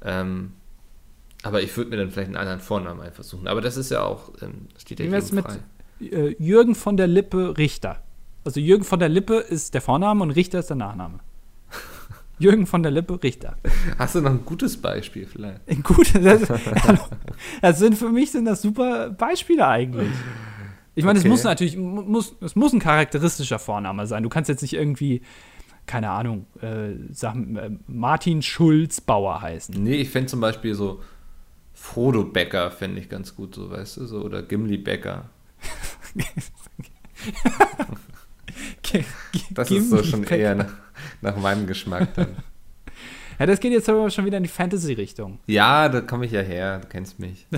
Ähm, 0.03 0.53
aber 1.43 1.61
ich 1.61 1.75
würde 1.77 1.91
mir 1.91 1.97
dann 1.97 2.11
vielleicht 2.11 2.27
einen 2.27 2.37
anderen 2.37 2.59
Vornamen 2.59 3.01
einfach 3.01 3.23
suchen. 3.23 3.47
Aber 3.47 3.61
das 3.61 3.77
ist 3.77 3.91
ja 3.91 4.01
auch, 4.03 4.31
ähm, 4.41 4.67
steht 4.77 4.99
ja 4.99 5.05
Wie 5.05 5.11
wär's 5.11 5.31
mit 5.31 5.45
frei. 5.45 5.57
äh, 6.01 6.35
Jürgen 6.39 6.75
von 6.75 6.97
der 6.97 7.07
Lippe 7.07 7.57
Richter? 7.57 8.01
Also 8.43 8.59
Jürgen 8.59 8.83
von 8.83 8.99
der 8.99 9.09
Lippe 9.09 9.35
ist 9.35 9.73
der 9.73 9.81
Vorname 9.81 10.23
und 10.23 10.31
Richter 10.31 10.59
ist 10.59 10.69
der 10.69 10.77
Nachname. 10.77 11.19
Jürgen 12.39 12.65
von 12.67 12.83
der 12.83 12.91
Lippe 12.91 13.21
Richter. 13.23 13.57
Hast 13.97 14.15
du 14.15 14.21
noch 14.21 14.29
ein 14.31 14.45
gutes 14.45 14.77
Beispiel 14.77 15.25
vielleicht? 15.25 15.61
Gut, 15.83 16.13
das, 16.15 16.49
hallo. 16.49 16.99
das 17.61 17.79
sind 17.79 17.95
für 17.97 18.09
mich 18.09 18.31
sind 18.31 18.45
das 18.45 18.61
super 18.61 19.09
Beispiele 19.09 19.67
eigentlich. 19.67 20.11
Ich 20.93 21.03
meine, 21.03 21.19
Okay. 21.19 21.27
es 21.27 21.31
muss 21.31 21.43
natürlich, 21.43 21.77
mu- 21.77 22.01
muss, 22.03 22.35
es 22.41 22.55
muss 22.55 22.73
ein 22.73 22.79
charakteristischer 22.79 23.59
Vorname 23.59 24.07
sein. 24.07 24.23
Du 24.23 24.29
kannst 24.29 24.49
jetzt 24.49 24.61
nicht 24.61 24.73
irgendwie, 24.73 25.21
keine 25.87 26.09
Ahnung, 26.11 26.45
äh, 26.61 26.93
sagen, 27.11 27.55
äh, 27.55 27.69
Martin 27.87 28.41
Schulz 28.41 29.01
Bauer 29.01 29.41
heißen. 29.41 29.75
Nee, 29.83 29.95
ich 29.95 30.09
fände 30.09 30.27
zum 30.27 30.39
Beispiel 30.39 30.73
so 30.75 31.01
Frodo 31.79 32.23
Becker 32.23 32.71
fände 32.71 32.99
ich 32.99 33.07
ganz 33.07 33.35
gut, 33.35 33.53
so 33.55 33.69
weißt 33.69 33.97
du, 33.97 34.05
so 34.07 34.21
oder 34.23 34.41
Gimli 34.41 34.77
Becker. 34.77 35.29
Das 39.51 39.69
ist 39.71 39.89
so 39.89 40.03
schon 40.03 40.23
eher 40.23 40.55
nach, 40.55 40.73
nach 41.21 41.37
meinem 41.37 41.67
Geschmack 41.67 42.13
dann. 42.15 42.35
Ja, 43.39 43.45
das 43.45 43.59
geht 43.59 43.71
jetzt 43.71 43.87
aber 43.87 44.09
schon 44.09 44.25
wieder 44.25 44.37
in 44.37 44.43
die 44.43 44.49
Fantasy-Richtung. 44.49 45.39
Ja, 45.45 45.87
da 45.89 46.01
komme 46.01 46.25
ich 46.25 46.31
ja 46.31 46.41
her, 46.41 46.79
du 46.79 46.87
kennst 46.87 47.19
mich. 47.19 47.45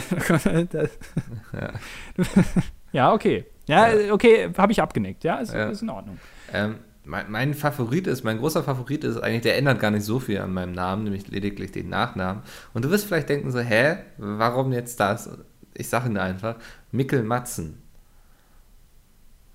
Ja. 1.53 1.73
ja, 2.91 3.13
okay. 3.13 3.45
Ja, 3.67 3.89
okay, 4.11 4.49
habe 4.57 4.71
ich 4.73 4.81
abgenickt. 4.81 5.23
Ja, 5.23 5.37
ist, 5.37 5.53
Ja. 5.53 5.69
ist 5.69 5.81
in 5.81 5.89
Ordnung. 5.89 6.19
Ähm, 6.51 6.75
mein, 7.05 7.31
mein 7.31 7.53
Favorit 7.53 8.07
ist, 8.07 8.23
mein 8.23 8.37
großer 8.37 8.63
Favorit 8.63 9.03
ist 9.03 9.17
eigentlich, 9.17 9.41
der 9.41 9.57
ändert 9.57 9.79
gar 9.79 9.91
nicht 9.91 10.03
so 10.03 10.19
viel 10.19 10.39
an 10.39 10.53
meinem 10.53 10.73
Namen, 10.73 11.03
nämlich 11.03 11.27
lediglich 11.27 11.71
den 11.71 11.89
Nachnamen. 11.89 12.43
Und 12.73 12.85
du 12.85 12.89
wirst 12.89 13.05
vielleicht 13.05 13.29
denken 13.29 13.51
so, 13.51 13.59
hä, 13.59 13.97
warum 14.17 14.71
jetzt 14.71 14.99
das? 14.99 15.29
Ich 15.73 15.89
sage 15.89 16.09
ihn 16.09 16.17
einfach, 16.17 16.55
Mikkel 16.91 17.23
Matzen. 17.23 17.81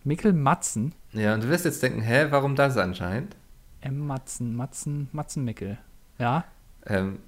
Mikkel 0.04 0.32
Matzen. 0.32 0.94
Ja, 1.12 1.34
und 1.34 1.44
du 1.44 1.48
wirst 1.48 1.64
jetzt 1.64 1.82
denken, 1.82 2.00
hä, 2.00 2.26
warum 2.30 2.56
das 2.56 2.76
anscheinend? 2.76 3.36
M. 3.80 4.06
Matzen, 4.06 4.56
Matzen, 4.56 5.08
Matzen 5.12 5.44
Mickel. 5.44 5.78
Ja. 6.18 6.44
Ähm, 6.86 7.18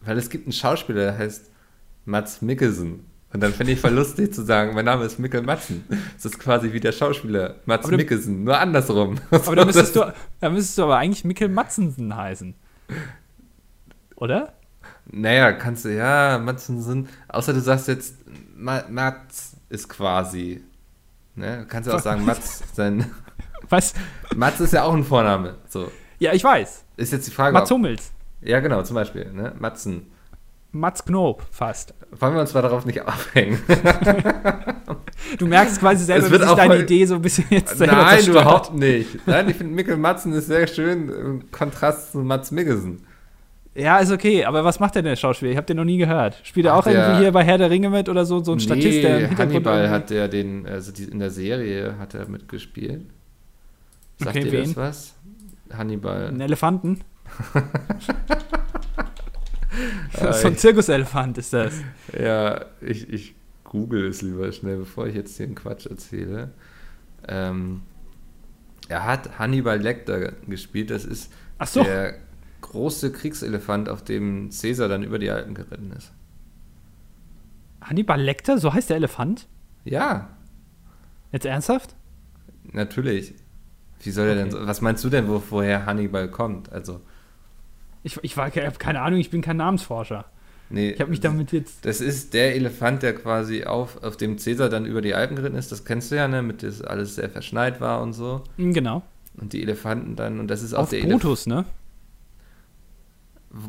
weil 0.00 0.18
es 0.18 0.28
gibt 0.30 0.46
einen 0.46 0.52
Schauspieler, 0.52 1.00
der 1.04 1.18
heißt 1.18 1.50
Mats 2.04 2.42
Mikkelsen. 2.42 3.06
Und 3.32 3.40
dann 3.40 3.52
finde 3.52 3.72
ich 3.72 3.80
voll 3.80 3.92
lustig 3.92 4.34
zu 4.34 4.42
sagen, 4.44 4.74
mein 4.74 4.84
Name 4.84 5.04
ist 5.04 5.18
Mikkel 5.18 5.42
Matzen. 5.42 5.84
Das 6.14 6.26
ist 6.26 6.38
quasi 6.38 6.72
wie 6.72 6.80
der 6.80 6.92
Schauspieler 6.92 7.56
Mats 7.64 7.86
Aber 7.86 7.96
Mikkelsen, 7.96 8.44
nur 8.44 8.58
andersrum. 8.58 9.16
Aber 9.30 9.56
da 9.56 9.64
müsstest, 9.64 9.96
du, 9.96 10.12
da 10.40 10.50
müsstest 10.50 10.76
du 10.76 10.82
aber 10.84 10.98
eigentlich 10.98 11.24
Mikkel 11.24 11.48
Matzensen 11.48 12.14
heißen. 12.14 12.54
Oder? 14.16 14.52
Naja, 15.06 15.52
kannst 15.52 15.84
du, 15.84 15.94
ja, 15.94 16.38
Matzensen. 16.38 17.08
Außer 17.28 17.54
du 17.54 17.60
sagst 17.60 17.88
jetzt, 17.88 18.16
Ma 18.54 18.84
Mats 18.90 19.56
ist 19.70 19.88
quasi. 19.88 20.62
Ne? 21.34 21.66
Kannst 21.68 21.88
du 21.88 21.94
auch 21.94 22.00
sagen, 22.00 22.24
Mats, 22.24 22.62
sein. 22.74 23.10
Was? 23.68 23.94
Mats 24.36 24.60
ist 24.60 24.74
ja 24.74 24.84
auch 24.84 24.92
ein 24.92 25.04
Vorname. 25.04 25.56
So. 25.68 25.90
Ja, 26.18 26.34
ich 26.34 26.44
weiß. 26.44 26.84
Ist 26.98 27.12
jetzt 27.12 27.26
die 27.26 27.30
Frage. 27.30 27.54
Mats 27.54 27.72
ob, 27.72 27.78
Hummels. 27.78 28.12
ja, 28.42 28.60
genau, 28.60 28.82
zum 28.82 28.94
Beispiel. 28.94 29.32
Ne? 29.32 29.54
Matzen. 29.58 30.11
Mats 30.72 31.04
Knob 31.04 31.42
fast. 31.50 31.94
Wollen 32.18 32.34
wir 32.34 32.40
uns 32.40 32.52
mal 32.54 32.62
darauf 32.62 32.84
nicht 32.86 33.00
aufhängen? 33.06 33.58
Du 35.38 35.46
merkst 35.46 35.80
quasi 35.80 36.04
selber, 36.04 36.26
Es 36.26 36.28
wie 36.32 36.32
wird 36.38 36.42
sich 36.48 36.56
deine 36.56 36.78
Idee 36.82 37.06
so 37.06 37.14
ein 37.14 37.22
bisschen 37.22 37.44
jetzt 37.48 37.78
selber 37.78 37.94
Nein, 37.94 38.08
zerstört. 38.16 38.36
überhaupt 38.36 38.74
nicht. 38.74 39.26
Nein, 39.26 39.48
ich 39.48 39.56
finde 39.56 39.72
Mikkel 39.74 39.96
Matzen 39.96 40.32
ist 40.34 40.46
sehr 40.48 40.66
schön 40.66 41.08
im 41.08 41.50
Kontrast 41.50 42.12
zu 42.12 42.18
Mats 42.18 42.50
Mikkelsen. 42.50 43.00
Ja, 43.74 43.98
ist 43.98 44.10
okay, 44.12 44.44
aber 44.44 44.62
was 44.64 44.78
macht 44.80 44.94
denn 44.96 45.04
der 45.06 45.16
Schauspieler? 45.16 45.52
Ich 45.52 45.56
habe 45.56 45.66
den 45.66 45.78
noch 45.78 45.84
nie 45.84 45.96
gehört. 45.96 46.38
Spielt 46.42 46.66
er 46.66 46.74
auch 46.76 46.84
der- 46.84 46.92
irgendwie 46.94 47.20
hier 47.22 47.32
bei 47.32 47.44
Herr 47.44 47.56
der 47.56 47.70
Ringe 47.70 47.88
mit 47.88 48.08
oder 48.10 48.26
so, 48.26 48.42
so 48.44 48.52
ein 48.52 48.60
Statist, 48.60 49.02
der 49.04 49.20
im 49.20 49.28
Hintergrund 49.28 49.38
Hannibal 49.66 49.88
hat 49.90 50.10
der 50.10 50.28
den, 50.28 50.66
also 50.66 50.92
die, 50.92 51.04
in 51.04 51.18
der 51.20 51.30
Serie 51.30 51.94
hat 51.98 52.14
er 52.14 52.28
mitgespielt. 52.28 53.06
Sagt 54.18 54.36
Okay, 54.36 54.44
dir 54.44 54.52
wen? 54.52 54.64
das 54.64 54.76
was? 54.76 55.14
Hannibal. 55.72 56.26
einen 56.26 56.40
Elefanten. 56.42 57.00
Äh, 60.12 60.32
so 60.32 60.48
ein 60.48 60.56
Zirkuselefant 60.56 61.38
ist 61.38 61.52
das. 61.52 61.74
Ja, 62.18 62.66
ich, 62.80 63.08
ich 63.12 63.34
google 63.64 64.06
es 64.08 64.20
lieber 64.22 64.50
schnell, 64.52 64.78
bevor 64.78 65.06
ich 65.06 65.14
jetzt 65.14 65.36
hier 65.36 65.46
einen 65.46 65.54
Quatsch 65.54 65.86
erzähle. 65.86 66.50
Ähm, 67.26 67.82
er 68.88 69.04
hat 69.06 69.38
Hannibal 69.38 69.80
Lecter 69.80 70.32
gespielt. 70.46 70.90
Das 70.90 71.04
ist 71.04 71.32
so. 71.64 71.82
der 71.82 72.16
große 72.60 73.12
Kriegselefant, 73.12 73.88
auf 73.88 74.04
dem 74.04 74.50
Caesar 74.50 74.88
dann 74.88 75.02
über 75.02 75.18
die 75.18 75.30
Alpen 75.30 75.54
geritten 75.54 75.92
ist. 75.96 76.12
Hannibal 77.80 78.20
Lecter, 78.20 78.58
so 78.58 78.72
heißt 78.72 78.90
der 78.90 78.96
Elefant? 78.96 79.46
Ja, 79.84 80.28
Jetzt 81.32 81.46
ernsthaft? 81.46 81.96
natürlich. 82.72 83.34
Wie 84.02 84.10
soll 84.10 84.28
er 84.28 84.34
denn 84.34 84.48
Okay. 84.48 84.60
so, 84.60 84.66
was 84.66 84.80
meinst 84.82 85.02
du 85.04 85.08
denn, 85.08 85.28
wo, 85.28 85.42
woher 85.50 85.86
Hannibal 85.86 86.28
kommt? 86.28 86.70
Also, 86.72 87.00
Ich, 88.02 88.18
ich, 88.22 88.36
war, 88.36 88.50
keine 88.50 89.00
Ahnung, 89.02 89.20
ich 89.20 89.30
bin 89.30 89.42
kein 89.42 89.56
Namensforscher. 89.58 90.24
nee. 90.70 90.90
Ich 90.90 91.00
habe 91.00 91.10
mich 91.10 91.20
damit 91.20 91.52
jetzt. 91.52 91.84
Das 91.86 92.00
ist 92.00 92.34
der 92.34 92.54
Elefant, 92.56 93.02
der 93.02 93.14
quasi 93.14 93.64
auf, 93.64 94.02
auf 94.02 94.16
dem 94.16 94.36
Caesar 94.36 94.68
dann 94.68 94.86
über 94.86 95.00
die 95.02 95.14
Alpen 95.14 95.36
geritten 95.36 95.56
ist. 95.56 95.70
Das 95.72 95.84
kennst 95.84 96.10
du 96.10 96.16
ja, 96.16 96.26
ne? 96.28 96.42
Mit 96.42 96.62
das 96.62 96.82
alles 96.82 97.14
sehr 97.14 97.30
verschneit 97.30 97.80
war 97.80 98.02
und 98.02 98.12
so. 98.12 98.42
Hm, 98.56 98.72
Genau. 98.72 99.02
Und 99.38 99.52
die 99.54 99.62
Elefanten 99.62 100.14
dann, 100.16 100.40
und 100.40 100.48
das 100.48 100.62
ist 100.62 100.74
auch 100.74 100.80
Auf 100.82 100.90
der 100.90 101.00
Brutus, 101.04 101.46
ne? 101.46 101.54
Elefant. 101.54 101.70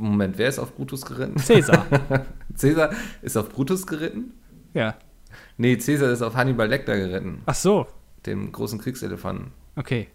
Moment, 0.01 0.37
wer 0.37 0.47
ist 0.49 0.59
auf 0.59 0.75
Brutus 0.75 1.05
geritten? 1.05 1.37
Cäsar. 1.37 1.85
Caesar 2.59 2.91
ist 3.21 3.37
auf 3.37 3.49
Brutus 3.49 3.85
geritten? 3.85 4.33
ja. 4.73 4.95
Nee, 5.57 5.77
Caesar 5.77 6.11
ist 6.11 6.21
auf 6.21 6.35
Hannibal 6.35 6.67
Lecter 6.67 6.95
geritten, 6.95 7.41
Ach 7.45 7.53
so. 7.55 7.87
dem 8.25 8.51
großen 8.51 8.79
Kriegselefanten. 8.79 9.51
Okay. 9.75 10.07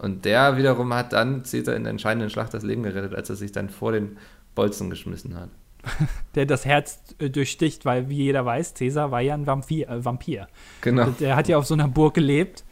Und 0.00 0.24
der 0.24 0.56
wiederum 0.56 0.92
hat 0.94 1.12
dann 1.12 1.42
Caesar 1.42 1.76
in 1.76 1.84
der 1.84 1.90
entscheidenden 1.90 2.30
Schlacht 2.30 2.54
das 2.54 2.62
Leben 2.62 2.82
gerettet, 2.82 3.14
als 3.14 3.28
er 3.30 3.36
sich 3.36 3.52
dann 3.52 3.68
vor 3.68 3.92
den 3.92 4.16
Bolzen 4.54 4.88
geschmissen 4.90 5.36
hat. 5.36 5.50
Der 6.34 6.46
das 6.46 6.64
Herz 6.66 7.00
äh, 7.18 7.30
durchsticht, 7.30 7.84
weil, 7.84 8.08
wie 8.10 8.16
jeder 8.16 8.44
weiß, 8.44 8.74
Cäsar 8.74 9.10
war 9.10 9.20
ja 9.20 9.34
ein 9.34 9.46
Vampir. 9.46 9.88
Äh, 9.88 10.04
Vampir. 10.04 10.48
Genau. 10.82 11.06
Der 11.20 11.36
hat 11.36 11.48
ja 11.48 11.56
auf 11.58 11.66
so 11.66 11.74
einer 11.74 11.88
Burg 11.88 12.14
gelebt 12.14 12.64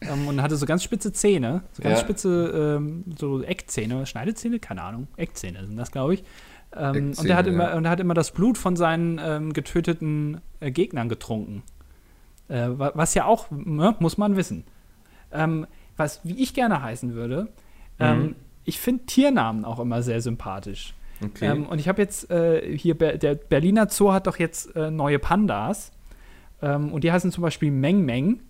ähm, 0.00 0.26
und 0.28 0.42
hatte 0.42 0.56
so 0.56 0.66
ganz 0.66 0.82
spitze 0.82 1.12
Zähne. 1.12 1.62
So 1.72 1.82
ganz 1.82 1.98
Ja. 2.00 2.04
spitze, 2.04 2.76
ähm, 2.78 3.04
so 3.18 3.42
Eckzähne, 3.42 4.04
Schneidezähne, 4.06 4.58
keine 4.58 4.82
Ahnung. 4.82 5.06
Eckzähne 5.16 5.64
sind 5.66 5.76
das, 5.76 5.92
glaube 5.92 6.14
ich. 6.14 6.24
Ähm, 6.76 7.12
und, 7.16 7.24
der 7.28 7.36
hat 7.36 7.46
ja. 7.46 7.52
immer, 7.52 7.74
und 7.74 7.84
er 7.84 7.90
hat 7.92 8.00
immer 8.00 8.14
das 8.14 8.32
Blut 8.32 8.58
von 8.58 8.74
seinen 8.76 9.20
ähm, 9.22 9.52
getöteten 9.52 10.40
äh, 10.60 10.70
Gegnern 10.72 11.08
getrunken. 11.08 11.62
Äh, 12.48 12.68
wa- 12.70 12.92
was 12.94 13.14
ja 13.14 13.24
auch, 13.26 13.50
ne, 13.50 13.94
muss 14.00 14.18
man 14.18 14.36
wissen. 14.36 14.64
Ähm, 15.32 15.66
was, 15.96 16.20
wie 16.24 16.42
ich 16.42 16.54
gerne 16.54 16.82
heißen 16.82 17.14
würde, 17.14 17.48
ähm, 17.98 18.18
Mhm. 18.22 18.34
ich 18.64 18.78
finde 18.80 19.06
Tiernamen 19.06 19.64
auch 19.64 19.78
immer 19.78 20.02
sehr 20.02 20.20
sympathisch. 20.20 20.94
Okay. 21.24 21.46
Ähm, 21.46 21.66
und 21.66 21.78
ich 21.78 21.88
habe 21.88 22.02
jetzt 22.02 22.30
äh, 22.30 22.76
hier, 22.76 22.96
Ber 22.96 23.16
der 23.16 23.34
Berliner 23.36 23.88
Zoo 23.88 24.12
hat 24.12 24.26
doch 24.26 24.38
jetzt 24.38 24.76
äh, 24.76 24.90
neue 24.90 25.18
Pandas. 25.18 25.90
Ähm, 26.60 26.92
und 26.92 27.04
die 27.04 27.12
heißen 27.12 27.32
zum 27.32 27.42
Beispiel 27.42 27.70
Meng 27.70 28.04
Meng 28.04 28.40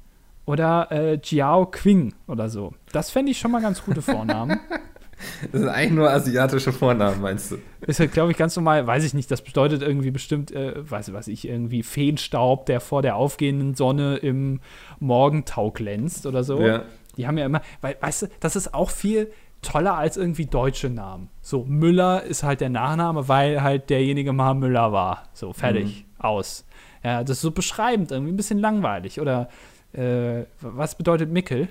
oder 0.46 0.88
äh, 0.90 1.18
Jiao 1.22 1.66
Qing 1.66 2.14
oder 2.26 2.48
so. 2.48 2.74
Das 2.92 3.11
fände 3.11 3.30
ich 3.30 3.38
schon 3.38 3.50
mal 3.52 3.62
ganz 3.62 3.85
gute 3.85 4.02
Vornamen. 4.02 4.59
das 5.52 5.61
sind 5.61 5.68
eigentlich 5.68 5.92
nur 5.92 6.11
asiatische 6.11 6.72
Vornamen, 6.72 7.20
meinst 7.20 7.52
du? 7.52 7.59
Ist 7.87 8.00
halt, 8.00 8.12
glaube 8.12 8.30
ich, 8.32 8.37
ganz 8.37 8.54
normal, 8.56 8.87
weiß 8.87 9.04
ich 9.04 9.14
nicht, 9.14 9.30
das 9.30 9.42
bedeutet 9.42 9.82
irgendwie 9.82 10.11
bestimmt, 10.11 10.51
äh, 10.53 10.74
weiß 10.88 11.09
ich 11.09 11.14
was 11.14 11.28
ich, 11.28 11.47
irgendwie 11.49 11.82
Feenstaub, 11.82 12.66
der 12.66 12.80
vor 12.80 13.03
der 13.03 13.16
aufgehenden 13.16 13.74
Sonne 13.74 14.16
im 14.16 14.61
Morgentau 15.01 15.70
glänzt 15.70 16.26
oder 16.26 16.42
so. 16.44 16.61
Ja. 16.61 16.82
Die 17.17 17.27
haben 17.27 17.39
ja 17.39 17.47
immer, 17.47 17.62
weil, 17.81 17.97
weißt 18.01 18.23
du, 18.23 18.27
das 18.41 18.57
ist 18.57 18.75
auch 18.75 18.91
viel 18.91 19.33
toller 19.62 19.97
als 19.97 20.17
irgendwie 20.17 20.47
deutsche 20.47 20.91
Namen. 20.91 21.29
So, 21.41 21.64
Müller 21.64 22.23
ist 22.23 22.43
halt 22.43 22.61
der 22.61 22.69
Nachname, 22.69 23.29
weil 23.29 23.62
halt 23.62 23.91
derjenige 23.91 24.33
mal 24.33 24.55
Müller 24.55 24.93
war. 24.93 25.25
So, 25.33 25.53
fertig, 25.53 26.05
aus. 26.19 26.64
Ja, 27.03 27.23
das 27.23 27.39
ist 27.39 27.43
so 27.43 27.51
beschreibend, 27.51 28.11
irgendwie 28.11 28.33
ein 28.33 28.37
bisschen 28.37 28.59
langweilig. 28.59 29.21
Oder 29.21 29.49
äh, 29.93 30.45
was 30.61 30.97
bedeutet 30.97 31.31
Mickel? 31.31 31.69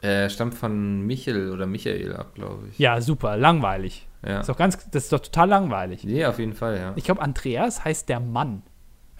Er 0.00 0.30
stammt 0.30 0.54
von 0.54 1.02
Michel 1.02 1.50
oder 1.52 1.66
Michael 1.66 2.14
ab, 2.14 2.34
glaube 2.34 2.68
ich. 2.70 2.78
Ja, 2.78 3.00
super, 3.00 3.36
langweilig. 3.36 4.06
Ja. 4.24 4.40
Ist 4.40 4.48
doch 4.48 4.56
ganz, 4.56 4.78
das 4.90 5.04
ist 5.04 5.12
doch 5.12 5.20
total 5.20 5.48
langweilig. 5.48 6.04
Nee, 6.04 6.24
auf 6.24 6.38
jeden 6.38 6.54
Fall, 6.54 6.76
ja. 6.76 6.92
Ich 6.96 7.04
glaube, 7.04 7.20
Andreas 7.20 7.84
heißt 7.84 8.08
der 8.08 8.20
Mann. 8.20 8.62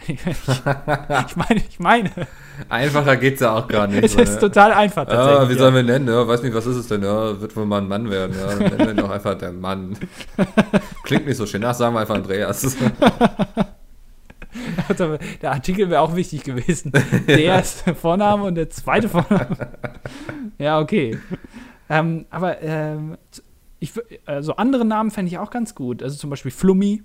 Ich 0.06 1.36
meine, 1.36 1.62
ich 1.68 1.78
meine. 1.78 2.10
Einfacher 2.68 3.16
geht's 3.16 3.40
ja 3.40 3.56
auch 3.56 3.68
gar 3.68 3.86
nicht. 3.86 4.04
Es 4.04 4.14
ist 4.14 4.38
total 4.38 4.72
einfach 4.72 5.06
tatsächlich. 5.06 5.40
Ah, 5.40 5.48
wie 5.48 5.54
sollen 5.54 5.74
wir 5.74 5.82
nennen? 5.82 6.08
Ja, 6.08 6.26
weiß 6.26 6.42
nicht, 6.42 6.54
was 6.54 6.66
ist 6.66 6.76
es 6.76 6.88
denn? 6.88 7.02
Ja, 7.02 7.40
wird 7.40 7.54
wohl 7.56 7.66
mal 7.66 7.80
ein 7.82 7.88
Mann 7.88 8.10
werden. 8.10 8.36
Ja, 8.38 8.46
dann 8.54 8.76
nennen 8.76 8.96
wir 8.96 9.02
doch 9.02 9.10
einfach 9.10 9.36
der 9.36 9.52
Mann. 9.52 9.96
Klingt 11.04 11.26
nicht 11.26 11.36
so 11.36 11.46
schön. 11.46 11.64
Ach, 11.64 11.74
sagen 11.74 11.94
wir 11.94 12.00
einfach 12.00 12.14
Andreas. 12.14 12.76
der 15.42 15.52
Artikel 15.52 15.90
wäre 15.90 16.00
auch 16.00 16.16
wichtig 16.16 16.44
gewesen. 16.44 16.92
Der 17.26 17.60
ist 17.60 17.86
der 17.86 17.94
Vorname 17.94 18.44
und 18.44 18.54
der 18.54 18.70
zweite 18.70 19.08
Vorname. 19.08 19.68
Ja, 20.58 20.80
okay. 20.80 21.18
Ähm, 21.90 22.26
aber 22.30 22.60
ähm, 22.62 23.18
ich, 23.80 23.92
also 24.26 24.56
andere 24.56 24.84
Namen 24.84 25.10
fände 25.10 25.30
ich 25.30 25.38
auch 25.38 25.50
ganz 25.50 25.74
gut. 25.74 26.02
Also 26.02 26.16
zum 26.16 26.30
Beispiel 26.30 26.50
Flummi. 26.50 27.02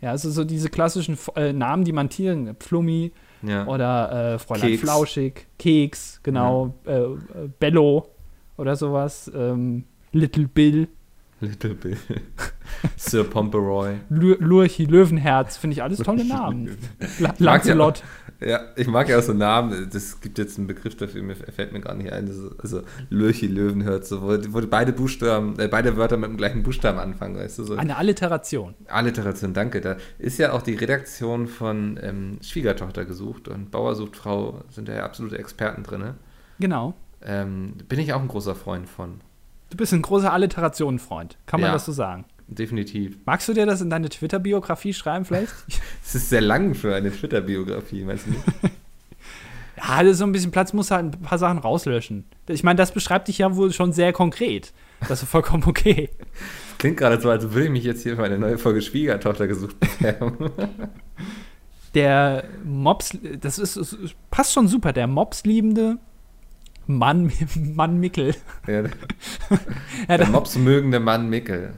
Ja, 0.00 0.10
also 0.10 0.30
so 0.30 0.44
diese 0.44 0.68
klassischen 0.68 1.16
äh, 1.36 1.52
Namen, 1.52 1.84
die 1.84 1.92
man 1.92 2.10
Tieren, 2.10 2.56
Flummi 2.60 3.12
ja. 3.42 3.66
oder 3.66 4.34
äh, 4.34 4.38
Fräulein 4.38 4.70
Keks. 4.70 4.82
Flauschig, 4.82 5.46
Keks, 5.58 6.20
genau, 6.22 6.74
ja. 6.86 7.04
äh, 7.04 7.08
Bello 7.58 8.08
oder 8.56 8.76
sowas, 8.76 9.30
ähm, 9.34 9.84
Little 10.12 10.48
Bill. 10.48 10.88
Little 11.44 11.74
Bill. 11.74 11.96
Sir 12.96 13.24
Pomperoy. 13.24 13.96
Lurchi, 14.10 14.84
Löwenherz, 14.84 15.56
finde 15.56 15.74
ich 15.74 15.82
alles 15.82 15.98
tolle 15.98 16.24
Namen. 16.24 16.76
Lancelot. 17.38 18.02
Ja, 18.40 18.60
ich 18.76 18.86
mag 18.88 19.08
ja 19.08 19.18
auch 19.18 19.22
so 19.22 19.32
Namen. 19.32 19.88
Das 19.92 20.20
gibt 20.20 20.38
jetzt 20.38 20.58
einen 20.58 20.66
Begriff 20.66 20.96
dafür, 20.96 21.22
mir 21.22 21.36
fällt 21.36 21.72
mir 21.72 21.80
gar 21.80 21.94
nicht 21.94 22.12
ein. 22.12 22.26
Ist, 22.26 22.40
also 22.58 22.82
Lurchi, 23.08 23.46
Löwenherz, 23.46 24.08
so, 24.08 24.22
wo, 24.22 24.36
wo, 24.48 24.66
beide 24.66 24.92
Buchstaben, 24.92 25.58
äh, 25.58 25.68
beide 25.68 25.96
Wörter 25.96 26.16
mit 26.16 26.30
dem 26.30 26.36
gleichen 26.36 26.62
Buchstaben 26.62 26.98
anfangen, 26.98 27.36
weißt 27.36 27.58
du? 27.60 27.64
So. 27.64 27.76
Eine 27.76 27.96
Alliteration. 27.96 28.74
Alliteration, 28.88 29.54
danke. 29.54 29.80
Da 29.80 29.96
ist 30.18 30.38
ja 30.38 30.52
auch 30.52 30.62
die 30.62 30.74
Redaktion 30.74 31.46
von 31.46 31.98
ähm, 32.02 32.38
Schwiegertochter 32.42 33.04
gesucht 33.04 33.48
und 33.48 33.70
Bauer 33.70 33.94
sucht 33.94 34.16
Frau 34.16 34.62
sind 34.70 34.88
ja 34.88 35.04
absolute 35.04 35.38
Experten 35.38 35.82
drin. 35.82 36.00
Ne? 36.00 36.14
Genau. 36.58 36.94
Ähm, 37.22 37.74
bin 37.88 37.98
ich 37.98 38.12
auch 38.12 38.20
ein 38.20 38.28
großer 38.28 38.54
Freund 38.54 38.88
von. 38.88 39.20
Du 39.74 39.78
bist 39.78 39.92
ein 39.92 40.02
großer 40.02 40.32
Alliterationenfreund, 40.32 41.36
kann 41.46 41.60
man 41.60 41.70
ja, 41.70 41.72
das 41.72 41.84
so 41.84 41.90
sagen? 41.90 42.26
Definitiv. 42.46 43.18
Magst 43.26 43.48
du 43.48 43.54
dir 43.54 43.66
das 43.66 43.80
in 43.80 43.90
deine 43.90 44.08
Twitter-Biografie 44.08 44.94
schreiben 44.94 45.24
vielleicht? 45.24 45.52
Es 46.06 46.14
ist 46.14 46.28
sehr 46.30 46.42
lang 46.42 46.76
für 46.76 46.94
eine 46.94 47.10
Twitter-Biografie, 47.10 48.04
meinst 48.04 48.26
du 48.26 48.30
nicht? 48.30 48.44
ja, 49.76 50.00
das 50.00 50.12
ist 50.12 50.18
so 50.18 50.26
ein 50.26 50.30
bisschen 50.30 50.52
Platz, 50.52 50.72
muss 50.74 50.92
halt 50.92 51.16
ein 51.16 51.22
paar 51.22 51.38
Sachen 51.38 51.58
rauslöschen. 51.58 52.24
Ich 52.46 52.62
meine, 52.62 52.76
das 52.76 52.92
beschreibt 52.92 53.26
dich 53.26 53.38
ja 53.38 53.56
wohl 53.56 53.72
schon 53.72 53.92
sehr 53.92 54.12
konkret. 54.12 54.72
Das 55.08 55.24
ist 55.24 55.28
vollkommen 55.28 55.64
okay. 55.66 56.08
Klingt 56.78 56.98
gerade 56.98 57.20
so, 57.20 57.28
als 57.28 57.42
würde 57.42 57.64
ich 57.64 57.72
mich 57.72 57.82
jetzt 57.82 58.04
hier 58.04 58.14
für 58.14 58.22
eine 58.22 58.38
neue 58.38 58.58
Folge 58.58 58.80
Schwiegertochter 58.80 59.48
gesucht 59.48 59.74
haben. 60.04 60.52
der 61.94 62.44
Mops, 62.62 63.18
das 63.40 63.58
ist, 63.58 63.76
das 63.76 63.96
passt 64.30 64.52
schon 64.52 64.68
super, 64.68 64.92
der 64.92 65.08
Mops-liebende 65.08 65.98
Mann, 66.86 67.30
Mann 67.74 67.98
Mickel. 67.98 68.34
Ja, 68.66 68.82
der, 68.82 68.90
ja, 70.08 70.16
der 70.18 70.28
Mops 70.28 70.56
mögende 70.56 71.00
Mann 71.00 71.28
Mickel. 71.28 71.74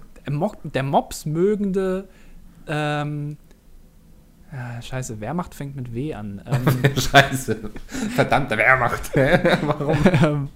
Der 0.65 0.83
Mops 0.83 1.27
mögende 1.27 2.09
ähm, 2.67 3.37
ja, 4.53 4.81
scheiße, 4.81 5.21
Wehrmacht 5.21 5.55
fängt 5.55 5.77
mit 5.77 5.95
W 5.95 6.15
an. 6.15 6.41
Ähm, 6.47 6.97
scheiße. 6.97 7.71
Verdammte 8.15 8.57
Wehrmacht. 8.57 9.11
Warum? 9.15 9.99
Ähm, 10.23 10.49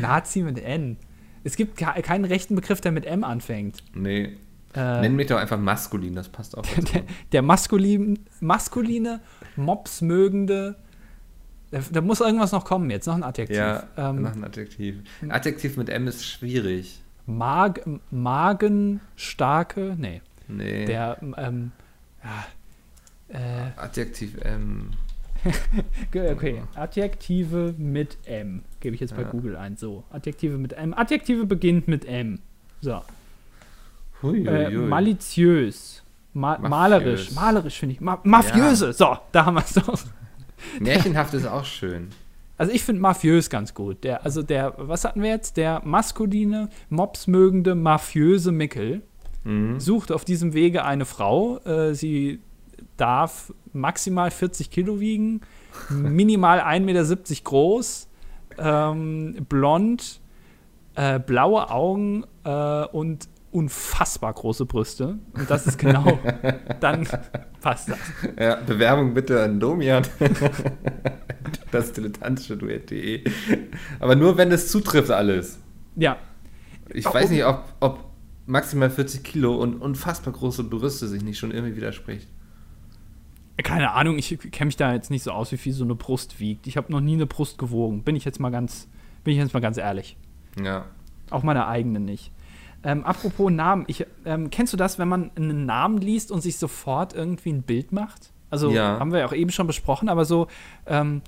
Nazi 0.00 0.42
mit 0.42 0.58
N. 0.58 0.96
Es 1.44 1.56
gibt 1.56 1.76
keinen 1.76 2.24
rechten 2.24 2.56
Begriff, 2.56 2.80
der 2.80 2.92
mit 2.92 3.06
M 3.06 3.22
anfängt. 3.22 3.82
Nee. 3.94 4.36
Äh, 4.74 5.00
Nenn 5.00 5.14
mich 5.14 5.28
doch 5.28 5.38
einfach 5.38 5.58
maskulin, 5.58 6.14
das 6.14 6.28
passt 6.28 6.58
auch. 6.58 6.62
Der, 6.62 7.02
der 7.32 7.42
maskulin, 7.42 8.18
maskuline, 8.40 9.20
mopsmögende 9.54 10.76
da, 11.70 11.80
da, 11.90 12.00
muss 12.00 12.20
irgendwas 12.20 12.52
noch 12.52 12.64
kommen 12.64 12.90
jetzt, 12.90 13.06
noch 13.06 13.14
ein 13.14 13.22
Adjektiv. 13.22 13.56
Ja, 13.56 13.84
ähm, 13.96 14.22
noch 14.22 14.34
ein 14.34 14.44
Adjektiv. 14.44 14.96
Adjektiv 15.28 15.76
mit 15.76 15.88
M 15.88 16.06
ist 16.06 16.24
schwierig. 16.24 17.00
Mag, 17.26 17.82
Magenstarke, 18.10 19.96
nee. 19.98 20.22
Nee. 20.48 20.84
Der, 20.84 21.18
ähm, 21.36 21.72
ja, 22.22 22.46
äh, 23.28 23.70
Adjektiv 23.76 24.40
M. 24.42 24.90
okay, 26.14 26.62
Adjektive 26.74 27.74
mit 27.76 28.18
M. 28.26 28.62
Gebe 28.80 28.94
ich 28.94 29.00
jetzt 29.00 29.16
bei 29.16 29.22
ja. 29.22 29.28
Google 29.28 29.56
ein. 29.56 29.76
So, 29.76 30.04
Adjektive 30.10 30.58
mit 30.58 30.72
M. 30.72 30.94
Adjektive 30.94 31.46
beginnt 31.46 31.88
mit 31.88 32.04
M. 32.04 32.40
So. 32.80 33.02
Hui, 34.22 34.46
äh, 34.46 34.70
maliziös. 34.70 36.02
Ma 36.32 36.58
malerisch. 36.58 37.32
Malerisch 37.32 37.78
finde 37.78 37.94
ich. 37.94 38.00
Ma 38.00 38.20
mafiöse. 38.22 38.86
Ja. 38.86 38.92
So, 38.92 39.18
da 39.32 39.46
haben 39.46 39.54
wir 39.54 39.64
es 39.64 39.74
doch. 39.74 39.98
Märchenhaft 40.80 41.34
ist 41.34 41.46
auch 41.46 41.64
schön. 41.64 42.08
Also 42.58 42.72
ich 42.72 42.84
finde 42.84 43.02
mafiös 43.02 43.50
ganz 43.50 43.74
gut. 43.74 44.04
Der, 44.04 44.24
also 44.24 44.42
der, 44.42 44.74
was 44.78 45.04
hatten 45.04 45.22
wir 45.22 45.30
jetzt? 45.30 45.56
Der 45.56 45.82
maskuline, 45.84 46.70
mopsmögende, 46.88 47.74
mafiöse 47.74 48.50
Mickel 48.52 49.02
mhm. 49.44 49.78
sucht 49.78 50.10
auf 50.10 50.24
diesem 50.24 50.54
Wege 50.54 50.84
eine 50.84 51.04
Frau. 51.04 51.58
Äh, 51.58 51.94
sie 51.94 52.40
darf 52.96 53.52
maximal 53.72 54.30
40 54.30 54.70
Kilo 54.70 55.00
wiegen, 55.00 55.42
minimal 55.90 56.60
1,70 56.60 56.80
Meter 56.80 57.44
groß, 57.44 58.08
ähm, 58.58 59.46
blond, 59.48 60.20
äh, 60.94 61.18
blaue 61.18 61.70
Augen 61.70 62.24
äh, 62.44 62.84
und 62.86 63.28
unfassbar 63.56 64.34
große 64.34 64.66
Brüste. 64.66 65.18
Und 65.32 65.48
das 65.48 65.66
ist 65.66 65.78
genau, 65.78 66.18
dann 66.80 67.08
passt 67.62 67.88
das. 67.88 67.98
Ja, 68.38 68.56
Bewerbung 68.56 69.14
bitte 69.14 69.42
an 69.42 69.58
Domian. 69.58 70.06
das 71.70 71.92
dilettantische 71.94 72.58
Duett.de. 72.58 73.24
Aber 73.98 74.14
nur, 74.14 74.36
wenn 74.36 74.52
es 74.52 74.70
zutrifft, 74.70 75.10
alles. 75.10 75.58
Ja. 75.94 76.18
Ich 76.92 77.06
weiß 77.06 77.30
nicht, 77.30 77.46
ob, 77.46 77.64
ob 77.80 78.04
maximal 78.44 78.90
40 78.90 79.24
Kilo 79.24 79.56
und 79.56 79.80
unfassbar 79.80 80.34
große 80.34 80.64
Brüste 80.64 81.08
sich 81.08 81.22
nicht 81.22 81.38
schon 81.38 81.50
irgendwie 81.50 81.76
widerspricht. 81.76 82.28
Keine 83.62 83.92
Ahnung, 83.92 84.18
ich 84.18 84.38
kenne 84.52 84.66
mich 84.66 84.76
da 84.76 84.92
jetzt 84.92 85.10
nicht 85.10 85.22
so 85.22 85.30
aus, 85.30 85.50
wie 85.50 85.56
viel 85.56 85.72
so 85.72 85.84
eine 85.84 85.94
Brust 85.94 86.40
wiegt. 86.40 86.66
Ich 86.66 86.76
habe 86.76 86.92
noch 86.92 87.00
nie 87.00 87.14
eine 87.14 87.24
Brust 87.24 87.56
gewogen. 87.56 88.02
Bin 88.02 88.16
ich 88.16 88.26
jetzt 88.26 88.38
mal 88.38 88.50
ganz, 88.50 88.86
bin 89.24 89.32
ich 89.32 89.38
jetzt 89.38 89.54
mal 89.54 89.60
ganz 89.60 89.78
ehrlich. 89.78 90.18
Ja. 90.62 90.84
Auch 91.30 91.42
meine 91.42 91.66
eigene 91.66 92.00
nicht. 92.00 92.32
Ähm, 92.86 93.04
apropos 93.04 93.50
Namen, 93.50 93.84
ich, 93.88 94.06
ähm, 94.24 94.48
kennst 94.50 94.72
du 94.72 94.76
das, 94.76 94.96
wenn 95.00 95.08
man 95.08 95.32
einen 95.34 95.66
Namen 95.66 95.98
liest 95.98 96.30
und 96.30 96.40
sich 96.40 96.56
sofort 96.56 97.14
irgendwie 97.14 97.50
ein 97.50 97.62
Bild 97.62 97.90
macht? 97.90 98.30
Also 98.48 98.70
ja. 98.70 99.00
haben 99.00 99.10
wir 99.10 99.18
ja 99.18 99.26
auch 99.26 99.32
eben 99.32 99.50
schon 99.50 99.66
besprochen, 99.66 100.08
aber 100.08 100.24
so, 100.24 100.46
ähm, 100.86 101.20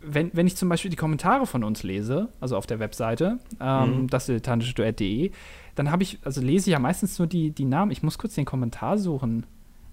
wenn, 0.00 0.30
wenn 0.32 0.46
ich 0.46 0.56
zum 0.56 0.70
Beispiel 0.70 0.90
die 0.90 0.96
Kommentare 0.96 1.46
von 1.46 1.64
uns 1.64 1.82
lese, 1.82 2.30
also 2.40 2.56
auf 2.56 2.66
der 2.66 2.78
Webseite, 2.78 3.38
ähm, 3.60 4.04
mhm. 4.04 4.06
das 4.08 4.24
dilettantische 4.24 4.72
Duett.de, 4.72 5.32
dann 5.74 5.90
habe 5.90 6.02
ich, 6.02 6.18
also 6.24 6.40
lese 6.40 6.70
ich 6.70 6.72
ja 6.72 6.78
meistens 6.78 7.18
nur 7.18 7.28
die, 7.28 7.50
die 7.50 7.66
Namen. 7.66 7.90
Ich 7.90 8.02
muss 8.02 8.16
kurz 8.16 8.34
den 8.34 8.46
Kommentar 8.46 8.96
suchen. 8.96 9.44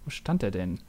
Wo 0.06 0.10
stand 0.10 0.42
der 0.42 0.52
denn? 0.52 0.80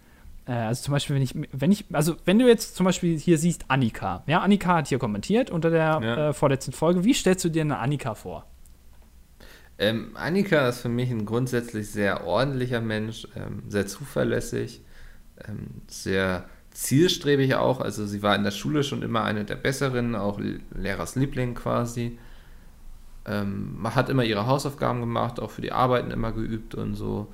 Äh, 0.46 0.52
also 0.52 0.84
zum 0.84 0.92
Beispiel, 0.92 1.16
wenn 1.16 1.22
ich, 1.22 1.34
wenn 1.50 1.72
ich, 1.72 1.86
also 1.92 2.14
wenn 2.24 2.38
du 2.38 2.46
jetzt 2.46 2.76
zum 2.76 2.84
Beispiel 2.84 3.18
hier 3.18 3.36
siehst 3.36 3.64
Annika, 3.66 4.22
ja, 4.28 4.42
Annika 4.42 4.76
hat 4.76 4.86
hier 4.86 5.00
kommentiert 5.00 5.50
unter 5.50 5.70
der 5.70 6.00
ja. 6.00 6.28
äh, 6.28 6.32
vorletzten 6.32 6.70
Folge. 6.70 7.02
Wie 7.02 7.14
stellst 7.14 7.44
du 7.44 7.48
dir 7.48 7.62
eine 7.62 7.78
Annika 7.78 8.14
vor? 8.14 8.46
Ähm, 9.78 10.10
Annika 10.14 10.68
ist 10.68 10.80
für 10.80 10.88
mich 10.88 11.10
ein 11.10 11.26
grundsätzlich 11.26 11.90
sehr 11.90 12.24
ordentlicher 12.26 12.80
Mensch, 12.80 13.26
ähm, 13.34 13.62
sehr 13.68 13.86
zuverlässig, 13.86 14.82
ähm, 15.48 15.82
sehr 15.88 16.48
zielstrebig 16.70 17.54
auch. 17.56 17.80
Also 17.80 18.06
sie 18.06 18.22
war 18.22 18.36
in 18.36 18.44
der 18.44 18.50
Schule 18.52 18.84
schon 18.84 19.02
immer 19.02 19.24
eine 19.24 19.44
der 19.44 19.56
Besseren, 19.56 20.14
auch 20.14 20.40
Lehrers 20.74 21.16
Liebling 21.16 21.54
quasi. 21.54 22.18
Ähm, 23.26 23.80
man 23.80 23.94
hat 23.94 24.10
immer 24.10 24.24
ihre 24.24 24.46
Hausaufgaben 24.46 25.00
gemacht, 25.00 25.40
auch 25.40 25.50
für 25.50 25.62
die 25.62 25.72
Arbeiten 25.72 26.10
immer 26.10 26.32
geübt 26.32 26.74
und 26.74 26.94
so. 26.94 27.32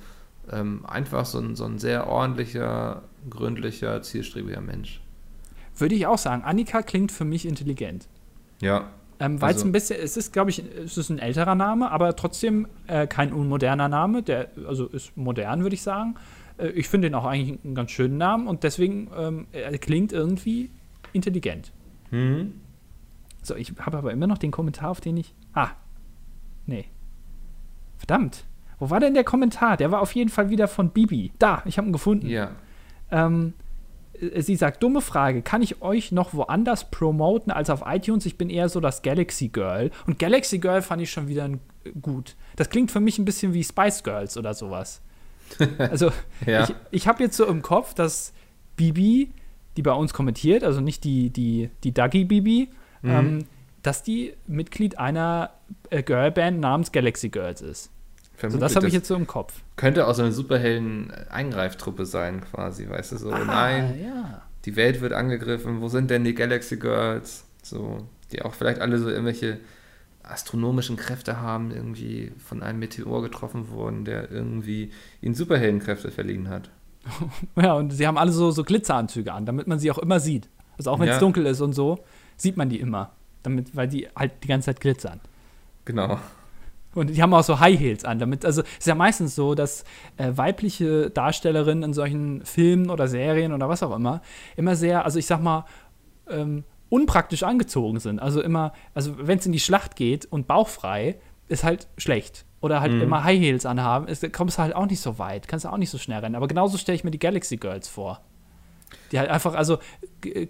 Ähm, 0.51 0.85
einfach 0.85 1.25
so 1.25 1.39
ein, 1.39 1.55
so 1.55 1.65
ein 1.65 1.77
sehr 1.77 2.07
ordentlicher, 2.07 3.03
gründlicher, 3.29 4.01
zielstrebiger 4.01 4.61
Mensch. 4.61 5.01
Würde 5.77 5.95
ich 5.95 6.07
auch 6.07 6.17
sagen. 6.17 6.43
Annika 6.43 6.81
klingt 6.81 7.11
für 7.11 7.25
mich 7.25 7.45
intelligent. 7.45 8.07
Ja, 8.61 8.91
ähm, 9.21 9.39
Weil 9.39 9.49
also, 9.49 9.59
es 9.59 9.65
ein 9.65 9.71
bisschen, 9.71 9.99
es 10.01 10.17
ist, 10.17 10.33
glaube 10.33 10.49
ich, 10.49 10.63
es 10.83 10.97
ist 10.97 11.09
ein 11.09 11.19
älterer 11.19 11.53
Name, 11.53 11.91
aber 11.91 12.15
trotzdem 12.15 12.67
äh, 12.87 13.05
kein 13.05 13.31
unmoderner 13.31 13.87
Name. 13.87 14.23
Der, 14.23 14.49
also 14.67 14.87
ist 14.87 15.15
modern, 15.15 15.61
würde 15.61 15.75
ich 15.75 15.83
sagen. 15.83 16.15
Äh, 16.57 16.69
ich 16.69 16.89
finde 16.89 17.07
ihn 17.07 17.13
auch 17.13 17.25
eigentlich 17.25 17.63
einen 17.63 17.75
ganz 17.75 17.91
schönen 17.91 18.17
Namen 18.17 18.47
und 18.47 18.63
deswegen 18.63 19.11
ähm, 19.15 19.45
er 19.51 19.77
klingt 19.77 20.11
irgendwie 20.11 20.71
intelligent. 21.13 21.71
Mhm. 22.09 22.53
So, 23.43 23.55
ich 23.55 23.73
habe 23.79 23.99
aber 23.99 24.11
immer 24.11 24.25
noch 24.25 24.39
den 24.39 24.49
Kommentar, 24.49 24.89
auf 24.89 25.01
den 25.01 25.17
ich. 25.17 25.35
Ah. 25.53 25.69
Nee. 26.65 26.85
Verdammt. 27.97 28.45
Wo 28.79 28.89
war 28.89 28.99
denn 28.99 29.13
der 29.13 29.23
Kommentar? 29.23 29.77
Der 29.77 29.91
war 29.91 30.01
auf 30.01 30.15
jeden 30.15 30.31
Fall 30.31 30.49
wieder 30.49 30.67
von 30.67 30.89
Bibi. 30.89 31.31
Da, 31.37 31.61
ich 31.65 31.77
habe 31.77 31.87
ihn 31.87 31.93
gefunden. 31.93 32.27
Ja. 32.27 32.51
Ähm, 33.11 33.53
äh, 33.53 33.70
sie 34.37 34.55
sagt, 34.55 34.83
dumme 34.83 35.01
Frage, 35.01 35.41
kann 35.41 35.61
ich 35.61 35.81
euch 35.81 36.11
noch 36.11 36.33
woanders 36.33 36.89
promoten 36.91 37.51
als 37.51 37.69
auf 37.69 37.83
iTunes? 37.85 38.25
Ich 38.25 38.37
bin 38.37 38.49
eher 38.49 38.69
so 38.69 38.79
das 38.79 39.01
Galaxy 39.01 39.47
Girl. 39.47 39.91
Und 40.05 40.19
Galaxy 40.19 40.59
Girl 40.59 40.81
fand 40.81 41.01
ich 41.01 41.11
schon 41.11 41.27
wieder 41.27 41.49
gut. 42.01 42.35
Das 42.55 42.69
klingt 42.69 42.91
für 42.91 42.99
mich 42.99 43.17
ein 43.17 43.25
bisschen 43.25 43.53
wie 43.53 43.63
Spice 43.63 44.03
Girls 44.03 44.37
oder 44.37 44.53
sowas. 44.53 45.01
Also, 45.79 46.11
ja. 46.45 46.63
ich, 46.63 46.75
ich 46.91 47.07
habe 47.07 47.23
jetzt 47.23 47.35
so 47.35 47.45
im 47.45 47.61
Kopf, 47.61 47.93
dass 47.93 48.31
Bibi, 48.77 49.31
die 49.75 49.81
bei 49.81 49.91
uns 49.91 50.13
kommentiert, 50.13 50.63
also 50.63 50.79
nicht 50.79 51.03
die, 51.03 51.29
die, 51.29 51.69
die 51.83 51.93
Dougie 51.93 52.23
Bibi, 52.25 52.69
Mhm. 53.03 53.09
ähm, 53.09 53.45
dass 53.81 54.03
die 54.03 54.33
Mitglied 54.45 54.99
einer 54.99 55.49
äh, 55.89 56.03
Girlband 56.03 56.59
namens 56.59 56.91
Galaxy 56.91 57.29
Girls 57.29 57.61
ist. 57.61 57.89
So, 58.49 58.57
das 58.57 58.75
habe 58.75 58.87
ich 58.87 58.93
jetzt 58.93 59.07
so 59.07 59.15
im 59.15 59.27
Kopf. 59.27 59.53
Könnte 59.75 60.07
auch 60.07 60.15
so 60.15 60.23
eine 60.23 60.31
Superhelden-Eingreiftruppe 60.31 62.05
sein, 62.05 62.41
quasi, 62.41 62.89
weißt 62.89 63.11
du? 63.13 63.17
So, 63.17 63.29
nein, 63.31 63.99
ja. 64.03 64.41
die 64.65 64.75
Welt 64.75 65.01
wird 65.01 65.13
angegriffen, 65.13 65.81
wo 65.81 65.87
sind 65.87 66.09
denn 66.09 66.23
die 66.23 66.33
Galaxy 66.33 66.77
Girls? 66.77 67.45
So, 67.61 68.07
die 68.31 68.41
auch 68.41 68.53
vielleicht 68.53 68.79
alle 68.79 68.97
so 68.97 69.09
irgendwelche 69.09 69.59
astronomischen 70.23 70.97
Kräfte 70.97 71.39
haben, 71.41 71.71
irgendwie 71.71 72.31
von 72.37 72.63
einem 72.63 72.79
Meteor 72.79 73.21
getroffen 73.21 73.69
wurden, 73.69 74.05
der 74.05 74.31
irgendwie 74.31 74.91
ihnen 75.21 75.35
Superheldenkräfte 75.35 76.11
verliehen 76.11 76.49
hat. 76.49 76.69
Ja, 77.55 77.73
und 77.73 77.91
sie 77.91 78.05
haben 78.07 78.17
alle 78.17 78.31
so, 78.31 78.51
so 78.51 78.63
Glitzeranzüge 78.63 79.33
an, 79.33 79.45
damit 79.45 79.67
man 79.67 79.79
sie 79.79 79.89
auch 79.91 79.97
immer 79.97 80.19
sieht. 80.19 80.47
Also 80.77 80.91
auch 80.91 80.99
wenn 80.99 81.09
es 81.09 81.15
Ja. 81.15 81.19
dunkel 81.19 81.45
ist 81.47 81.59
und 81.61 81.73
so, 81.73 81.99
sieht 82.37 82.57
man 82.57 82.69
die 82.69 82.79
immer. 82.79 83.11
Damit, 83.43 83.75
weil 83.75 83.87
die 83.87 84.07
halt 84.15 84.31
die 84.43 84.47
ganze 84.47 84.67
Zeit 84.67 84.79
glitzern. 84.79 85.19
Genau. 85.85 86.19
Und 86.93 87.09
die 87.09 87.21
haben 87.21 87.33
auch 87.33 87.43
so 87.43 87.59
High 87.59 87.79
Heels 87.79 88.03
an. 88.03 88.19
Damit, 88.19 88.43
also 88.45 88.61
es 88.63 88.79
ist 88.79 88.87
ja 88.87 88.95
meistens 88.95 89.33
so, 89.35 89.55
dass 89.55 89.85
äh, 90.17 90.31
weibliche 90.35 91.09
Darstellerinnen 91.09 91.83
in 91.83 91.93
solchen 91.93 92.43
Filmen 92.45 92.89
oder 92.89 93.07
Serien 93.07 93.53
oder 93.53 93.69
was 93.69 93.81
auch 93.83 93.95
immer 93.95 94.21
immer 94.57 94.75
sehr, 94.75 95.05
also 95.05 95.17
ich 95.17 95.25
sag 95.25 95.41
mal, 95.41 95.65
ähm, 96.29 96.63
unpraktisch 96.89 97.43
angezogen 97.43 97.99
sind. 97.99 98.19
Also 98.19 98.41
immer, 98.41 98.73
also 98.93 99.15
wenn 99.17 99.37
es 99.39 99.45
in 99.45 99.53
die 99.53 99.59
Schlacht 99.61 99.95
geht 99.95 100.25
und 100.25 100.47
bauchfrei, 100.47 101.15
ist 101.47 101.63
halt 101.63 101.87
schlecht. 101.97 102.45
Oder 102.59 102.81
halt 102.81 102.91
Mhm. 102.91 103.01
immer 103.01 103.23
High 103.23 103.39
Heels 103.39 103.65
anhaben, 103.65 104.07
ist, 104.07 104.31
kommst 104.33 104.57
du 104.57 104.61
halt 104.61 104.75
auch 104.75 104.85
nicht 104.85 104.99
so 104.99 105.17
weit, 105.17 105.47
kannst 105.47 105.63
du 105.65 105.69
auch 105.69 105.77
nicht 105.77 105.89
so 105.89 105.97
schnell 105.97 106.19
rennen. 106.19 106.35
Aber 106.35 106.47
genauso 106.47 106.77
stelle 106.77 106.97
ich 106.97 107.03
mir 107.05 107.11
die 107.11 107.19
Galaxy 107.19 107.55
Girls 107.57 107.87
vor. 107.87 108.19
Die 109.13 109.19
halt 109.19 109.29
einfach 109.29 109.53
also 109.55 109.79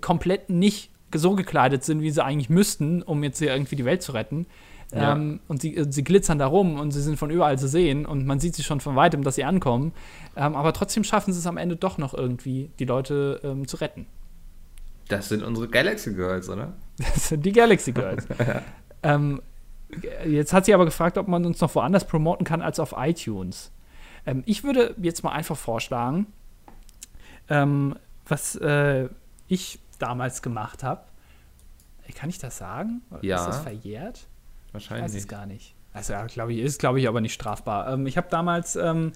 komplett 0.01 0.49
nicht 0.49 0.89
so 1.13 1.35
gekleidet 1.35 1.83
sind, 1.83 2.01
wie 2.01 2.09
sie 2.09 2.23
eigentlich 2.23 2.49
müssten, 2.49 3.03
um 3.03 3.23
jetzt 3.23 3.37
hier 3.39 3.51
irgendwie 3.53 3.75
die 3.75 3.85
Welt 3.85 4.01
zu 4.01 4.13
retten. 4.13 4.47
Ja. 4.93 5.13
Ähm, 5.13 5.39
und 5.47 5.61
sie, 5.61 5.85
sie 5.89 6.03
glitzern 6.03 6.37
da 6.37 6.47
rum 6.47 6.79
und 6.79 6.91
sie 6.91 7.01
sind 7.01 7.17
von 7.17 7.29
überall 7.29 7.57
zu 7.57 7.67
sehen 7.67 8.05
und 8.05 8.25
man 8.25 8.39
sieht 8.39 8.55
sie 8.55 8.63
schon 8.63 8.81
von 8.81 8.95
weitem, 8.95 9.23
dass 9.23 9.35
sie 9.35 9.43
ankommen. 9.43 9.93
Ähm, 10.35 10.55
aber 10.55 10.73
trotzdem 10.73 11.03
schaffen 11.03 11.33
sie 11.33 11.39
es 11.39 11.47
am 11.47 11.57
Ende 11.57 11.75
doch 11.75 11.97
noch 11.97 12.13
irgendwie, 12.13 12.71
die 12.79 12.85
Leute 12.85 13.39
ähm, 13.43 13.67
zu 13.67 13.77
retten. 13.77 14.05
Das 15.07 15.29
sind 15.29 15.43
unsere 15.43 15.67
Galaxy 15.67 16.13
Girls, 16.13 16.49
oder? 16.49 16.73
Das 16.97 17.29
sind 17.29 17.45
die 17.45 17.51
Galaxy 17.51 17.91
Girls. 17.91 18.25
ähm, 19.03 19.41
jetzt 20.25 20.53
hat 20.53 20.65
sie 20.65 20.73
aber 20.73 20.85
gefragt, 20.85 21.17
ob 21.17 21.27
man 21.27 21.45
uns 21.45 21.59
noch 21.61 21.73
woanders 21.75 22.05
promoten 22.05 22.45
kann 22.45 22.61
als 22.61 22.79
auf 22.79 22.93
iTunes. 22.97 23.71
Ähm, 24.25 24.43
ich 24.45 24.63
würde 24.63 24.95
jetzt 25.01 25.23
mal 25.23 25.31
einfach 25.31 25.57
vorschlagen, 25.57 26.27
ähm, 27.49 27.95
was 28.27 28.55
äh, 28.55 29.09
ich 29.47 29.79
damals 29.99 30.41
gemacht 30.41 30.83
habe. 30.83 31.03
Kann 32.15 32.29
ich 32.29 32.39
das 32.39 32.57
sagen? 32.57 33.01
Ja. 33.21 33.37
Ist 33.37 33.45
das 33.47 33.59
verjährt? 33.59 34.27
Ich 34.71 34.73
Wahrscheinlich. 34.73 35.05
weiß 35.05 35.15
es 35.15 35.27
gar 35.27 35.45
nicht. 35.45 35.75
Also, 35.93 36.13
ja, 36.13 36.25
glaube 36.25 36.53
ich, 36.53 36.59
ist, 36.59 36.79
glaube 36.79 36.99
ich, 37.01 37.07
aber 37.07 37.19
nicht 37.21 37.33
strafbar. 37.33 37.91
Ähm, 37.93 38.07
ich 38.07 38.15
habe 38.17 38.27
damals, 38.29 38.75
ähm, 38.77 39.11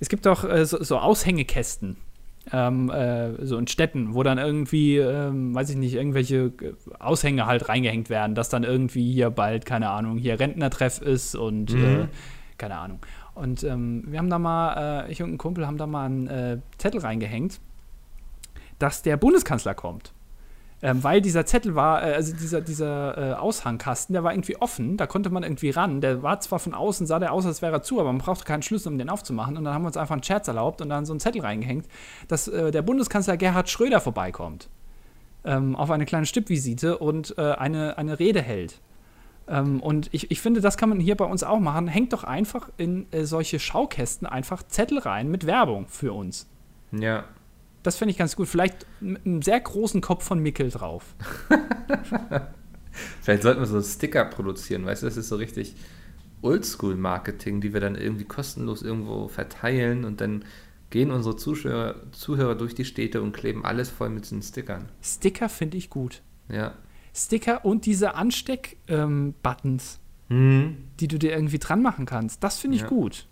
es 0.00 0.08
gibt 0.08 0.24
doch 0.26 0.44
äh, 0.44 0.64
so, 0.64 0.82
so 0.82 0.98
Aushängekästen, 0.98 1.96
ähm, 2.52 2.88
äh, 2.90 3.44
so 3.44 3.58
in 3.58 3.66
Städten, 3.66 4.14
wo 4.14 4.22
dann 4.22 4.38
irgendwie, 4.38 4.96
ähm, 4.96 5.54
weiß 5.54 5.68
ich 5.70 5.76
nicht, 5.76 5.94
irgendwelche 5.94 6.52
äh, 6.62 6.72
Aushänge 6.98 7.44
halt 7.46 7.68
reingehängt 7.68 8.08
werden, 8.08 8.34
dass 8.34 8.48
dann 8.48 8.64
irgendwie 8.64 9.12
hier 9.12 9.28
bald, 9.30 9.66
keine 9.66 9.90
Ahnung, 9.90 10.16
hier 10.16 10.40
Rentnertreff 10.40 11.02
ist 11.02 11.34
und 11.34 11.74
Mhm. 11.74 11.84
äh, 11.84 12.08
keine 12.56 12.78
Ahnung. 12.78 13.00
Und 13.34 13.62
ähm, 13.64 14.04
wir 14.06 14.18
haben 14.18 14.30
da 14.30 14.38
mal, 14.38 15.04
äh, 15.06 15.12
ich 15.12 15.22
und 15.22 15.30
ein 15.34 15.38
Kumpel 15.38 15.66
haben 15.66 15.76
da 15.76 15.86
mal 15.86 16.06
einen 16.06 16.26
äh, 16.28 16.58
Zettel 16.78 17.00
reingehängt, 17.02 17.60
dass 18.78 19.02
der 19.02 19.18
Bundeskanzler 19.18 19.74
kommt. 19.74 20.12
Ähm, 20.82 21.02
weil 21.02 21.22
dieser 21.22 21.46
Zettel 21.46 21.74
war, 21.74 22.06
äh, 22.06 22.12
also 22.12 22.34
dieser, 22.34 22.60
dieser 22.60 23.16
äh, 23.16 23.32
Aushangkasten, 23.34 24.12
der 24.12 24.22
war 24.24 24.32
irgendwie 24.32 24.56
offen, 24.56 24.98
da 24.98 25.06
konnte 25.06 25.30
man 25.30 25.42
irgendwie 25.42 25.70
ran. 25.70 26.02
Der 26.02 26.22
war 26.22 26.38
zwar 26.40 26.58
von 26.58 26.74
außen, 26.74 27.06
sah 27.06 27.18
der 27.18 27.32
aus, 27.32 27.46
als 27.46 27.62
wäre 27.62 27.72
er 27.72 27.82
zu, 27.82 27.98
aber 27.98 28.12
man 28.12 28.20
brauchte 28.20 28.44
keinen 28.44 28.62
Schlüssel, 28.62 28.88
um 28.92 28.98
den 28.98 29.08
aufzumachen. 29.08 29.56
Und 29.56 29.64
dann 29.64 29.72
haben 29.72 29.82
wir 29.82 29.86
uns 29.86 29.96
einfach 29.96 30.14
einen 30.14 30.22
Scherz 30.22 30.48
erlaubt 30.48 30.82
und 30.82 30.90
dann 30.90 31.06
so 31.06 31.14
einen 31.14 31.20
Zettel 31.20 31.40
reingehängt, 31.40 31.86
dass 32.28 32.48
äh, 32.48 32.70
der 32.70 32.82
Bundeskanzler 32.82 33.38
Gerhard 33.38 33.70
Schröder 33.70 34.00
vorbeikommt. 34.00 34.68
Ähm, 35.44 35.76
auf 35.76 35.90
eine 35.90 36.04
kleine 36.04 36.26
Stippvisite 36.26 36.98
und 36.98 37.38
äh, 37.38 37.52
eine, 37.52 37.96
eine 37.96 38.18
Rede 38.18 38.42
hält. 38.42 38.80
Ähm, 39.48 39.80
und 39.80 40.08
ich, 40.12 40.30
ich 40.30 40.40
finde, 40.40 40.60
das 40.60 40.76
kann 40.76 40.88
man 40.88 41.00
hier 41.00 41.14
bei 41.14 41.24
uns 41.24 41.42
auch 41.42 41.60
machen. 41.60 41.88
Hängt 41.88 42.12
doch 42.12 42.24
einfach 42.24 42.68
in 42.76 43.10
äh, 43.12 43.24
solche 43.24 43.58
Schaukästen 43.58 44.26
einfach 44.26 44.62
Zettel 44.64 44.98
rein 44.98 45.30
mit 45.30 45.46
Werbung 45.46 45.86
für 45.88 46.12
uns. 46.12 46.48
Ja. 46.92 47.24
Das 47.86 47.96
finde 47.96 48.10
ich 48.10 48.18
ganz 48.18 48.34
gut. 48.34 48.48
Vielleicht 48.48 48.84
mit 49.00 49.24
einem 49.24 49.42
sehr 49.42 49.60
großen 49.60 50.00
Kopf 50.00 50.24
von 50.24 50.40
Mickel 50.40 50.70
drauf. 50.70 51.14
Vielleicht 53.22 53.42
sollten 53.42 53.60
wir 53.60 53.66
so 53.66 53.80
Sticker 53.82 54.24
produzieren, 54.24 54.84
weißt 54.86 55.02
du, 55.02 55.06
das 55.06 55.16
ist 55.16 55.28
so 55.28 55.36
richtig 55.36 55.76
Oldschool-Marketing, 56.42 57.60
die 57.60 57.72
wir 57.72 57.80
dann 57.80 57.94
irgendwie 57.94 58.24
kostenlos 58.24 58.82
irgendwo 58.82 59.28
verteilen 59.28 60.04
und 60.04 60.20
dann 60.20 60.44
gehen 60.90 61.10
unsere 61.10 61.36
Zuschauer, 61.36 61.96
Zuhörer 62.12 62.54
durch 62.54 62.74
die 62.74 62.84
Städte 62.84 63.22
und 63.22 63.32
kleben 63.32 63.64
alles 63.64 63.90
voll 63.90 64.08
mit 64.08 64.24
diesen 64.24 64.42
Stickern. 64.42 64.88
Sticker 65.02 65.48
finde 65.48 65.76
ich 65.76 65.90
gut. 65.90 66.22
Ja. 66.48 66.74
Sticker 67.14 67.64
und 67.64 67.86
diese 67.86 68.14
Ansteck-Buttons, 68.14 70.00
Hm. 70.28 70.76
die 70.98 71.06
du 71.08 71.18
dir 71.18 71.32
irgendwie 71.32 71.58
dran 71.58 71.82
machen 71.82 72.04
kannst. 72.06 72.42
Das 72.42 72.58
finde 72.58 72.76
ich 72.76 72.82
Ja. 72.82 72.88
gut. 72.88 73.26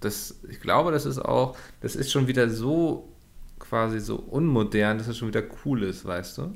Das, 0.00 0.40
ich 0.48 0.60
glaube, 0.60 0.90
das 0.92 1.04
ist 1.04 1.18
auch, 1.18 1.56
das 1.80 1.96
ist 1.96 2.10
schon 2.10 2.26
wieder 2.28 2.48
so 2.48 3.08
quasi 3.70 4.00
so 4.00 4.16
unmodern, 4.16 4.98
dass 4.98 5.06
es 5.06 5.16
schon 5.16 5.28
wieder 5.28 5.44
cool 5.64 5.84
ist, 5.84 6.04
weißt 6.04 6.38
du? 6.38 6.52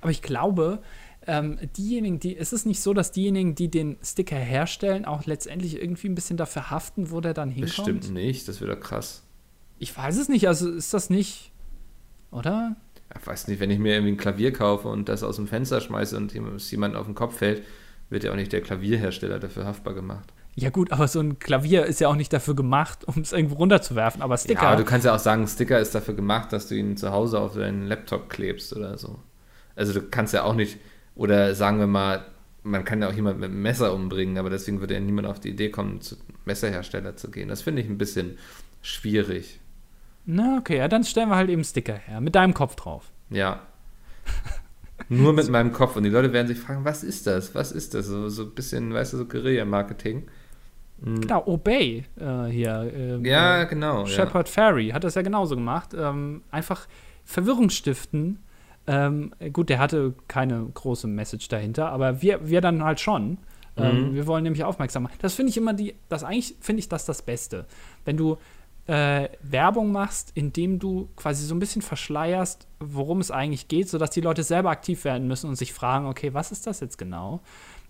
Aber 0.00 0.10
ich 0.10 0.20
glaube, 0.20 0.82
ähm, 1.28 1.58
diejenigen, 1.76 2.18
die, 2.18 2.36
es 2.36 2.52
ist 2.52 2.66
nicht 2.66 2.80
so, 2.80 2.92
dass 2.92 3.12
diejenigen, 3.12 3.54
die 3.54 3.70
den 3.70 3.96
Sticker 4.02 4.36
herstellen, 4.36 5.04
auch 5.04 5.26
letztendlich 5.26 5.80
irgendwie 5.80 6.08
ein 6.08 6.16
bisschen 6.16 6.36
dafür 6.36 6.70
haften, 6.70 7.12
wo 7.12 7.20
der 7.20 7.34
dann 7.34 7.50
hinkommt. 7.50 8.00
Bestimmt 8.00 8.12
nicht, 8.12 8.48
das 8.48 8.60
wäre 8.60 8.74
doch 8.74 8.80
krass. 8.80 9.22
Ich 9.78 9.96
weiß 9.96 10.16
es 10.16 10.28
nicht, 10.28 10.48
also 10.48 10.68
ist 10.68 10.92
das 10.92 11.08
nicht, 11.08 11.52
oder? 12.32 12.74
Ich 13.16 13.24
weiß 13.24 13.46
nicht, 13.46 13.60
wenn 13.60 13.70
ich 13.70 13.78
mir 13.78 13.94
irgendwie 13.94 14.12
ein 14.12 14.16
Klavier 14.16 14.52
kaufe 14.52 14.88
und 14.88 15.08
das 15.08 15.22
aus 15.22 15.36
dem 15.36 15.46
Fenster 15.46 15.80
schmeiße 15.80 16.16
und 16.16 16.34
es 16.34 16.70
jemand 16.72 16.96
auf 16.96 17.06
den 17.06 17.14
Kopf 17.14 17.36
fällt, 17.36 17.62
wird 18.10 18.24
ja 18.24 18.32
auch 18.32 18.36
nicht 18.36 18.52
der 18.52 18.60
Klavierhersteller 18.60 19.38
dafür 19.38 19.66
haftbar 19.66 19.94
gemacht. 19.94 20.32
Ja 20.58 20.70
gut, 20.70 20.90
aber 20.90 21.06
so 21.06 21.20
ein 21.20 21.38
Klavier 21.38 21.84
ist 21.84 22.00
ja 22.00 22.08
auch 22.08 22.16
nicht 22.16 22.32
dafür 22.32 22.56
gemacht, 22.56 23.04
um 23.06 23.20
es 23.20 23.32
irgendwo 23.32 23.56
runterzuwerfen. 23.56 24.22
Aber 24.22 24.36
Sticker, 24.36 24.62
Ja, 24.62 24.68
aber 24.68 24.82
du 24.82 24.84
kannst 24.84 25.04
ja 25.06 25.14
auch 25.14 25.20
sagen, 25.20 25.46
Sticker 25.46 25.78
ist 25.78 25.94
dafür 25.94 26.14
gemacht, 26.14 26.52
dass 26.52 26.68
du 26.68 26.74
ihn 26.74 26.96
zu 26.96 27.12
Hause 27.12 27.38
auf 27.38 27.54
deinen 27.54 27.86
Laptop 27.86 28.28
klebst 28.30 28.74
oder 28.74 28.98
so. 28.98 29.18
Also 29.76 29.92
du 29.92 30.02
kannst 30.02 30.32
ja 30.32 30.44
auch 30.44 30.54
nicht, 30.54 30.78
oder 31.14 31.54
sagen 31.54 31.78
wir 31.78 31.86
mal, 31.86 32.24
man 32.62 32.84
kann 32.84 33.00
ja 33.00 33.08
auch 33.08 33.12
jemanden 33.12 33.40
mit 33.40 33.50
einem 33.50 33.62
Messer 33.62 33.92
umbringen, 33.92 34.38
aber 34.38 34.50
deswegen 34.50 34.80
würde 34.80 34.94
ja 34.94 35.00
niemand 35.00 35.28
auf 35.28 35.38
die 35.38 35.50
Idee 35.50 35.70
kommen, 35.70 36.00
zu 36.00 36.16
Messerhersteller 36.46 37.16
zu 37.16 37.30
gehen. 37.30 37.48
Das 37.48 37.62
finde 37.62 37.82
ich 37.82 37.88
ein 37.88 37.98
bisschen 37.98 38.38
schwierig. 38.82 39.60
na 40.24 40.56
okay, 40.58 40.78
ja, 40.78 40.88
dann 40.88 41.04
stellen 41.04 41.28
wir 41.28 41.36
halt 41.36 41.50
eben 41.50 41.62
Sticker 41.62 41.94
her, 41.94 42.20
mit 42.20 42.34
deinem 42.34 42.54
Kopf 42.54 42.74
drauf. 42.76 43.12
Ja. 43.30 43.60
Nur 45.08 45.32
mit 45.32 45.48
meinem 45.50 45.72
Kopf. 45.72 45.96
Und 45.96 46.02
die 46.02 46.10
Leute 46.10 46.32
werden 46.32 46.48
sich 46.48 46.58
fragen, 46.58 46.84
was 46.84 47.04
ist 47.04 47.26
das? 47.26 47.54
Was 47.54 47.70
ist 47.70 47.94
das? 47.94 48.06
So, 48.06 48.28
so 48.28 48.44
ein 48.44 48.54
bisschen, 48.54 48.92
weißt 48.92 49.12
du, 49.12 49.18
so 49.18 49.24
Guerilla-Marketing. 49.26 50.26
Genau, 51.02 51.42
Obey 51.46 52.04
äh, 52.18 52.44
hier. 52.46 52.90
ähm, 52.94 53.24
Ja, 53.24 53.62
äh, 53.62 53.66
genau. 53.66 54.00
Ja. 54.00 54.06
Shepard 54.06 54.48
Ferry 54.48 54.88
hat 54.90 55.04
das 55.04 55.14
ja 55.14 55.22
genauso 55.22 55.54
gemacht. 55.54 55.90
Ähm, 55.96 56.42
einfach 56.50 56.86
Verwirrung 57.24 57.68
stiften. 57.70 58.40
Ähm, 58.86 59.32
gut, 59.52 59.68
der 59.68 59.78
hatte 59.78 60.14
keine 60.28 60.64
große 60.72 61.06
Message 61.06 61.48
dahinter, 61.48 61.90
aber 61.90 62.22
wir, 62.22 62.48
wir 62.48 62.60
dann 62.60 62.82
halt 62.82 63.00
schon. 63.00 63.38
Ähm, 63.76 64.10
Mhm. 64.10 64.14
wir 64.14 64.26
wollen 64.26 64.42
nämlich 64.44 64.64
aufmerksam 64.64 65.02
machen. 65.02 65.16
Das 65.20 65.34
finde 65.34 65.50
ich 65.50 65.56
immer 65.58 65.74
die, 65.74 65.94
das 66.08 66.24
eigentlich 66.24 66.54
finde 66.60 66.80
ich 66.80 66.88
das 66.88 67.04
das 67.04 67.20
Beste. 67.20 67.66
Wenn 68.06 68.16
du 68.16 68.38
äh, 68.86 69.28
Werbung 69.42 69.92
machst, 69.92 70.30
indem 70.34 70.78
du 70.78 71.08
quasi 71.16 71.44
so 71.44 71.54
ein 71.54 71.58
bisschen 71.58 71.82
verschleierst, 71.82 72.66
worum 72.78 73.20
es 73.20 73.30
eigentlich 73.32 73.68
geht, 73.68 73.88
sodass 73.90 74.10
die 74.10 74.20
Leute 74.22 74.44
selber 74.44 74.70
aktiv 74.70 75.04
werden 75.04 75.26
müssen 75.28 75.48
und 75.50 75.56
sich 75.56 75.72
fragen, 75.74 76.06
okay, 76.06 76.32
was 76.32 76.52
ist 76.52 76.66
das 76.68 76.80
jetzt 76.80 76.96
genau? 76.96 77.40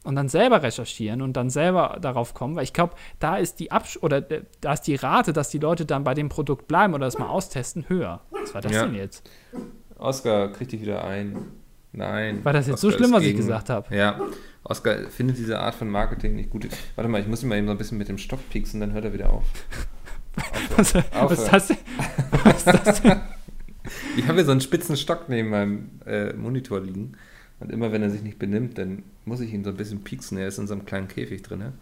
Und 0.06 0.14
dann 0.16 0.28
selber 0.28 0.62
recherchieren 0.62 1.20
und 1.20 1.36
dann 1.36 1.50
selber 1.50 1.98
darauf 2.00 2.32
kommen, 2.32 2.54
weil 2.56 2.62
ich 2.64 2.72
glaube, 2.72 2.94
da 3.18 3.36
ist 3.36 3.58
die 3.60 3.72
Absch 3.72 3.98
oder 4.00 4.18
äh, 4.30 4.42
da 4.60 4.72
ist 4.72 4.82
die 4.82 4.94
Rate, 4.94 5.32
dass 5.32 5.48
die 5.50 5.58
Leute 5.58 5.84
dann 5.84 6.04
bei 6.04 6.14
dem 6.14 6.28
Produkt 6.28 6.68
bleiben 6.68 6.94
oder 6.94 7.06
das 7.06 7.18
mal 7.18 7.26
austesten, 7.28 7.88
höher. 7.88 8.20
Was 8.30 8.54
war 8.54 8.60
das 8.60 8.72
Ja. 8.72 8.86
denn 8.86 8.94
jetzt? 8.94 9.28
Oskar, 9.98 10.52
krieg 10.52 10.68
dich 10.68 10.80
wieder 10.80 11.04
ein. 11.04 11.36
Nein. 11.92 12.44
War 12.44 12.52
das 12.52 12.66
jetzt 12.68 12.80
so 12.80 12.88
Oskar 12.88 12.98
schlimm, 12.98 13.12
was 13.14 13.22
ich 13.22 13.28
gegen- 13.28 13.38
gesagt 13.38 13.68
habe? 13.70 13.94
Ja. 13.94 14.20
Oskar 14.64 15.08
findet 15.10 15.38
diese 15.38 15.58
Art 15.58 15.74
von 15.74 15.88
Marketing 15.88 16.34
nicht 16.36 16.50
gut. 16.50 16.68
Warte 16.94 17.08
mal, 17.10 17.20
ich 17.20 17.26
muss 17.26 17.42
ihn 17.42 17.48
mal 17.48 17.56
eben 17.58 17.66
so 17.66 17.72
ein 17.72 17.78
bisschen 17.78 17.98
mit 17.98 18.08
dem 18.08 18.18
Stock 18.18 18.40
pieksen, 18.50 18.80
dann 18.80 18.92
hört 18.92 19.04
er 19.06 19.12
wieder 19.12 19.30
auf. 19.32 19.44
Was, 20.76 20.94
was 20.94 21.32
ist 21.38 21.50
das 21.52 21.66
denn? 21.68 21.76
Was 22.44 22.56
ist 22.56 22.66
das 22.66 23.02
denn? 23.02 23.20
Ich 24.16 24.24
habe 24.26 24.34
hier 24.34 24.44
so 24.44 24.50
einen 24.50 24.60
spitzen 24.60 24.96
Stock 24.96 25.28
neben 25.28 25.48
meinem 25.50 25.90
äh, 26.06 26.32
Monitor 26.32 26.80
liegen. 26.80 27.12
Und 27.60 27.70
immer 27.70 27.92
wenn 27.92 28.02
er 28.02 28.10
sich 28.10 28.22
nicht 28.22 28.36
benimmt, 28.38 28.76
dann 28.78 29.04
muss 29.26 29.40
ich 29.40 29.52
ihn 29.52 29.64
so 29.64 29.70
ein 29.70 29.76
bisschen 29.76 30.02
pieksen. 30.02 30.38
Er 30.38 30.48
ist 30.48 30.58
in 30.58 30.66
so 30.66 30.72
einem 30.72 30.86
kleinen 30.86 31.08
Käfig 31.08 31.42
drin. 31.42 31.58
Ne? 31.58 31.72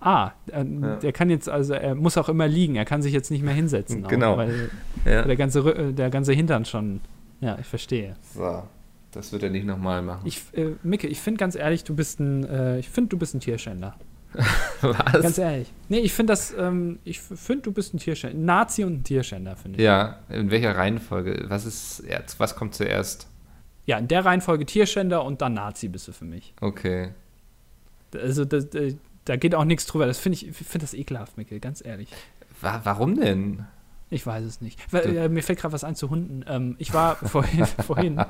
Ah, 0.00 0.32
äh, 0.50 0.64
ja. 0.64 0.96
der 0.96 1.12
kann 1.12 1.30
jetzt, 1.30 1.48
also 1.48 1.74
er 1.74 1.94
muss 1.94 2.16
auch 2.16 2.28
immer 2.28 2.48
liegen, 2.48 2.76
er 2.76 2.84
kann 2.84 3.02
sich 3.02 3.12
jetzt 3.12 3.30
nicht 3.30 3.42
mehr 3.42 3.54
hinsetzen. 3.54 4.04
Genau. 4.08 4.32
Auch, 4.32 4.38
weil 4.38 4.70
ja. 5.04 5.22
der, 5.22 5.36
ganze, 5.36 5.92
der 5.92 6.10
ganze 6.10 6.32
Hintern 6.32 6.64
schon, 6.64 7.00
ja, 7.40 7.56
ich 7.60 7.66
verstehe. 7.66 8.16
So, 8.34 8.64
das 9.12 9.32
wird 9.32 9.42
er 9.42 9.50
nicht 9.50 9.66
nochmal 9.66 10.02
machen. 10.02 10.22
Ich, 10.24 10.42
äh, 10.54 10.72
Micke, 10.82 11.06
ich 11.06 11.20
finde 11.20 11.38
ganz 11.38 11.54
ehrlich, 11.54 11.84
du 11.84 11.94
bist 11.94 12.20
ein, 12.20 12.44
äh, 12.44 12.78
ich 12.78 12.88
finde, 12.88 13.10
du 13.10 13.18
bist 13.18 13.34
ein 13.34 13.40
Tierschänder. 13.40 13.96
Was? 14.80 15.22
Ganz 15.22 15.38
ehrlich. 15.38 15.72
Nee, 15.88 15.98
ich 15.98 16.12
finde 16.12 16.32
das, 16.32 16.54
ähm, 16.56 17.00
ich 17.04 17.20
finde, 17.20 17.62
du 17.62 17.72
bist 17.72 17.94
ein 17.94 17.98
Tierschänder. 17.98 18.38
Nazi 18.38 18.84
und 18.84 19.00
ein 19.00 19.04
Tierschänder, 19.04 19.56
finde 19.56 19.78
ich. 19.78 19.84
Ja, 19.84 20.20
in 20.28 20.50
welcher 20.50 20.76
Reihenfolge? 20.76 21.46
Was 21.48 21.64
ist, 21.64 22.04
was 22.38 22.54
kommt 22.54 22.74
zuerst? 22.74 23.29
Ja, 23.86 23.98
in 23.98 24.08
der 24.08 24.24
Reihenfolge 24.24 24.66
Tierschänder 24.66 25.24
und 25.24 25.42
dann 25.42 25.54
Nazi 25.54 25.88
bist 25.88 26.06
du 26.08 26.12
für 26.12 26.24
mich. 26.24 26.54
Okay. 26.60 27.12
Also, 28.14 28.44
das, 28.44 28.68
da 29.24 29.36
geht 29.36 29.54
auch 29.54 29.64
nichts 29.64 29.86
drüber. 29.86 30.06
Das 30.06 30.18
finde 30.18 30.36
ich, 30.36 30.52
finde 30.52 30.80
das 30.80 30.94
ekelhaft, 30.94 31.36
Mikkel, 31.36 31.60
ganz 31.60 31.84
ehrlich. 31.84 32.08
Warum 32.60 33.14
denn? 33.14 33.64
Ich 34.10 34.26
weiß 34.26 34.44
es 34.44 34.60
nicht. 34.60 34.80
Weil, 34.92 35.16
äh, 35.16 35.28
mir 35.28 35.42
fällt 35.42 35.60
gerade 35.60 35.72
was 35.72 35.84
ein 35.84 35.94
zu 35.94 36.10
Hunden. 36.10 36.44
Ähm, 36.48 36.74
ich 36.78 36.92
war 36.92 37.16
vorhin, 37.16 37.64
vorhin 37.86 38.20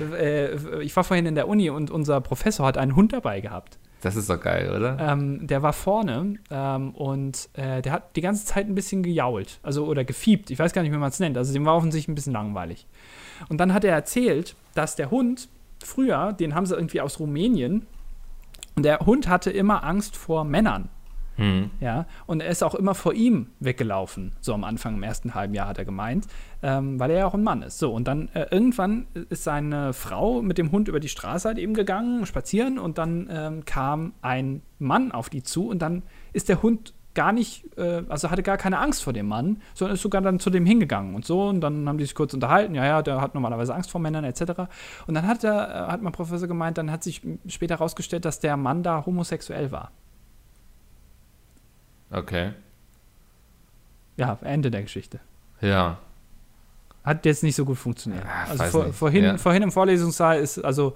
äh, 0.00 0.82
ich 0.82 0.94
war 0.96 1.04
vorhin 1.04 1.26
in 1.26 1.34
der 1.34 1.48
Uni 1.48 1.70
und 1.70 1.90
unser 1.90 2.20
Professor 2.20 2.66
hat 2.66 2.78
einen 2.78 2.96
Hund 2.96 3.12
dabei 3.12 3.40
gehabt. 3.40 3.78
Das 4.02 4.14
ist 4.14 4.28
doch 4.28 4.40
geil, 4.40 4.72
oder? 4.74 4.98
Ähm, 5.00 5.46
der 5.46 5.62
war 5.62 5.72
vorne 5.72 6.36
ähm, 6.50 6.94
und 6.94 7.48
äh, 7.54 7.80
der 7.82 7.92
hat 7.92 8.14
die 8.16 8.20
ganze 8.20 8.44
Zeit 8.44 8.66
ein 8.66 8.74
bisschen 8.74 9.02
gejault, 9.02 9.58
also 9.62 9.86
oder 9.86 10.04
gefiebt. 10.04 10.50
Ich 10.50 10.58
weiß 10.58 10.72
gar 10.72 10.82
nicht, 10.82 10.92
wie 10.92 10.98
man 10.98 11.08
es 11.08 11.18
nennt. 11.18 11.38
Also 11.38 11.52
dem 11.52 11.64
war 11.64 11.76
offensichtlich 11.76 12.08
ein 12.08 12.14
bisschen 12.14 12.32
langweilig. 12.32 12.86
Und 13.48 13.58
dann 13.58 13.72
hat 13.72 13.84
er 13.84 13.94
erzählt, 13.94 14.56
dass 14.74 14.96
der 14.96 15.10
Hund 15.10 15.48
früher, 15.82 16.32
den 16.32 16.54
haben 16.54 16.66
sie 16.66 16.74
irgendwie 16.74 17.00
aus 17.00 17.20
Rumänien, 17.20 17.86
und 18.74 18.84
der 18.84 19.00
Hund 19.00 19.28
hatte 19.28 19.50
immer 19.50 19.84
Angst 19.84 20.16
vor 20.16 20.44
Männern. 20.44 20.90
Hm. 21.36 21.70
Ja, 21.80 22.06
und 22.26 22.40
er 22.40 22.48
ist 22.48 22.62
auch 22.62 22.74
immer 22.74 22.94
vor 22.94 23.12
ihm 23.12 23.48
weggelaufen, 23.60 24.32
so 24.40 24.54
am 24.54 24.64
Anfang 24.64 24.94
im 24.94 25.02
ersten 25.02 25.34
halben 25.34 25.52
Jahr 25.52 25.68
hat 25.68 25.76
er 25.76 25.84
gemeint, 25.84 26.26
ähm, 26.62 26.98
weil 26.98 27.10
er 27.10 27.18
ja 27.18 27.26
auch 27.26 27.34
ein 27.34 27.42
Mann 27.42 27.60
ist. 27.60 27.78
So, 27.78 27.92
und 27.92 28.08
dann 28.08 28.28
äh, 28.32 28.46
irgendwann 28.50 29.06
ist 29.28 29.44
seine 29.44 29.92
Frau 29.92 30.40
mit 30.40 30.56
dem 30.56 30.72
Hund 30.72 30.88
über 30.88 30.98
die 30.98 31.10
Straße 31.10 31.48
halt 31.48 31.58
eben 31.58 31.74
gegangen, 31.74 32.24
spazieren, 32.24 32.78
und 32.78 32.96
dann 32.96 33.28
ähm, 33.30 33.64
kam 33.66 34.14
ein 34.22 34.62
Mann 34.78 35.12
auf 35.12 35.28
die 35.28 35.42
zu 35.42 35.68
und 35.68 35.80
dann 35.80 36.02
ist 36.32 36.48
der 36.48 36.62
Hund 36.62 36.94
gar 37.16 37.32
nicht, 37.32 37.64
äh, 37.76 38.04
also 38.08 38.30
hatte 38.30 38.44
gar 38.44 38.56
keine 38.56 38.78
Angst 38.78 39.02
vor 39.02 39.12
dem 39.12 39.26
Mann, 39.26 39.60
sondern 39.74 39.96
ist 39.96 40.02
sogar 40.02 40.20
dann 40.22 40.38
zu 40.38 40.50
dem 40.50 40.64
hingegangen 40.64 41.16
und 41.16 41.24
so. 41.24 41.48
Und 41.48 41.60
dann 41.60 41.88
haben 41.88 41.98
die 41.98 42.04
sich 42.04 42.14
kurz 42.14 42.32
unterhalten. 42.32 42.76
Ja, 42.76 42.84
ja, 42.84 43.02
der 43.02 43.20
hat 43.20 43.34
normalerweise 43.34 43.74
Angst 43.74 43.90
vor 43.90 44.00
Männern 44.00 44.22
etc. 44.22 44.42
Und 45.08 45.14
dann 45.14 45.26
hat, 45.26 45.42
der, 45.42 45.52
äh, 45.52 45.92
hat 45.92 46.02
mein 46.02 46.12
Professor 46.12 46.46
gemeint, 46.46 46.78
dann 46.78 46.92
hat 46.92 47.02
sich 47.02 47.22
später 47.48 47.78
herausgestellt, 47.78 48.24
dass 48.24 48.38
der 48.38 48.56
Mann 48.56 48.84
da 48.84 49.04
homosexuell 49.04 49.72
war. 49.72 49.90
Okay. 52.12 52.52
Ja, 54.16 54.38
Ende 54.42 54.70
der 54.70 54.82
Geschichte. 54.82 55.18
Ja. 55.60 55.98
Hat 57.02 57.24
jetzt 57.24 57.42
nicht 57.42 57.56
so 57.56 57.64
gut 57.64 57.78
funktioniert. 57.78 58.24
Ja, 58.24 58.50
also 58.50 58.64
vor, 58.64 58.92
vorhin, 58.92 59.24
ja. 59.24 59.36
vorhin 59.38 59.62
im 59.62 59.72
Vorlesungssaal 59.72 60.38
ist, 60.38 60.58
also 60.58 60.94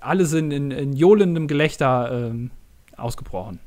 alle 0.00 0.26
sind 0.26 0.50
in, 0.52 0.70
in 0.70 0.92
johlendem 0.92 1.48
Gelächter 1.48 2.10
ähm, 2.12 2.50
ausgebrochen. 2.96 3.58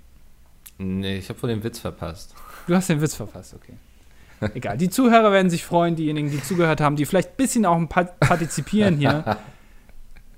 Nee, 0.77 1.17
ich 1.17 1.29
habe 1.29 1.41
wohl 1.41 1.49
den 1.49 1.63
Witz 1.63 1.79
verpasst. 1.79 2.33
Du 2.67 2.75
hast 2.75 2.89
den 2.89 3.01
Witz 3.01 3.15
verpasst, 3.15 3.53
okay. 3.53 3.73
Egal. 4.53 4.77
Die 4.77 4.89
Zuhörer 4.89 5.31
werden 5.31 5.49
sich 5.49 5.63
freuen, 5.63 5.95
diejenigen, 5.95 6.29
die 6.29 6.41
zugehört 6.41 6.81
haben, 6.81 6.95
die 6.95 7.05
vielleicht 7.05 7.31
ein 7.31 7.37
bisschen 7.37 7.65
auch 7.65 7.81
partizipieren 8.19 8.97
hier. 8.97 9.37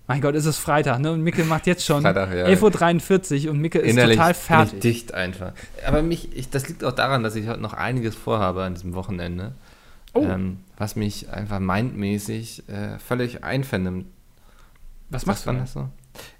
Mein 0.07 0.21
Gott, 0.21 0.35
ist 0.35 0.45
es 0.45 0.57
Freitag, 0.57 0.99
ne? 0.99 1.11
Und 1.11 1.21
Micke 1.21 1.43
macht 1.43 1.67
jetzt 1.67 1.83
schon 1.83 2.01
Freitag, 2.01 2.33
ja. 2.33 2.45
11.43 2.45 3.45
Uhr 3.45 3.51
und 3.51 3.59
Micke 3.59 3.79
ist 3.79 3.91
Innerlich 3.91 4.15
total 4.15 4.33
fertig. 4.33 4.69
Bin 4.69 4.77
ich 4.77 4.81
dicht 4.81 5.13
einfach. 5.13 5.51
Aber 5.85 6.01
mich, 6.01 6.35
ich, 6.35 6.49
das 6.49 6.69
liegt 6.69 6.83
auch 6.85 6.93
daran, 6.93 7.23
dass 7.23 7.35
ich 7.35 7.47
heute 7.47 7.59
noch 7.59 7.73
einiges 7.73 8.15
vorhabe 8.15 8.63
an 8.63 8.73
diesem 8.73 8.93
Wochenende. 8.93 9.53
Oh. 10.13 10.23
Ähm, 10.23 10.59
was 10.77 10.95
mich 10.95 11.29
einfach 11.29 11.59
mindmäßig 11.59 12.69
äh, 12.69 12.97
völlig 12.99 13.43
einvernimmt. 13.43 14.05
Was 15.09 15.25
machst 15.25 15.45
du? 15.45 15.51
Das 15.51 15.73
so? 15.73 15.89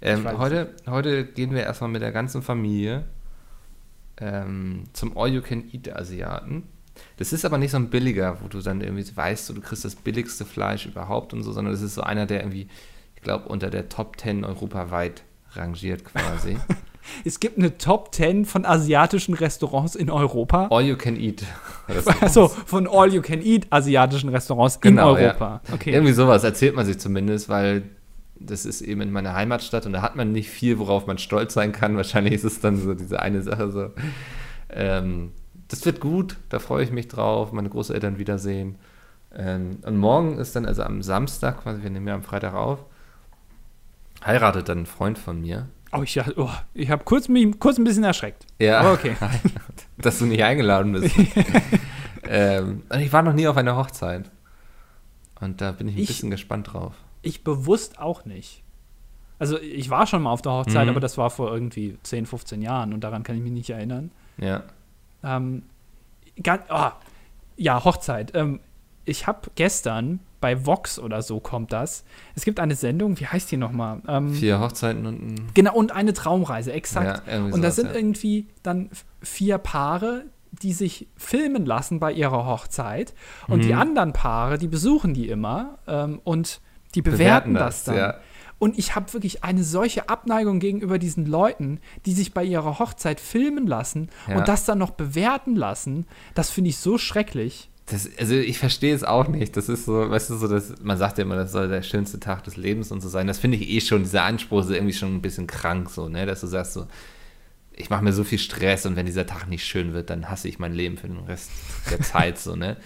Ähm, 0.00 0.26
heute, 0.38 0.70
heute 0.86 1.24
gehen 1.24 1.52
wir 1.52 1.62
erstmal 1.62 1.90
mit 1.90 2.00
der 2.00 2.12
ganzen 2.12 2.42
Familie 2.42 3.04
ähm, 4.20 4.84
zum 4.92 5.16
All-You-Can-Eat-Asiaten. 5.16 6.64
Das 7.16 7.32
ist 7.32 7.44
aber 7.44 7.58
nicht 7.58 7.70
so 7.70 7.76
ein 7.76 7.90
billiger, 7.90 8.38
wo 8.42 8.48
du 8.48 8.60
dann 8.60 8.80
irgendwie 8.80 9.04
weißt, 9.14 9.48
du 9.50 9.60
kriegst 9.60 9.84
das 9.84 9.94
billigste 9.94 10.44
Fleisch 10.44 10.86
überhaupt 10.86 11.32
und 11.32 11.42
so, 11.42 11.52
sondern 11.52 11.72
das 11.72 11.82
ist 11.82 11.94
so 11.94 12.02
einer, 12.02 12.26
der 12.26 12.40
irgendwie, 12.40 12.68
ich 13.14 13.22
glaube, 13.22 13.48
unter 13.48 13.70
der 13.70 13.88
Top 13.88 14.18
10 14.18 14.44
europaweit 14.44 15.22
rangiert 15.52 16.04
quasi. 16.04 16.56
es 17.24 17.40
gibt 17.40 17.58
eine 17.58 17.78
Top 17.78 18.14
10 18.14 18.44
von 18.44 18.64
asiatischen 18.64 19.34
Restaurants 19.34 19.94
in 19.94 20.10
Europa. 20.10 20.68
All 20.70 20.82
you 20.82 20.96
can 20.96 21.16
eat. 21.16 21.44
Also 22.20 22.48
von 22.48 22.86
All 22.86 23.12
you 23.12 23.22
can 23.22 23.40
eat 23.40 23.66
asiatischen 23.70 24.28
Restaurants 24.28 24.78
genau, 24.80 25.14
in 25.14 25.24
Europa. 25.24 25.62
Ja. 25.66 25.74
Okay. 25.74 25.92
Irgendwie 25.92 26.12
sowas 26.12 26.44
erzählt 26.44 26.76
man 26.76 26.84
sich 26.84 26.98
zumindest, 26.98 27.48
weil 27.48 27.82
das 28.40 28.64
ist 28.64 28.80
eben 28.80 29.00
in 29.00 29.10
meiner 29.10 29.34
Heimatstadt 29.34 29.86
und 29.86 29.92
da 29.92 30.02
hat 30.02 30.16
man 30.16 30.32
nicht 30.32 30.50
viel, 30.50 30.78
worauf 30.78 31.06
man 31.06 31.18
stolz 31.18 31.54
sein 31.54 31.72
kann. 31.72 31.96
Wahrscheinlich 31.96 32.34
ist 32.34 32.44
es 32.44 32.60
dann 32.60 32.76
so 32.76 32.94
diese 32.94 33.20
eine 33.20 33.42
Sache 33.42 33.70
so. 33.70 33.90
Ähm, 34.70 35.32
das 35.68 35.84
wird 35.84 36.00
gut, 36.00 36.36
da 36.48 36.58
freue 36.58 36.84
ich 36.84 36.90
mich 36.90 37.08
drauf, 37.08 37.52
meine 37.52 37.68
Großeltern 37.68 38.18
wiedersehen. 38.18 38.76
Ähm, 39.34 39.78
und 39.82 39.96
morgen 39.96 40.38
ist 40.38 40.56
dann, 40.56 40.64
also 40.64 40.82
am 40.82 41.02
Samstag, 41.02 41.62
quasi, 41.62 41.82
wir 41.82 41.90
nehmen 41.90 42.08
ja 42.08 42.14
am 42.14 42.22
Freitag 42.22 42.54
auf, 42.54 42.84
heiratet 44.24 44.68
dann 44.68 44.80
ein 44.80 44.86
Freund 44.86 45.18
von 45.18 45.40
mir. 45.40 45.68
Oh, 45.92 46.02
ich, 46.02 46.18
oh, 46.36 46.50
ich 46.74 46.90
habe 46.90 47.04
kurz, 47.04 47.28
kurz 47.58 47.78
ein 47.78 47.84
bisschen 47.84 48.04
erschreckt. 48.04 48.46
Ja, 48.58 48.80
Aber 48.80 48.92
okay. 48.92 49.16
dass 49.98 50.18
du 50.18 50.26
nicht 50.26 50.42
eingeladen 50.42 50.92
bist. 50.92 51.14
ähm, 52.28 52.82
ich 52.98 53.12
war 53.12 53.22
noch 53.22 53.32
nie 53.32 53.46
auf 53.46 53.56
einer 53.56 53.76
Hochzeit. 53.76 54.30
Und 55.40 55.60
da 55.60 55.72
bin 55.72 55.88
ich 55.88 55.94
ein 55.94 56.00
ich, 56.00 56.08
bisschen 56.08 56.30
gespannt 56.30 56.72
drauf. 56.72 56.94
Ich 57.22 57.44
bewusst 57.44 57.98
auch 57.98 58.24
nicht. 58.24 58.62
Also 59.38 59.58
ich 59.58 59.88
war 59.90 60.06
schon 60.06 60.22
mal 60.22 60.32
auf 60.32 60.42
der 60.42 60.52
Hochzeit, 60.52 60.84
mhm. 60.84 60.90
aber 60.90 61.00
das 61.00 61.16
war 61.16 61.30
vor 61.30 61.52
irgendwie 61.52 61.96
10, 62.02 62.26
15 62.26 62.60
Jahren 62.60 62.92
und 62.92 63.02
daran 63.02 63.22
kann 63.22 63.36
ich 63.36 63.42
mich 63.42 63.52
nicht 63.52 63.70
erinnern. 63.70 64.10
Ja. 64.36 64.64
Ähm, 65.22 65.62
ganz, 66.42 66.62
oh, 66.70 66.90
ja, 67.56 67.84
Hochzeit. 67.84 68.32
Ähm, 68.34 68.60
ich 69.04 69.26
habe 69.26 69.50
gestern 69.54 70.20
bei 70.40 70.66
Vox 70.66 70.98
oder 70.98 71.22
so 71.22 71.40
kommt 71.40 71.72
das. 71.72 72.04
Es 72.34 72.44
gibt 72.44 72.60
eine 72.60 72.74
Sendung, 72.74 73.18
wie 73.18 73.26
heißt 73.26 73.50
die 73.50 73.56
nochmal? 73.56 74.02
Ähm, 74.06 74.32
vier 74.34 74.60
Hochzeiten 74.60 75.06
und 75.06 75.22
ein 75.22 75.50
Genau, 75.54 75.74
und 75.74 75.92
eine 75.92 76.12
Traumreise, 76.12 76.72
exakt. 76.72 77.26
Ja, 77.26 77.42
und 77.44 77.62
da 77.62 77.70
sind 77.70 77.88
ja. 77.88 77.94
irgendwie 77.94 78.46
dann 78.62 78.90
vier 79.20 79.58
Paare, 79.58 80.26
die 80.50 80.72
sich 80.72 81.08
filmen 81.16 81.66
lassen 81.66 81.98
bei 82.00 82.12
ihrer 82.12 82.46
Hochzeit. 82.46 83.14
Und 83.48 83.58
mhm. 83.58 83.62
die 83.62 83.74
anderen 83.74 84.12
Paare, 84.12 84.58
die 84.58 84.68
besuchen 84.68 85.14
die 85.14 85.28
immer 85.28 85.78
ähm, 85.86 86.20
und 86.24 86.60
die 86.94 87.02
bewerten, 87.02 87.52
bewerten 87.52 87.54
das, 87.54 87.84
das, 87.84 87.84
dann. 87.84 87.96
Ja. 87.96 88.14
Und 88.58 88.76
ich 88.76 88.96
habe 88.96 89.12
wirklich 89.12 89.44
eine 89.44 89.62
solche 89.62 90.08
Abneigung 90.08 90.58
gegenüber 90.58 90.98
diesen 90.98 91.26
Leuten, 91.26 91.80
die 92.06 92.12
sich 92.12 92.34
bei 92.34 92.42
ihrer 92.42 92.78
Hochzeit 92.80 93.20
filmen 93.20 93.66
lassen 93.66 94.08
ja. 94.26 94.38
und 94.38 94.48
das 94.48 94.64
dann 94.64 94.78
noch 94.78 94.90
bewerten 94.90 95.54
lassen. 95.54 96.06
Das 96.34 96.50
finde 96.50 96.70
ich 96.70 96.78
so 96.78 96.98
schrecklich. 96.98 97.70
Das, 97.86 98.08
also 98.18 98.34
ich 98.34 98.58
verstehe 98.58 98.94
es 98.94 99.04
auch 99.04 99.28
nicht. 99.28 99.56
Das 99.56 99.68
ist 99.68 99.84
so, 99.84 100.10
weißt 100.10 100.30
du, 100.30 100.36
so, 100.36 100.48
dass, 100.48 100.74
man 100.82 100.98
sagt 100.98 101.18
ja 101.18 101.24
immer, 101.24 101.36
das 101.36 101.52
soll 101.52 101.68
der 101.68 101.82
schönste 101.82 102.18
Tag 102.18 102.44
des 102.44 102.56
Lebens 102.56 102.90
und 102.90 103.00
so 103.00 103.08
sein. 103.08 103.26
Das 103.26 103.38
finde 103.38 103.56
ich 103.56 103.68
eh 103.68 103.80
schon, 103.80 104.02
dieser 104.02 104.24
Anspruch 104.24 104.60
ist 104.60 104.70
irgendwie 104.70 104.92
schon 104.92 105.14
ein 105.14 105.22
bisschen 105.22 105.46
krank, 105.46 105.88
so, 105.88 106.08
ne? 106.08 106.26
Dass 106.26 106.40
du 106.40 106.48
sagst 106.48 106.74
so, 106.74 106.86
ich 107.72 107.90
mache 107.90 108.02
mir 108.02 108.12
so 108.12 108.24
viel 108.24 108.38
Stress 108.38 108.84
und 108.86 108.96
wenn 108.96 109.06
dieser 109.06 109.26
Tag 109.26 109.48
nicht 109.48 109.64
schön 109.64 109.94
wird, 109.94 110.10
dann 110.10 110.28
hasse 110.28 110.48
ich 110.48 110.58
mein 110.58 110.74
Leben 110.74 110.98
für 110.98 111.06
den 111.06 111.18
Rest 111.18 111.50
der 111.90 112.00
Zeit, 112.02 112.38
so, 112.38 112.56
ne? 112.56 112.76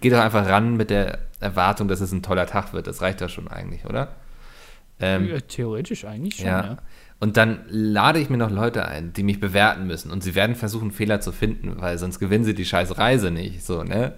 Geh 0.00 0.10
doch 0.10 0.18
einfach 0.18 0.48
ran 0.48 0.76
mit 0.76 0.90
der 0.90 1.18
Erwartung, 1.40 1.88
dass 1.88 2.00
es 2.00 2.12
ein 2.12 2.22
toller 2.22 2.46
Tag 2.46 2.72
wird. 2.72 2.86
Das 2.86 3.00
reicht 3.00 3.20
ja 3.20 3.28
schon 3.28 3.48
eigentlich, 3.48 3.84
oder? 3.84 4.16
Ähm, 5.00 5.28
ja, 5.28 5.40
theoretisch 5.40 6.04
eigentlich 6.04 6.36
schon, 6.36 6.46
ja. 6.46 6.64
ja. 6.64 6.76
Und 7.20 7.36
dann 7.36 7.64
lade 7.68 8.20
ich 8.20 8.30
mir 8.30 8.36
noch 8.36 8.50
Leute 8.50 8.86
ein, 8.86 9.12
die 9.12 9.24
mich 9.24 9.40
bewerten 9.40 9.86
müssen. 9.86 10.10
Und 10.10 10.22
sie 10.22 10.34
werden 10.34 10.54
versuchen, 10.54 10.92
Fehler 10.92 11.20
zu 11.20 11.32
finden, 11.32 11.80
weil 11.80 11.98
sonst 11.98 12.20
gewinnen 12.20 12.44
sie 12.44 12.54
die 12.54 12.64
scheiß 12.64 12.98
Reise 12.98 13.30
nicht. 13.30 13.64
So, 13.64 13.82
ne? 13.82 14.14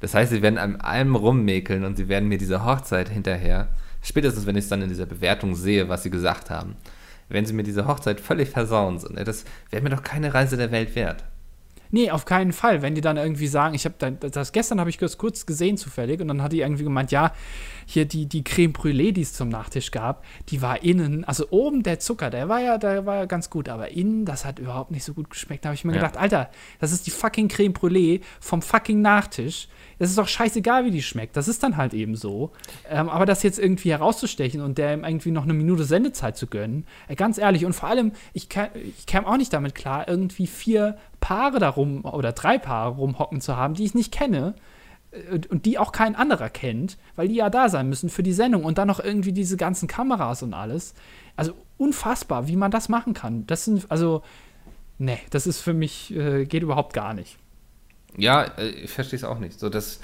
Das 0.00 0.14
heißt, 0.14 0.30
sie 0.30 0.42
werden 0.42 0.58
an 0.58 0.76
allem 0.76 1.16
rummäkeln 1.16 1.84
und 1.84 1.96
sie 1.96 2.08
werden 2.08 2.28
mir 2.28 2.36
diese 2.36 2.64
Hochzeit 2.64 3.08
hinterher, 3.08 3.68
spätestens 4.02 4.46
wenn 4.46 4.56
ich 4.56 4.64
es 4.64 4.68
dann 4.68 4.82
in 4.82 4.90
dieser 4.90 5.06
Bewertung 5.06 5.54
sehe, 5.54 5.88
was 5.88 6.02
sie 6.02 6.10
gesagt 6.10 6.50
haben, 6.50 6.76
werden 7.30 7.46
sie 7.46 7.54
mir 7.54 7.62
diese 7.62 7.86
Hochzeit 7.86 8.20
völlig 8.20 8.50
versauen. 8.50 8.98
So, 8.98 9.08
ne? 9.08 9.24
Das 9.24 9.44
wäre 9.70 9.82
mir 9.82 9.90
doch 9.90 10.02
keine 10.02 10.34
Reise 10.34 10.58
der 10.58 10.70
Welt 10.70 10.94
wert. 10.94 11.24
Nee, 11.90 12.10
auf 12.10 12.24
keinen 12.24 12.52
Fall. 12.52 12.82
Wenn 12.82 12.94
die 12.94 13.00
dann 13.00 13.16
irgendwie 13.16 13.46
sagen, 13.46 13.74
ich 13.74 13.84
habe 13.84 13.94
das 14.18 14.52
gestern 14.52 14.80
habe 14.80 14.90
ich 14.90 14.98
das 14.98 15.18
kurz 15.18 15.46
gesehen 15.46 15.76
zufällig 15.76 16.20
und 16.20 16.28
dann 16.28 16.42
hat 16.42 16.52
die 16.52 16.60
irgendwie 16.60 16.84
gemeint, 16.84 17.10
ja, 17.12 17.32
hier 17.86 18.04
die, 18.06 18.26
die 18.26 18.42
Creme 18.42 18.72
Brûlée, 18.72 19.12
die 19.12 19.20
es 19.22 19.32
zum 19.34 19.48
Nachtisch 19.48 19.90
gab, 19.90 20.24
die 20.48 20.62
war 20.62 20.82
innen, 20.82 21.24
also 21.24 21.46
oben 21.50 21.82
der 21.82 21.98
Zucker, 22.00 22.30
der 22.30 22.48
war 22.48 22.60
ja, 22.60 22.78
der 22.78 23.04
war 23.06 23.16
ja 23.16 23.24
ganz 23.26 23.50
gut, 23.50 23.68
aber 23.68 23.90
innen, 23.90 24.24
das 24.24 24.44
hat 24.44 24.58
überhaupt 24.58 24.90
nicht 24.90 25.04
so 25.04 25.12
gut 25.14 25.30
geschmeckt. 25.30 25.64
Da 25.64 25.68
habe 25.68 25.74
ich 25.74 25.84
mir 25.84 25.92
Ja. 25.92 25.98
gedacht, 25.98 26.16
Alter, 26.16 26.50
das 26.80 26.92
ist 26.92 27.06
die 27.06 27.10
fucking 27.10 27.48
Creme 27.48 27.72
Brûlée 27.72 28.20
vom 28.40 28.62
fucking 28.62 29.00
Nachtisch. 29.02 29.68
Es 29.98 30.08
ist 30.10 30.18
doch 30.18 30.26
scheißegal, 30.28 30.84
wie 30.86 30.90
die 30.90 31.02
schmeckt. 31.02 31.36
Das 31.36 31.46
ist 31.46 31.62
dann 31.62 31.76
halt 31.76 31.94
eben 31.94 32.16
so. 32.16 32.50
Ähm, 32.90 33.08
aber 33.08 33.26
das 33.26 33.42
jetzt 33.44 33.58
irgendwie 33.60 33.90
herauszustechen 33.92 34.60
und 34.60 34.78
der 34.78 34.92
ihm 34.94 35.04
irgendwie 35.04 35.30
noch 35.30 35.44
eine 35.44 35.52
Minute 35.54 35.84
Sendezeit 35.84 36.36
zu 36.36 36.46
gönnen, 36.48 36.86
äh, 37.06 37.14
ganz 37.14 37.38
ehrlich. 37.38 37.64
Und 37.64 37.74
vor 37.74 37.88
allem, 37.88 38.12
ich, 38.32 38.48
kann, 38.48 38.68
ich 38.98 39.06
kam 39.06 39.24
auch 39.24 39.36
nicht 39.36 39.52
damit 39.52 39.74
klar, 39.74 40.08
irgendwie 40.08 40.46
vier 40.48 40.96
Paare 41.24 41.58
darum 41.58 42.04
oder 42.04 42.32
drei 42.32 42.58
Paare 42.58 42.96
rumhocken 42.96 43.40
zu 43.40 43.56
haben, 43.56 43.72
die 43.72 43.84
ich 43.84 43.94
nicht 43.94 44.12
kenne 44.12 44.54
äh, 45.10 45.40
und 45.48 45.64
die 45.64 45.78
auch 45.78 45.90
kein 45.90 46.16
anderer 46.16 46.50
kennt, 46.50 46.98
weil 47.16 47.28
die 47.28 47.36
ja 47.36 47.48
da 47.48 47.70
sein 47.70 47.88
müssen 47.88 48.10
für 48.10 48.22
die 48.22 48.34
Sendung 48.34 48.62
und 48.62 48.76
dann 48.76 48.88
noch 48.88 49.00
irgendwie 49.00 49.32
diese 49.32 49.56
ganzen 49.56 49.88
Kameras 49.88 50.42
und 50.42 50.52
alles. 50.52 50.92
Also 51.34 51.54
unfassbar, 51.78 52.46
wie 52.46 52.56
man 52.56 52.70
das 52.70 52.90
machen 52.90 53.14
kann. 53.14 53.46
Das 53.46 53.64
sind, 53.64 53.90
also, 53.90 54.22
nee, 54.98 55.18
das 55.30 55.46
ist 55.46 55.62
für 55.62 55.72
mich, 55.72 56.14
äh, 56.14 56.44
geht 56.44 56.62
überhaupt 56.62 56.92
gar 56.92 57.14
nicht. 57.14 57.38
Ja, 58.18 58.42
äh, 58.58 58.68
ich 58.68 58.90
verstehe 58.90 59.16
es 59.16 59.24
auch 59.24 59.38
nicht. 59.38 59.58
So, 59.58 59.70
das, 59.70 60.00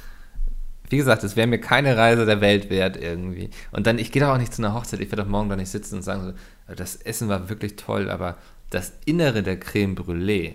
wie 0.88 0.96
gesagt, 0.96 1.22
es 1.22 1.36
wäre 1.36 1.46
mir 1.46 1.60
keine 1.60 1.98
Reise 1.98 2.24
der 2.24 2.40
Welt 2.40 2.70
wert 2.70 2.96
irgendwie. 2.96 3.50
Und 3.72 3.86
dann, 3.86 3.98
ich 3.98 4.10
gehe 4.10 4.22
doch 4.22 4.30
auch 4.30 4.38
nicht 4.38 4.54
zu 4.54 4.62
einer 4.62 4.72
Hochzeit, 4.72 5.00
ich 5.00 5.12
werde 5.12 5.24
doch 5.24 5.30
morgen 5.30 5.50
da 5.50 5.56
nicht 5.56 5.68
sitzen 5.68 5.96
und 5.96 6.02
sagen 6.02 6.34
so, 6.68 6.74
das 6.74 6.96
Essen 6.96 7.28
war 7.28 7.50
wirklich 7.50 7.76
toll, 7.76 8.08
aber 8.08 8.38
das 8.70 8.94
Innere 9.04 9.42
der 9.42 9.60
Creme 9.60 9.96
Brûlée, 9.96 10.54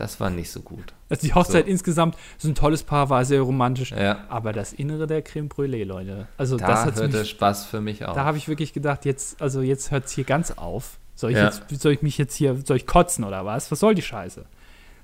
das 0.00 0.18
war 0.18 0.30
nicht 0.30 0.50
so 0.50 0.60
gut. 0.60 0.92
Also 1.08 1.26
die 1.26 1.34
Hochzeit 1.34 1.66
So. 1.66 1.70
insgesamt 1.70 2.16
ist 2.38 2.44
ein 2.46 2.54
tolles 2.54 2.82
Paar, 2.82 3.10
war 3.10 3.24
sehr 3.24 3.40
romantisch. 3.42 3.92
Ja. 3.92 4.24
Aber 4.28 4.52
das 4.52 4.72
Innere 4.72 5.06
der 5.06 5.22
Creme 5.22 5.48
Brûlée, 5.48 5.84
Leute. 5.84 6.26
Also 6.38 6.56
das 6.56 6.66
Da 6.68 6.84
hat 6.86 6.96
hört 7.00 7.12
der 7.12 7.20
mich, 7.20 7.30
Spaß 7.30 7.66
für 7.66 7.80
mich 7.80 8.04
auf. 8.04 8.14
da 8.14 8.24
habe 8.24 8.38
ich 8.38 8.48
wirklich 8.48 8.72
gedacht, 8.72 9.04
jetzt, 9.04 9.40
also 9.40 9.60
jetzt 9.62 9.90
hört 9.90 10.06
es 10.06 10.12
hier 10.12 10.24
ganz 10.24 10.50
auf. 10.52 10.98
Soll 11.14 11.32
ich, 11.32 11.36
Ja. 11.36 11.44
jetzt, 11.44 11.62
soll 11.82 11.92
ich 11.92 12.02
mich 12.02 12.16
jetzt 12.18 12.34
hier, 12.34 12.56
soll 12.64 12.76
ich 12.78 12.86
kotzen 12.86 13.24
oder 13.24 13.44
was? 13.44 13.70
Was 13.70 13.80
soll 13.80 13.94
die 13.94 14.02
Scheiße? 14.02 14.44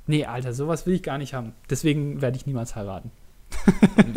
Nee, 0.07 0.25
Alter, 0.25 0.53
sowas 0.55 0.87
will 0.87 0.95
ich 0.95 1.03
gar 1.03 1.19
nicht 1.19 1.35
haben. 1.35 1.53
Deswegen 1.69 2.23
werde 2.23 2.37
ich 2.37 2.47
niemals 2.47 2.75
heiraten. 2.75 3.11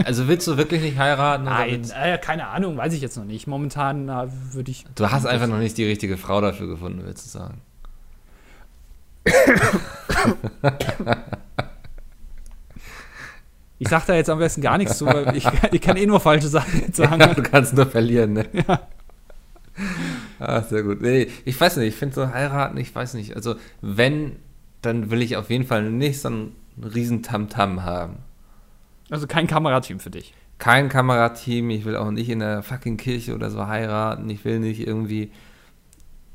Also 0.05 0.27
willst 0.27 0.47
du 0.47 0.57
wirklich 0.57 0.81
nicht 0.81 0.97
heiraten? 0.97 1.43
Nein, 1.43 1.83
äh, 1.99 2.17
keine 2.17 2.47
Ahnung, 2.47 2.77
weiß 2.77 2.93
ich 2.93 3.01
jetzt 3.01 3.17
noch 3.17 3.25
nicht. 3.25 3.47
Momentan 3.47 4.07
äh, 4.09 4.27
würde 4.53 4.71
ich. 4.71 4.85
Du 4.95 5.11
hast 5.11 5.25
einfach 5.25 5.47
noch 5.47 5.57
nicht 5.59 5.77
die 5.77 5.85
richtige 5.85 6.17
Frau 6.17 6.41
dafür 6.41 6.67
gefunden, 6.67 7.01
willst 7.03 7.25
du 7.25 7.29
sagen. 7.29 7.61
Ich 13.81 13.87
sag 13.87 14.05
da 14.05 14.13
jetzt 14.13 14.29
am 14.29 14.39
besten 14.39 14.61
gar 14.61 14.77
nichts 14.77 14.97
zu, 14.97 15.05
weil 15.05 15.35
ich, 15.35 15.47
ich 15.71 15.81
kann 15.81 15.95
eh 15.95 16.05
nur 16.05 16.19
falsche 16.19 16.49
Sachen 16.49 16.91
sagen. 16.93 17.33
du 17.35 17.41
kannst 17.41 17.73
nur 17.73 17.85
verlieren, 17.85 18.33
ne? 18.33 18.45
Ja. 18.51 18.81
Ah, 20.39 20.61
sehr 20.61 20.83
gut. 20.83 21.01
Nee, 21.01 21.29
ich 21.45 21.59
weiß 21.59 21.77
nicht, 21.77 21.87
ich 21.87 21.95
finde 21.95 22.15
so 22.15 22.33
heiraten, 22.33 22.77
ich 22.77 22.93
weiß 22.93 23.13
nicht. 23.13 23.35
Also, 23.35 23.55
wenn, 23.81 24.35
dann 24.81 25.09
will 25.09 25.21
ich 25.21 25.37
auf 25.37 25.49
jeden 25.49 25.65
Fall 25.65 25.89
nicht 25.89 26.19
so 26.19 26.27
einen 26.27 26.55
riesen 26.93 27.23
Tamtam 27.23 27.83
haben. 27.83 28.17
Also 29.09 29.25
kein 29.27 29.47
Kamerateam 29.47 29.99
für 29.99 30.09
dich. 30.09 30.33
Kein 30.57 30.89
Kamerateam, 30.89 31.69
ich 31.69 31.85
will 31.85 31.95
auch 31.95 32.11
nicht 32.11 32.29
in 32.29 32.39
der 32.39 32.63
fucking 32.63 32.97
Kirche 32.97 33.33
oder 33.33 33.49
so 33.49 33.67
heiraten. 33.67 34.29
Ich 34.29 34.43
will 34.43 34.59
nicht 34.59 34.85
irgendwie 34.85 35.31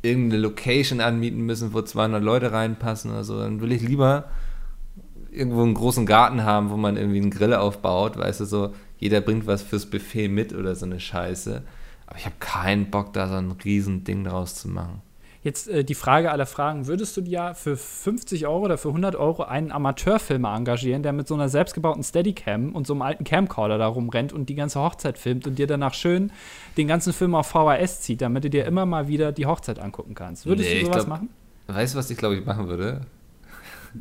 irgendeine 0.04 0.42
Location 0.42 1.00
anmieten 1.00 1.40
müssen, 1.46 1.72
wo 1.72 1.82
200 1.82 2.22
Leute 2.22 2.52
reinpassen 2.52 3.10
oder 3.10 3.24
so. 3.24 3.38
Dann 3.38 3.60
will 3.60 3.72
ich 3.72 3.82
lieber 3.82 4.24
irgendwo 5.30 5.62
einen 5.62 5.74
großen 5.74 6.06
Garten 6.06 6.44
haben, 6.44 6.70
wo 6.70 6.76
man 6.76 6.96
irgendwie 6.96 7.20
einen 7.20 7.30
Grill 7.30 7.54
aufbaut, 7.54 8.16
weißt 8.16 8.40
du, 8.40 8.44
so, 8.44 8.74
jeder 8.98 9.20
bringt 9.20 9.46
was 9.46 9.62
fürs 9.62 9.86
Buffet 9.86 10.28
mit 10.28 10.54
oder 10.54 10.74
so 10.74 10.86
eine 10.86 11.00
Scheiße. 11.00 11.62
Aber 12.06 12.18
ich 12.18 12.24
habe 12.24 12.36
keinen 12.38 12.90
Bock, 12.90 13.12
da 13.12 13.28
so 13.28 13.34
ein 13.34 13.50
riesen 13.64 14.04
Ding 14.04 14.24
draus 14.24 14.54
zu 14.54 14.68
machen. 14.68 15.02
Jetzt 15.44 15.68
äh, 15.68 15.84
die 15.84 15.94
Frage 15.94 16.32
aller 16.32 16.46
Fragen: 16.46 16.86
Würdest 16.86 17.16
du 17.18 17.20
dir 17.20 17.54
für 17.54 17.76
50 17.76 18.46
Euro 18.46 18.64
oder 18.64 18.78
für 18.78 18.88
100 18.88 19.14
Euro 19.14 19.42
einen 19.42 19.70
Amateurfilmer 19.70 20.56
engagieren, 20.56 21.02
der 21.02 21.12
mit 21.12 21.28
so 21.28 21.34
einer 21.34 21.50
selbstgebauten 21.50 22.02
Steadicam 22.02 22.74
und 22.74 22.86
so 22.86 22.94
einem 22.94 23.02
alten 23.02 23.24
Camcorder 23.24 23.76
da 23.76 23.86
rumrennt 23.86 24.32
und 24.32 24.48
die 24.48 24.54
ganze 24.54 24.80
Hochzeit 24.80 25.18
filmt 25.18 25.46
und 25.46 25.58
dir 25.58 25.66
danach 25.66 25.92
schön 25.92 26.32
den 26.78 26.88
ganzen 26.88 27.12
Film 27.12 27.34
auf 27.34 27.46
VHS 27.46 28.00
zieht, 28.00 28.22
damit 28.22 28.44
du 28.44 28.50
dir 28.50 28.64
immer 28.64 28.86
mal 28.86 29.06
wieder 29.06 29.32
die 29.32 29.44
Hochzeit 29.44 29.78
angucken 29.78 30.14
kannst? 30.14 30.46
Würdest 30.46 30.70
Nee, 30.70 30.80
du 30.80 30.86
sowas 30.86 31.04
glaub- 31.04 31.08
machen? 31.08 31.28
Weißt 31.66 31.94
du, 31.94 31.98
was 31.98 32.10
ich 32.10 32.16
glaube 32.16 32.36
ich 32.36 32.44
machen 32.46 32.66
würde? 32.68 33.02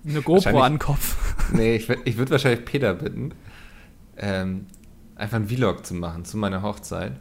Eine 0.08 0.22
GoPro 0.22 0.62
an 0.62 0.74
den 0.74 0.80
Kopf. 0.80 1.18
Nee, 1.52 1.76
ich, 1.76 1.90
ich 2.06 2.18
würde 2.18 2.32
wahrscheinlich 2.32 2.64
Peter 2.64 2.94
bitten, 2.94 3.34
ähm, 4.18 4.66
einfach 5.16 5.36
einen 5.36 5.48
Vlog 5.50 5.86
zu 5.86 5.94
machen 5.94 6.24
zu 6.24 6.38
meiner 6.38 6.62
Hochzeit. 6.62 7.12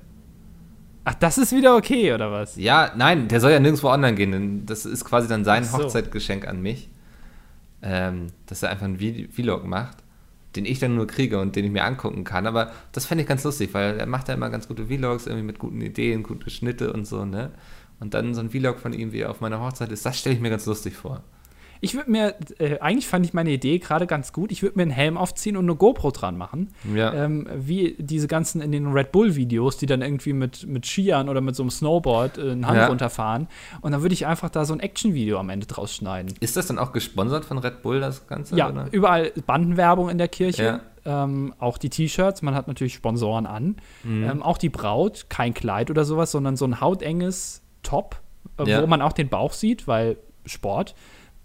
Ach, 1.05 1.15
das 1.15 1.39
ist 1.39 1.53
wieder 1.53 1.77
okay, 1.77 2.13
oder 2.13 2.31
was? 2.31 2.57
Ja, 2.57 2.93
nein, 2.97 3.29
der 3.29 3.41
soll 3.41 3.51
ja 3.51 3.61
nirgendwo 3.61 3.89
online 3.89 4.15
gehen, 4.15 4.33
denn 4.33 4.67
das 4.67 4.87
ist 4.87 5.05
quasi 5.05 5.29
dann 5.29 5.45
sein 5.45 5.65
so. 5.65 5.79
Hochzeitgeschenk 5.79 6.47
an 6.47 6.63
mich. 6.63 6.89
Ähm, 7.85 8.29
dass 8.47 8.63
er 8.63 8.71
einfach 8.71 8.85
einen 8.85 9.29
Vlog 9.33 9.65
macht, 9.67 9.97
den 10.55 10.65
ich 10.65 10.79
dann 10.79 10.95
nur 10.95 11.09
kriege 11.09 11.41
und 11.41 11.57
den 11.57 11.65
ich 11.65 11.73
mir 11.73 11.83
angucken 11.83 12.23
kann. 12.23 12.47
Aber 12.47 12.71
das 12.93 13.07
fände 13.07 13.23
ich 13.23 13.29
ganz 13.29 13.43
lustig, 13.43 13.75
weil 13.75 13.99
er 13.99 14.07
macht 14.07 14.29
ja 14.29 14.35
immer 14.35 14.51
ganz 14.51 14.69
gute 14.69 14.87
Vlogs, 14.87 15.27
irgendwie 15.27 15.47
mit 15.47 15.59
guten 15.59 15.81
Ideen, 15.81 16.23
gute 16.23 16.49
Schnitte 16.49 16.93
und 16.93 17.09
so, 17.09 17.25
ne? 17.25 17.51
Und 17.99 18.15
dann 18.15 18.35
so 18.35 18.41
ein 18.41 18.51
Vlog 18.51 18.79
von 18.79 18.93
ihm, 18.93 19.13
wie 19.13 19.21
er 19.21 19.31
auf 19.31 19.41
meiner 19.41 19.61
Hochzeit 19.61 19.91
ist, 19.91 20.07
das 20.07 20.19
stelle 20.19 20.37
ich 20.37 20.41
mir 20.41 20.51
ganz 20.51 20.65
lustig 20.67 20.95
vor. 20.95 21.25
Ich 21.85 21.95
würde 21.95 22.11
mir, 22.13 22.37
äh, 22.61 22.79
eigentlich 22.79 23.09
fand 23.09 23.27
ich 23.27 23.35
meine 23.35 23.51
Idee 23.51 23.81
gerade 23.81 24.07
ganz 24.07 24.33
gut. 24.33 24.53
Ich 24.53 24.63
würde 24.63 24.77
mir 24.79 24.83
einen 24.83 24.93
Helm 24.93 25.19
aufziehen 25.19 25.57
und 25.57 25.65
eine 25.65 25.75
GoPro 25.75 26.13
dran 26.13 26.37
machen. 26.39 26.69
Ja. 26.95 27.13
Ähm, 27.13 27.49
wie 27.57 27.97
diese 27.99 28.29
ganzen 28.29 28.61
in 28.63 28.71
den 28.71 28.87
Red 28.93 29.11
Bull-Videos, 29.11 29.79
die 29.79 29.87
dann 29.87 30.01
irgendwie 30.01 30.33
mit, 30.33 30.65
mit 30.65 30.87
Skiern 30.87 31.29
oder 31.29 31.41
mit 31.41 31.57
so 31.57 31.65
einem 31.65 31.71
Snowboard 31.71 32.39
äh, 32.39 32.53
einen 32.53 32.69
Hang 32.69 32.77
Ja. 32.77 32.87
runterfahren. 32.87 33.49
Und 33.81 33.91
dann 33.91 34.01
würde 34.03 34.13
ich 34.15 34.27
einfach 34.27 34.49
da 34.49 34.65
so 34.65 34.73
ein 34.75 34.79
Action-Video 34.79 35.39
am 35.41 35.51
Ende 35.51 35.67
draus 35.67 35.93
schneiden. 35.93 36.33
Ist 36.39 36.57
das 36.57 36.69
dann 36.69 36.79
auch 36.79 36.93
gesponsert 36.93 37.45
von 37.45 37.59
Red 37.59 37.83
Bull, 37.83 37.99
das 38.01 38.29
Ganze? 38.29 38.57
Ja, 38.57 38.71
oder? 38.71 38.87
überall 38.93 39.33
Bandenwerbung 39.45 40.09
in 40.09 40.19
der 40.19 40.29
Kirche. 40.29 40.83
Ähm, 41.05 41.53
auch 41.59 41.79
die 41.79 41.91
T-Shirts, 41.91 42.43
man 42.43 42.55
hat 42.55 42.69
natürlich 42.69 42.95
Sponsoren 42.95 43.45
an. 43.45 43.75
Mhm. 44.05 44.23
Ähm, 44.23 44.43
auch 44.45 44.57
die 44.57 44.69
Braut, 44.69 45.27
kein 45.29 45.53
Kleid 45.53 45.91
oder 45.91 46.05
sowas, 46.05 46.31
sondern 46.31 46.55
so 46.57 46.65
ein 46.65 46.81
hautenges 46.81 47.61
Top, 47.83 48.21
äh, 48.59 48.71
Ja. 48.71 48.81
wo 48.83 48.87
man 48.87 49.03
auch 49.03 49.13
den 49.13 49.29
Bauch 49.29 49.53
sieht, 49.53 49.89
weil 49.89 50.17
Sport. 50.47 50.95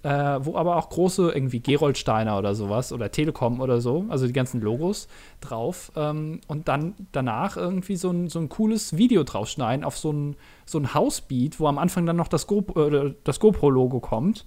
Äh, 0.07 0.45
wo 0.45 0.55
aber 0.55 0.77
auch 0.77 0.87
große, 0.87 1.33
irgendwie 1.33 1.59
Gerold-Steiner 1.59 2.37
oder 2.37 2.55
sowas 2.55 2.93
oder 2.93 3.11
Telekom 3.11 3.59
oder 3.59 3.81
so, 3.81 4.05
also 4.07 4.25
die 4.25 4.31
ganzen 4.31 4.61
Logos 4.61 5.09
drauf. 5.41 5.91
Ähm, 5.97 6.39
und 6.47 6.69
dann 6.69 6.95
danach 7.11 7.57
irgendwie 7.57 7.97
so 7.97 8.11
ein, 8.11 8.29
so 8.29 8.39
ein 8.39 8.47
cooles 8.47 8.95
Video 8.95 9.25
draufschneiden 9.25 9.83
auf 9.83 9.97
so 9.97 10.13
ein, 10.13 10.37
so 10.65 10.77
ein 10.77 10.93
Housebeat, 10.93 11.59
wo 11.59 11.67
am 11.67 11.77
Anfang 11.77 12.05
dann 12.05 12.15
noch 12.15 12.29
das, 12.29 12.47
Go, 12.47 12.63
äh, 12.77 13.15
das 13.25 13.41
GoPro-Logo 13.41 13.99
kommt. 13.99 14.45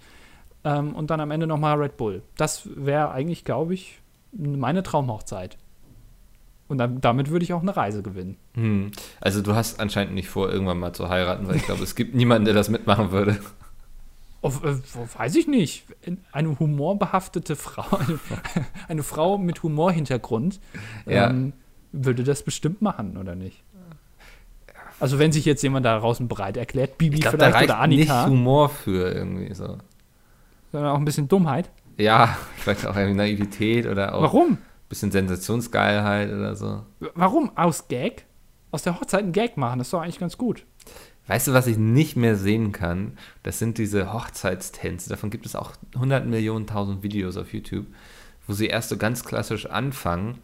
Ähm, 0.64 0.94
und 0.94 1.10
dann 1.10 1.20
am 1.20 1.30
Ende 1.30 1.46
nochmal 1.46 1.76
Red 1.76 1.98
Bull. 1.98 2.22
Das 2.38 2.66
wäre 2.74 3.10
eigentlich, 3.10 3.44
glaube 3.44 3.74
ich, 3.74 4.00
meine 4.32 4.82
Traumhochzeit. 4.82 5.58
Und 6.68 6.78
dann, 6.78 7.02
damit 7.02 7.28
würde 7.28 7.44
ich 7.44 7.52
auch 7.52 7.60
eine 7.60 7.76
Reise 7.76 8.02
gewinnen. 8.02 8.38
Hm. 8.54 8.92
Also 9.20 9.42
du 9.42 9.54
hast 9.54 9.78
anscheinend 9.78 10.14
nicht 10.14 10.30
vor, 10.30 10.50
irgendwann 10.50 10.78
mal 10.78 10.94
zu 10.94 11.10
heiraten, 11.10 11.46
weil 11.46 11.56
ich 11.56 11.66
glaube, 11.66 11.82
es 11.82 11.96
gibt 11.96 12.14
niemanden, 12.14 12.46
der 12.46 12.54
das 12.54 12.70
mitmachen 12.70 13.10
würde. 13.12 13.38
Oh, 14.42 14.48
äh, 14.64 14.76
weiß 15.18 15.34
ich 15.36 15.46
nicht. 15.48 15.84
Eine 16.32 16.58
humorbehaftete 16.58 17.56
Frau, 17.56 17.98
eine, 18.88 19.02
Frau 19.02 19.36
mit 19.38 19.62
Humorhintergrund, 19.62 20.60
Ja. 21.06 21.28
ähm, 21.30 21.52
würde 21.92 22.24
das 22.24 22.42
bestimmt 22.42 22.80
machen, 22.82 23.16
oder 23.16 23.34
nicht? 23.34 23.62
Also 24.98 25.18
wenn 25.18 25.32
sich 25.32 25.44
jetzt 25.44 25.62
jemand 25.62 25.86
da 25.86 25.98
draußen 25.98 26.28
bereit 26.28 26.56
erklärt, 26.56 26.98
Bibi 26.98 27.16
Ich 27.16 27.22
glaube, 27.22 27.38
da 27.38 27.46
vielleicht 27.46 27.70
reicht 27.70 27.78
oder 27.80 27.86
nicht 27.86 28.10
Annika, 28.10 28.26
Humor 28.30 28.68
für 28.68 29.12
irgendwie 29.12 29.52
so. 29.54 29.78
sondern 30.72 30.92
auch 30.92 30.98
ein 30.98 31.04
bisschen 31.04 31.26
Dummheit. 31.28 31.70
Ja, 31.96 32.36
vielleicht 32.56 32.86
auch 32.86 32.96
irgendwie 32.96 33.16
Naivität 33.16 33.86
oder 33.86 34.14
auch 34.14 34.22
Warum? 34.22 34.52
ein 34.52 34.58
bisschen 34.88 35.10
Sensationsgeilheit 35.10 36.30
oder 36.30 36.54
so. 36.54 36.82
Warum? 37.14 37.50
Aus 37.56 37.88
Gag? 37.88 38.26
Aus 38.72 38.82
der 38.82 38.94
Hochzeit 39.00 39.22
einen 39.22 39.32
Gag 39.32 39.56
machen, 39.56 39.78
das 39.78 39.88
ist 39.88 39.92
doch 39.94 40.00
eigentlich 40.02 40.18
ganz 40.20 40.36
gut. 40.38 40.64
Weißt 41.30 41.46
du, 41.46 41.52
was 41.52 41.68
ich 41.68 41.78
nicht 41.78 42.16
mehr 42.16 42.34
sehen 42.34 42.72
kann? 42.72 43.12
Das 43.44 43.60
sind 43.60 43.78
diese 43.78 44.12
Hochzeitstänze. 44.12 45.08
Davon 45.08 45.30
gibt 45.30 45.46
es 45.46 45.54
auch 45.54 45.74
100 45.94 46.26
Millionen, 46.26 46.66
tausend 46.66 47.04
Videos 47.04 47.36
auf 47.36 47.52
YouTube, 47.52 47.86
wo 48.48 48.52
sie 48.52 48.66
erst 48.66 48.88
so 48.88 48.96
ganz 48.96 49.24
klassisch 49.24 49.66
anfangen. 49.66 50.38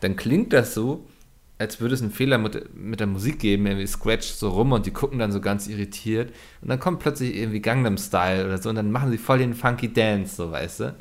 Dann 0.00 0.16
klingt 0.16 0.54
das 0.54 0.72
so, 0.72 1.06
als 1.58 1.78
würde 1.82 1.94
es 1.94 2.00
einen 2.00 2.10
Fehler 2.10 2.38
mit, 2.38 2.74
mit 2.74 3.00
der 3.00 3.06
Musik 3.06 3.40
geben, 3.40 3.66
irgendwie 3.66 3.86
Scratch 3.86 4.28
so 4.28 4.48
rum 4.48 4.72
und 4.72 4.86
die 4.86 4.92
gucken 4.92 5.18
dann 5.18 5.30
so 5.30 5.42
ganz 5.42 5.68
irritiert. 5.68 6.32
Und 6.62 6.70
dann 6.70 6.80
kommt 6.80 7.00
plötzlich 7.00 7.36
irgendwie 7.36 7.60
Gangnam 7.60 7.98
Style 7.98 8.46
oder 8.46 8.56
so 8.56 8.70
und 8.70 8.76
dann 8.76 8.90
machen 8.90 9.10
sie 9.10 9.18
voll 9.18 9.40
den 9.40 9.52
funky 9.52 9.92
Dance, 9.92 10.36
so 10.36 10.50
weißt 10.50 10.80
du. 10.80 10.94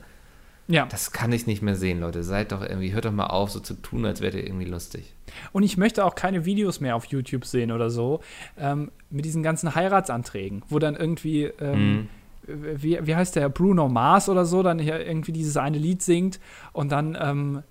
Ja. 0.70 0.86
Das 0.86 1.12
kann 1.12 1.32
ich 1.32 1.48
nicht 1.48 1.64
mehr 1.64 1.76
sehen, 1.76 2.00
Leute. 2.00 2.24
Seid 2.24 2.52
doch 2.52 2.62
irgendwie, 2.62 2.94
hört 2.94 3.06
doch 3.06 3.12
mal 3.12 3.26
auf, 3.26 3.50
so 3.50 3.60
zu 3.60 3.74
tun, 3.74 4.06
als 4.06 4.22
wärt 4.22 4.36
ihr 4.36 4.46
irgendwie 4.46 4.68
lustig. 4.68 5.16
Und 5.52 5.64
ich 5.64 5.78
möchte 5.78 6.06
auch 6.06 6.14
keine 6.14 6.46
Videos 6.46 6.80
mehr 6.80 6.96
auf 6.96 7.06
YouTube 7.06 7.46
sehen 7.46 7.72
oder 7.72 7.90
so, 7.90 8.22
ähm, 8.58 8.92
mit 9.10 9.26
diesen 9.26 9.42
ganzen 9.42 9.74
Heiratsanträgen, 9.74 10.62
wo 10.70 10.78
dann 10.78 10.96
irgendwie, 10.96 11.46
ähm, 11.60 12.08
wie, 12.46 13.00
wie 13.02 13.16
heißt 13.16 13.36
der, 13.36 13.50
Bruno 13.50 13.90
Mars 13.90 14.30
oder 14.30 14.46
so, 14.46 14.62
dann 14.62 14.78
hier 14.78 15.04
irgendwie 15.04 15.32
dieses 15.32 15.58
eine 15.58 15.80
Lied 15.80 16.04
singt 16.04 16.40
und 16.72 16.92
dann 16.92 17.18
ähm, 17.20 17.64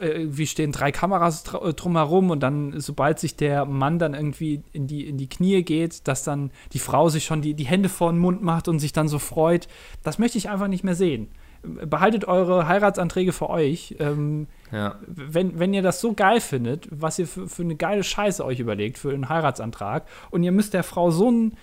wie 0.00 0.46
stehen 0.46 0.70
drei 0.70 0.92
Kameras 0.92 1.44
äh, 1.54 1.74
drumherum 1.74 2.30
und 2.30 2.40
dann, 2.40 2.78
sobald 2.80 3.18
sich 3.18 3.34
der 3.34 3.64
Mann 3.66 3.98
dann 3.98 4.14
irgendwie 4.14 4.62
in 4.72 4.86
die, 4.86 5.08
in 5.08 5.18
die 5.18 5.28
Knie 5.28 5.62
geht, 5.62 6.06
dass 6.06 6.22
dann 6.22 6.52
die 6.72 6.78
Frau 6.78 7.08
sich 7.08 7.24
schon 7.24 7.42
die, 7.42 7.54
die 7.54 7.64
Hände 7.64 7.88
vor 7.88 8.12
den 8.12 8.20
Mund 8.20 8.42
macht 8.42 8.68
und 8.68 8.78
sich 8.78 8.92
dann 8.92 9.08
so 9.08 9.18
freut. 9.18 9.66
Das 10.04 10.20
möchte 10.20 10.38
ich 10.38 10.48
einfach 10.48 10.68
nicht 10.68 10.84
mehr 10.84 10.94
sehen. 10.94 11.28
Behaltet 11.62 12.26
eure 12.26 12.66
Heiratsanträge 12.66 13.32
für 13.32 13.48
euch. 13.48 13.96
Ähm, 14.00 14.48
Ja. 14.72 14.96
wenn, 15.06 15.58
wenn 15.58 15.72
ihr 15.74 15.82
das 15.82 16.00
so 16.00 16.12
geil 16.14 16.40
findet, 16.40 16.88
was 16.90 17.18
ihr 17.18 17.26
für, 17.28 17.48
für 17.48 17.62
eine 17.62 17.76
geile 17.76 18.02
Scheiße 18.02 18.44
euch 18.44 18.58
überlegt, 18.58 18.98
für 18.98 19.10
einen 19.12 19.28
Heiratsantrag, 19.28 20.04
und 20.30 20.42
ihr 20.42 20.50
müsst 20.52 20.74
der 20.74 20.82
Frau 20.82 21.10
so 21.10 21.28
einen, 21.28 21.56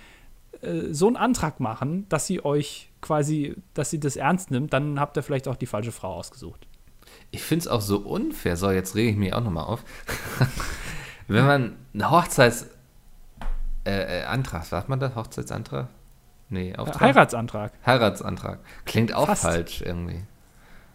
äh, 0.62 0.92
so 0.92 1.06
einen 1.06 1.16
Antrag 1.16 1.60
machen, 1.60 2.06
dass 2.08 2.26
sie 2.26 2.44
euch 2.44 2.90
quasi, 3.02 3.56
dass 3.74 3.90
sie 3.90 4.00
das 4.00 4.16
ernst 4.16 4.50
nimmt, 4.50 4.72
dann 4.72 4.98
habt 5.00 5.16
ihr 5.16 5.22
vielleicht 5.22 5.48
auch 5.48 5.56
die 5.56 5.66
falsche 5.66 5.92
Frau 5.92 6.14
ausgesucht. 6.14 6.66
Ich 7.30 7.42
finde 7.42 7.64
es 7.64 7.68
auch 7.68 7.80
so 7.80 7.98
unfair. 7.98 8.56
So, 8.56 8.70
jetzt 8.70 8.94
rege 8.94 9.10
ich 9.10 9.16
mich 9.16 9.34
auch 9.34 9.42
nochmal 9.42 9.64
auf. 9.64 9.82
Wenn 11.28 11.46
man 11.46 11.76
einen 11.94 12.10
Hochzeitsantrag, 12.10 12.76
äh, 13.86 14.20
äh, 14.20 14.24
Antrag, 14.24 14.64
sagt 14.64 14.88
man 14.88 14.98
das? 15.00 15.14
Hochzeitsantrag? 15.14 15.88
Nee, 16.50 16.74
Auftrag? 16.76 17.00
Heiratsantrag. 17.00 17.72
Heiratsantrag. 17.86 18.58
Klingt 18.84 19.14
auch 19.14 19.26
Fast. 19.26 19.42
falsch 19.42 19.82
irgendwie. 19.82 20.22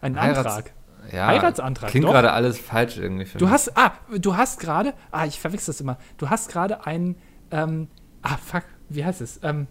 Ein 0.02 0.20
Heirats- 0.20 0.46
Antrag. 0.46 0.72
Ja, 1.12 1.26
Heiratsantrag, 1.28 1.90
Klingt 1.90 2.06
gerade 2.06 2.32
alles 2.32 2.58
falsch 2.58 2.96
irgendwie 2.98 3.24
für 3.26 3.38
Du 3.38 3.44
mich. 3.44 3.54
hast, 3.54 3.76
ah, 3.76 3.92
du 4.18 4.36
hast 4.36 4.58
gerade, 4.60 4.92
ah, 5.12 5.24
ich 5.24 5.38
verwechsel 5.40 5.72
das 5.72 5.80
immer. 5.80 5.98
Du 6.18 6.28
hast 6.30 6.50
gerade 6.50 6.84
einen, 6.84 7.16
ähm, 7.52 7.86
ah, 8.22 8.36
fuck, 8.44 8.64
wie 8.88 9.04
heißt 9.04 9.20
es? 9.20 9.38
Ähm, 9.44 9.68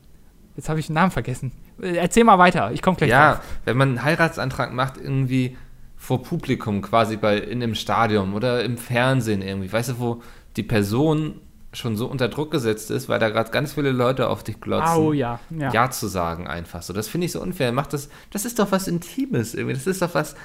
jetzt 0.55 0.69
habe 0.69 0.79
ich 0.79 0.87
den 0.87 0.93
Namen 0.93 1.11
vergessen. 1.11 1.51
Äh, 1.81 1.97
Erzähl 1.97 2.23
mal 2.23 2.39
weiter, 2.39 2.71
ich 2.71 2.81
komme 2.81 2.95
gleich 2.95 3.09
Ja, 3.09 3.33
drauf. 3.33 3.43
wenn 3.65 3.75
man 3.77 3.89
einen 3.89 4.03
Heiratsantrag 4.03 4.71
macht, 4.73 4.95
irgendwie 4.97 5.57
vor 5.97 6.23
Publikum, 6.23 6.81
quasi 6.81 7.17
bei 7.17 7.37
in 7.37 7.61
einem 7.61 7.75
Stadion 7.75 8.33
oder 8.33 8.63
im 8.63 8.77
Fernsehen 8.77 9.41
irgendwie, 9.41 9.71
weißt 9.71 9.89
du, 9.89 9.99
wo 9.99 10.21
die 10.55 10.63
Person 10.63 11.41
schon 11.75 11.95
so 11.95 12.07
unter 12.07 12.27
Druck 12.27 12.51
gesetzt 12.51 12.91
ist, 12.91 13.09
weil 13.09 13.19
da 13.19 13.29
gerade 13.29 13.51
ganz 13.51 13.73
viele 13.73 13.91
Leute 13.91 14.29
auf 14.29 14.43
dich 14.43 14.59
glotzen. 14.61 14.87
Au, 14.87 15.13
ja, 15.13 15.39
ja. 15.49 15.71
ja. 15.71 15.91
zu 15.91 16.07
sagen 16.07 16.47
einfach 16.47 16.81
so. 16.81 16.93
Das 16.93 17.07
finde 17.07 17.25
ich 17.25 17.31
so 17.31 17.41
unfair. 17.41 17.71
Macht 17.71 17.93
das, 17.93 18.09
das 18.31 18.45
ist 18.45 18.59
doch 18.59 18.71
was 18.71 18.87
Intimes 18.87 19.53
irgendwie. 19.53 19.75
Das 19.75 19.87
ist 19.87 20.01
doch 20.01 20.13
was 20.13 20.35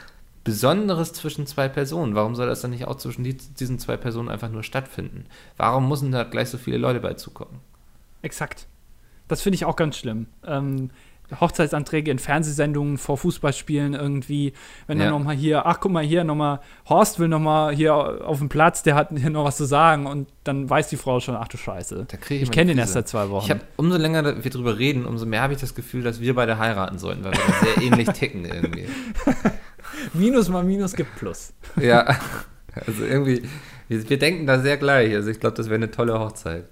Besonderes 0.45 1.12
zwischen 1.12 1.47
zwei 1.47 1.68
Personen. 1.68 2.14
Warum 2.14 2.35
soll 2.35 2.47
das 2.47 2.62
dann 2.62 2.70
nicht 2.70 2.87
auch 2.87 2.97
zwischen 2.97 3.24
die, 3.24 3.37
diesen 3.37 3.78
zwei 3.78 3.97
Personen 3.97 4.28
einfach 4.28 4.51
nur 4.51 4.62
stattfinden? 4.62 5.26
Warum 5.57 5.89
müssen 5.89 6.12
da 6.12 6.24
gleich 6.24 6.49
so 6.49 6.59
viele 6.59 6.78
Leute 6.78 7.01
bei 7.01 7.14
zukommen? 7.14 7.61
Exakt. 8.22 8.66
Das 9.28 9.43
finde 9.43 9.55
ich 9.55 9.64
auch 9.64 9.76
ganz 9.76 9.97
schlimm. 9.97 10.26
Ähm, 10.45 10.91
Hochzeitsanträge 11.39 12.11
in 12.11 12.18
Fernsehsendungen 12.18 12.99
vor 12.99 13.18
Fußballspielen 13.18 13.95
irgendwie, 13.95 14.53
wenn 14.87 14.99
Ja. 14.99 15.05
dann 15.05 15.14
nochmal 15.14 15.37
hier, 15.37 15.66
ach 15.66 15.78
guck 15.81 15.93
mal 15.93 16.03
hier 16.03 16.24
nochmal, 16.24 16.61
Horst 16.89 17.18
will 17.18 17.28
nochmal 17.28 17.74
hier 17.74 17.95
auf 17.95 18.39
dem 18.39 18.49
Platz, 18.49 18.83
der 18.83 18.95
hat 18.95 19.11
hier 19.14 19.31
noch 19.31 19.45
was 19.45 19.57
zu 19.57 19.64
sagen 19.64 20.07
und 20.07 20.28
dann 20.45 20.68
weiß 20.68 20.89
die 20.89 20.97
Frau 20.97 21.20
schon, 21.20 21.37
ach 21.37 21.49
du 21.49 21.57
Scheiße. 21.57 22.07
Ich 22.31 22.43
ich 22.43 22.51
kenne 22.51 22.72
den 22.72 22.78
erst 22.78 22.95
seit 22.95 23.09
zwei 23.09 23.28
Wochen. 23.31 23.45
Ich 23.45 23.51
habe, 23.51 23.61
umso 23.76 23.97
länger 23.99 24.43
wir 24.43 24.51
drüber 24.51 24.78
reden, 24.78 25.05
umso 25.07 25.26
mehr 25.26 25.43
habe 25.43 25.53
ich 25.53 25.61
das 25.61 25.74
Gefühl, 25.74 26.03
dass 26.03 26.20
wir 26.20 26.35
beide 26.35 26.59
heiraten 26.59 26.99
sollten, 26.99 27.22
weil 27.24 27.33
wir 27.33 27.74
sehr 27.74 27.83
ähnlich 27.85 28.09
ticken 28.18 28.45
irgendwie. 28.45 28.87
Minus 30.14 30.49
mal 30.49 30.64
Minus 30.64 30.95
gibt 30.95 31.14
Plus. 31.16 31.53
Ja, 31.81 32.16
also 32.87 33.05
irgendwie, 33.05 33.43
wir, 33.89 34.09
wir 34.09 34.18
denken 34.18 34.47
da 34.47 34.59
sehr 34.61 34.76
gleich. 34.76 35.14
Also 35.14 35.31
ich 35.31 35.41
glaube, 35.41 35.57
das 35.57 35.66
wäre 35.66 35.76
eine 35.76 35.91
tolle 35.91 36.18
Hochzeit. 36.18 36.64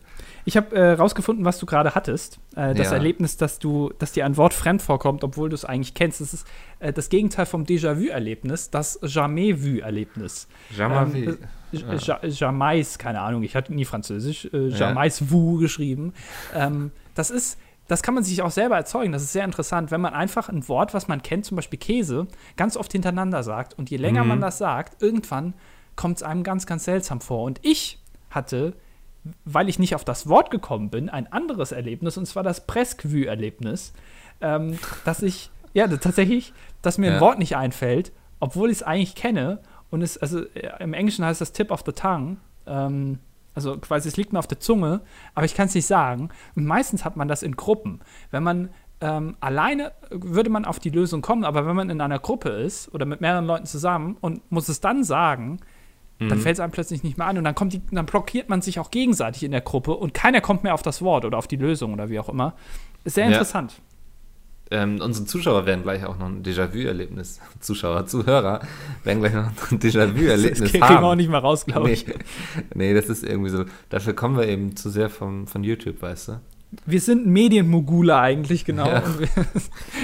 Ich 0.48 0.56
habe 0.56 0.74
äh, 0.74 0.92
rausgefunden, 0.92 1.44
was 1.44 1.58
du 1.58 1.66
gerade 1.66 1.94
hattest. 1.94 2.38
Äh, 2.56 2.74
das 2.74 2.86
Ja. 2.88 2.94
Erlebnis, 2.94 3.36
dass 3.36 3.58
du, 3.58 3.92
dass 3.98 4.12
dir 4.12 4.24
ein 4.24 4.38
Wort 4.38 4.54
fremd 4.54 4.80
vorkommt, 4.80 5.22
obwohl 5.22 5.50
du 5.50 5.54
es 5.54 5.66
eigentlich 5.66 5.92
kennst. 5.92 6.22
Das 6.22 6.32
ist 6.32 6.46
äh, 6.78 6.90
das 6.90 7.10
Gegenteil 7.10 7.44
vom 7.44 7.64
Déjà-vu-Erlebnis, 7.64 8.70
das 8.70 8.98
Jamais-vu-Erlebnis. 9.02 10.48
Jamais 10.74 11.14
Ähm, 11.14 11.38
äh, 11.72 11.96
ja. 11.96 12.18
Jamais, 12.26 12.98
keine 12.98 13.20
Ahnung, 13.20 13.42
ich 13.42 13.54
hatte 13.54 13.74
nie 13.74 13.84
Französisch, 13.84 14.48
äh, 14.54 14.68
Jamais 14.68 15.30
vu 15.30 15.58
geschrieben. 15.58 16.14
Ähm, 16.54 16.92
das 17.14 17.28
ist, 17.30 17.58
das 17.86 18.02
kann 18.02 18.14
man 18.14 18.24
sich 18.24 18.40
auch 18.40 18.50
selber 18.50 18.76
erzeugen. 18.76 19.12
Das 19.12 19.22
ist 19.22 19.34
sehr 19.34 19.44
interessant, 19.44 19.90
wenn 19.90 20.00
man 20.00 20.14
einfach 20.14 20.48
ein 20.48 20.66
Wort, 20.68 20.94
was 20.94 21.08
man 21.08 21.20
kennt, 21.22 21.44
zum 21.44 21.56
Beispiel 21.56 21.78
Käse, 21.78 22.26
ganz 22.56 22.78
oft 22.78 22.92
hintereinander 22.92 23.42
sagt. 23.42 23.78
Und 23.78 23.90
je 23.90 23.98
länger 23.98 24.22
Mhm. 24.22 24.28
man 24.28 24.40
das 24.40 24.56
sagt, 24.56 25.02
irgendwann 25.02 25.52
kommt 25.94 26.16
es 26.16 26.22
einem 26.22 26.42
ganz, 26.42 26.64
ganz 26.64 26.84
seltsam 26.84 27.20
vor. 27.20 27.44
Und 27.44 27.60
ich 27.62 27.98
hatte, 28.30 28.72
weil 29.44 29.68
ich 29.68 29.78
nicht 29.78 29.94
auf 29.94 30.04
das 30.04 30.28
Wort 30.28 30.50
gekommen 30.50 30.90
bin, 30.90 31.08
ein 31.08 31.30
anderes 31.32 31.72
Erlebnis, 31.72 32.16
und 32.16 32.26
zwar 32.26 32.42
das 32.42 32.66
Presque-vu-Erlebnis, 32.66 33.92
ähm, 34.40 34.78
dass 35.04 35.22
ich, 35.22 35.50
ja, 35.74 35.86
tatsächlich, 35.88 36.52
dass 36.82 36.98
mir 36.98 37.08
ein 37.08 37.14
Ja. 37.14 37.20
Wort 37.20 37.38
nicht 37.38 37.56
einfällt, 37.56 38.12
obwohl 38.40 38.70
ich 38.70 38.78
es 38.78 38.82
eigentlich 38.82 39.14
kenne. 39.14 39.60
Und 39.90 40.02
es, 40.02 40.18
also 40.18 40.40
äh, 40.54 40.70
im 40.80 40.92
Englischen 40.94 41.24
heißt 41.24 41.40
das 41.40 41.52
Tip 41.52 41.70
of 41.70 41.82
the 41.86 41.92
Tongue. 41.92 42.36
Ähm, 42.66 43.18
also 43.54 43.76
quasi, 43.78 44.08
es 44.08 44.16
liegt 44.16 44.32
mir 44.32 44.38
auf 44.38 44.46
der 44.46 44.60
Zunge, 44.60 45.00
aber 45.34 45.44
ich 45.44 45.54
kann 45.54 45.66
es 45.66 45.74
nicht 45.74 45.86
sagen. 45.86 46.28
Und 46.54 46.64
meistens 46.66 47.04
hat 47.04 47.16
man 47.16 47.26
das 47.26 47.42
in 47.42 47.56
Gruppen. 47.56 48.00
Wenn 48.30 48.44
man 48.44 48.70
ähm, 49.00 49.36
alleine 49.40 49.88
äh, 49.88 49.92
würde 50.10 50.50
man 50.50 50.64
auf 50.64 50.78
die 50.78 50.90
Lösung 50.90 51.22
kommen, 51.22 51.44
aber 51.44 51.66
wenn 51.66 51.76
man 51.76 51.90
in 51.90 52.00
einer 52.00 52.18
Gruppe 52.18 52.50
ist 52.50 52.92
oder 52.94 53.06
mit 53.06 53.20
mehreren 53.20 53.46
Leuten 53.46 53.66
zusammen 53.66 54.16
und 54.20 54.50
muss 54.50 54.68
es 54.68 54.80
dann 54.80 55.04
sagen, 55.04 55.60
dann 56.18 56.38
fällt 56.40 56.54
es 56.54 56.60
einem 56.60 56.72
plötzlich 56.72 57.02
nicht 57.04 57.16
mehr 57.16 57.26
an 57.28 57.38
und 57.38 57.44
dann 57.44 57.54
kommt 57.54 57.72
die, 57.72 57.80
dann 57.92 58.04
blockiert 58.06 58.48
man 58.48 58.60
sich 58.60 58.80
auch 58.80 58.90
gegenseitig 58.90 59.44
in 59.44 59.52
der 59.52 59.60
Gruppe 59.60 59.92
und 59.94 60.14
keiner 60.14 60.40
kommt 60.40 60.64
mehr 60.64 60.74
auf 60.74 60.82
das 60.82 61.00
Wort 61.02 61.24
oder 61.24 61.38
auf 61.38 61.46
die 61.46 61.56
Lösung 61.56 61.92
oder 61.92 62.08
wie 62.10 62.18
auch 62.18 62.28
immer. 62.28 62.54
Ist 63.04 63.14
sehr 63.14 63.24
Ja. 63.26 63.32
interessant. 63.32 63.74
Ähm, 64.70 65.00
unsere 65.00 65.24
Zuschauer 65.24 65.64
werden 65.64 65.82
gleich 65.82 66.04
auch 66.04 66.18
noch 66.18 66.26
ein 66.26 66.42
Déjà-vu-Erlebnis. 66.42 67.40
Zuschauer, 67.60 68.06
Zuhörer 68.06 68.60
werden 69.04 69.20
gleich 69.20 69.32
noch 69.32 69.44
ein 69.46 69.54
Das 69.70 69.94
Déjà-vu-Erlebnis 69.94 70.70
kriegen 70.72 70.80
wir 70.86 70.98
auch 71.00 71.02
haben. 71.10 71.16
nicht 71.16 71.30
mehr 71.30 71.38
raus, 71.40 71.64
glaube 71.64 71.86
Nee. 71.86 71.92
ich. 71.94 72.06
nee, 72.74 72.92
das 72.94 73.08
ist 73.08 73.24
irgendwie 73.24 73.48
so. 73.50 73.64
Dafür 73.88 74.12
kommen 74.14 74.36
wir 74.36 74.46
eben 74.46 74.76
zu 74.76 74.90
sehr 74.90 75.08
vom, 75.08 75.46
von 75.46 75.64
YouTube, 75.64 76.02
weißt 76.02 76.28
du? 76.28 76.40
Wir 76.84 77.00
sind 77.00 77.26
Medienmogule 77.26 78.14
eigentlich, 78.18 78.66
genau. 78.66 78.86
Ja. 78.88 79.02
Wir, 79.18 79.28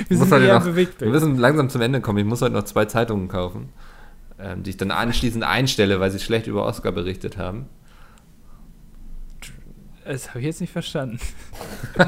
wir 0.08 0.16
sind 0.16 0.32
eher 0.32 0.60
noch, 0.60 0.64
wir 0.74 1.08
müssen 1.10 1.36
langsam 1.36 1.68
zum 1.68 1.82
Ende 1.82 2.00
kommen. 2.00 2.18
Ich 2.20 2.24
muss 2.24 2.40
heute 2.40 2.54
noch 2.54 2.64
zwei 2.64 2.86
Zeitungen 2.86 3.28
kaufen, 3.28 3.68
ähm, 4.38 4.62
die 4.62 4.70
ich 4.70 4.76
dann 4.76 4.90
anschließend 4.90 5.44
einstelle, 5.44 6.00
weil 6.00 6.10
sie 6.10 6.20
schlecht 6.20 6.46
über 6.46 6.64
Oscar 6.64 6.92
berichtet 6.92 7.36
haben. 7.36 7.66
Das 10.04 10.30
habe 10.30 10.40
ich 10.40 10.46
jetzt 10.46 10.60
nicht 10.60 10.72
verstanden. 10.72 11.18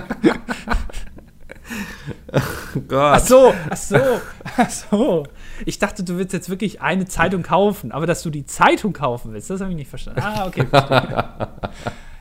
Gott. 2.88 3.14
Ach 3.14 3.20
so, 3.20 3.54
ach 3.70 3.76
so, 3.76 4.20
ach 4.56 4.70
so. 4.70 5.26
Ich 5.64 5.78
dachte, 5.78 6.04
du 6.04 6.18
willst 6.18 6.32
jetzt 6.32 6.50
wirklich 6.50 6.82
eine 6.82 7.06
Zeitung 7.06 7.42
kaufen, 7.42 7.92
aber 7.92 8.06
dass 8.06 8.22
du 8.22 8.30
die 8.30 8.44
Zeitung 8.44 8.92
kaufen 8.92 9.32
willst, 9.32 9.50
das 9.50 9.60
habe 9.60 9.70
ich 9.70 9.76
nicht 9.76 9.88
verstanden. 9.88 10.20
Ah, 10.22 10.46
okay. 10.46 10.66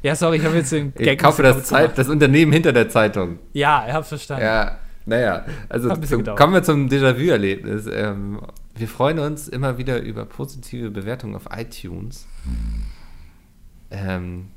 ja, 0.02 0.16
sorry, 0.16 0.38
ich 0.38 0.46
habe 0.46 0.56
jetzt 0.56 0.72
den 0.72 0.94
Ich 0.98 1.06
Gag 1.06 1.20
kaufe 1.20 1.44
ein 1.44 1.48
bisschen 1.48 1.62
das, 1.62 1.70
Zeit, 1.70 1.98
das 1.98 2.08
Unternehmen 2.08 2.54
hinter 2.54 2.72
der 2.72 2.90
Zeitung. 2.90 3.40
Ja, 3.54 3.86
ich 3.88 3.94
habe 3.94 4.06
verstanden. 4.06 4.44
Ja, 4.44 4.78
naja, 5.06 5.46
also 5.70 5.94
zum, 5.94 6.24
kommen 6.36 6.54
wir 6.54 6.64
zum 6.64 6.88
Déjà-vu-Erlebnis. 6.88 7.88
Ähm, 7.92 8.40
wir 8.76 8.88
freuen 8.88 9.20
uns 9.20 9.48
immer 9.48 9.78
wieder 9.78 10.02
über 10.02 10.26
positive 10.26 10.92
Bewertungen 10.92 11.36
auf 11.36 11.48
iTunes. 11.52 12.28
Ähm, 13.90 14.50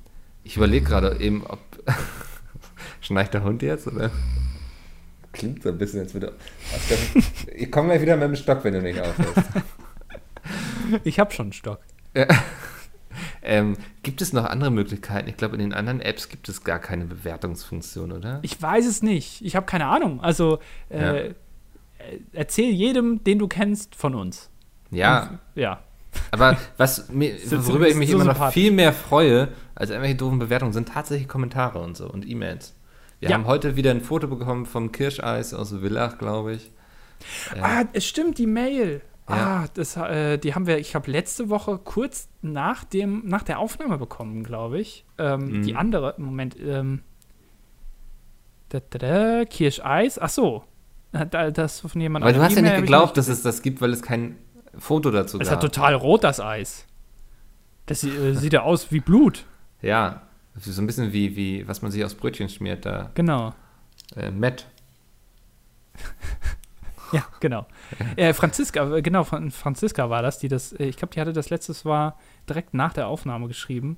ich 0.44 0.56
überlege 0.56 0.86
gerade 0.86 1.20
eben, 1.20 1.44
ob. 1.46 1.60
Schnarcht 3.00 3.34
der 3.34 3.44
Hund 3.44 3.62
jetzt? 3.62 3.86
Oder? 3.86 4.10
Klingt 5.32 5.62
so 5.62 5.68
ein 5.68 5.78
bisschen, 5.78 6.00
als 6.00 6.14
würde. 6.14 6.32
Oscar, 6.74 6.96
ich 7.54 7.70
komme 7.70 7.88
gleich 7.88 8.02
wieder 8.02 8.16
mit 8.16 8.28
dem 8.28 8.36
Stock, 8.36 8.64
wenn 8.64 8.74
du 8.74 8.82
nicht 8.82 9.00
aufhörst. 9.00 9.48
Ich 11.04 11.20
habe 11.20 11.32
schon 11.32 11.46
einen 11.46 11.52
Stock. 11.52 11.80
ähm, 13.42 13.76
gibt 14.02 14.22
es 14.22 14.32
noch 14.32 14.44
andere 14.44 14.70
Möglichkeiten? 14.70 15.28
Ich 15.28 15.36
glaube, 15.36 15.54
in 15.54 15.60
den 15.60 15.74
anderen 15.74 16.00
Apps 16.00 16.28
gibt 16.28 16.48
es 16.48 16.64
gar 16.64 16.78
keine 16.78 17.04
Bewertungsfunktion, 17.04 18.12
oder? 18.12 18.40
Ich 18.42 18.60
weiß 18.60 18.86
es 18.86 19.02
nicht. 19.02 19.44
Ich 19.44 19.54
habe 19.54 19.66
keine 19.66 19.86
Ahnung. 19.86 20.20
Also, 20.20 20.60
äh, 20.90 21.28
äh, 21.28 21.34
erzähl 22.32 22.70
jedem, 22.70 23.22
den 23.24 23.38
du 23.38 23.48
kennst, 23.48 23.94
von 23.94 24.14
uns. 24.14 24.50
Ja, 24.90 25.38
Ja. 25.54 25.80
Aber 26.30 26.56
was 26.78 27.10
mir, 27.10 27.34
worüber 27.50 27.86
ich 27.86 27.92
so 27.94 27.98
mich 27.98 28.10
immer 28.10 28.24
noch 28.24 28.50
viel 28.52 28.72
mehr 28.72 28.92
freue, 28.92 29.48
als 29.74 29.90
irgendwelche 29.90 30.16
doofen 30.16 30.38
Bewertungen, 30.38 30.72
sind 30.72 30.88
tatsächlich 30.88 31.28
Kommentare 31.28 31.78
und 31.80 31.96
so 31.96 32.08
und 32.10 32.26
E-Mails. 32.26 32.74
Wir 33.20 33.28
Ja. 33.30 33.34
haben 33.36 33.46
heute 33.46 33.76
wieder 33.76 33.90
ein 33.90 34.00
Foto 34.00 34.26
bekommen 34.28 34.64
vom 34.66 34.90
Kirscheis 34.92 35.52
aus 35.54 35.72
Villach, 35.80 36.18
glaube 36.18 36.54
ich. 36.54 36.70
Äh, 37.54 37.60
Ah, 37.60 37.84
es 37.92 38.06
stimmt, 38.06 38.38
die 38.38 38.46
Mail. 38.46 39.02
Ja. 39.28 39.34
Ah, 39.64 39.68
das, 39.74 39.96
äh, 39.96 40.38
die 40.38 40.54
haben 40.54 40.66
wir, 40.66 40.78
ich 40.78 40.90
glaube, 40.92 41.10
letzte 41.10 41.50
Woche 41.50 41.78
kurz 41.78 42.28
nach, 42.40 42.84
dem, 42.84 43.24
nach 43.26 43.42
der 43.42 43.58
Aufnahme 43.58 43.98
bekommen, 43.98 44.42
glaube 44.44 44.80
ich. 44.80 45.04
Ähm, 45.18 45.58
Mhm. 45.58 45.62
Die 45.62 45.74
andere, 45.76 46.14
Moment, 46.16 46.56
ähm, 46.58 47.02
da, 48.70 48.80
da, 48.80 48.98
da, 48.98 49.44
Kirscheis, 49.44 50.18
ach 50.18 50.30
so. 50.30 50.64
Da- 51.12 51.50
Das 51.50 51.80
von 51.80 52.00
jemandem. 52.00 52.28
aber 52.28 52.36
du 52.38 52.42
hast 52.44 52.54
ja 52.56 52.62
nicht 52.62 52.76
geglaubt, 52.76 53.16
dass 53.16 53.28
es 53.28 53.42
das 53.42 53.62
gibt, 53.62 53.80
weil 53.80 53.92
es 53.92 54.02
kein 54.02 54.36
Foto 54.78 55.10
dazu 55.10 55.40
Es 55.40 55.48
gab. 55.48 55.56
hat 55.56 55.62
total 55.62 55.94
rot, 55.94 56.24
das 56.24 56.38
Eis. 56.40 56.84
Das 57.86 58.04
äh, 58.04 58.34
sieht 58.34 58.52
ja 58.52 58.62
aus 58.62 58.92
wie 58.92 59.00
Blut. 59.00 59.44
ja, 59.80 60.22
so 60.60 60.82
ein 60.82 60.86
bisschen 60.86 61.12
wie, 61.12 61.36
wie, 61.36 61.66
was 61.68 61.82
man 61.82 61.90
sich 61.92 62.04
aus 62.04 62.14
Brötchen 62.14 62.48
schmiert, 62.48 62.84
da. 62.84 63.10
Genau. 63.14 63.54
Äh, 64.16 64.30
Matt. 64.30 64.66
Ja, 67.12 67.24
genau. 67.40 67.66
Äh, 68.16 68.34
Franziska, 68.34 68.96
äh, 68.96 69.00
genau, 69.02 69.24
Fran- 69.24 69.50
Franziska 69.50 70.10
war 70.10 70.20
das, 70.20 70.38
die 70.38 70.48
das, 70.48 70.72
äh, 70.74 70.84
ich 70.84 70.96
glaube, 70.98 71.14
die 71.14 71.20
hatte 71.22 71.32
das 71.32 71.48
letztes 71.48 71.86
war 71.86 72.18
direkt 72.48 72.74
nach 72.74 72.92
der 72.92 73.08
Aufnahme 73.08 73.48
geschrieben, 73.48 73.96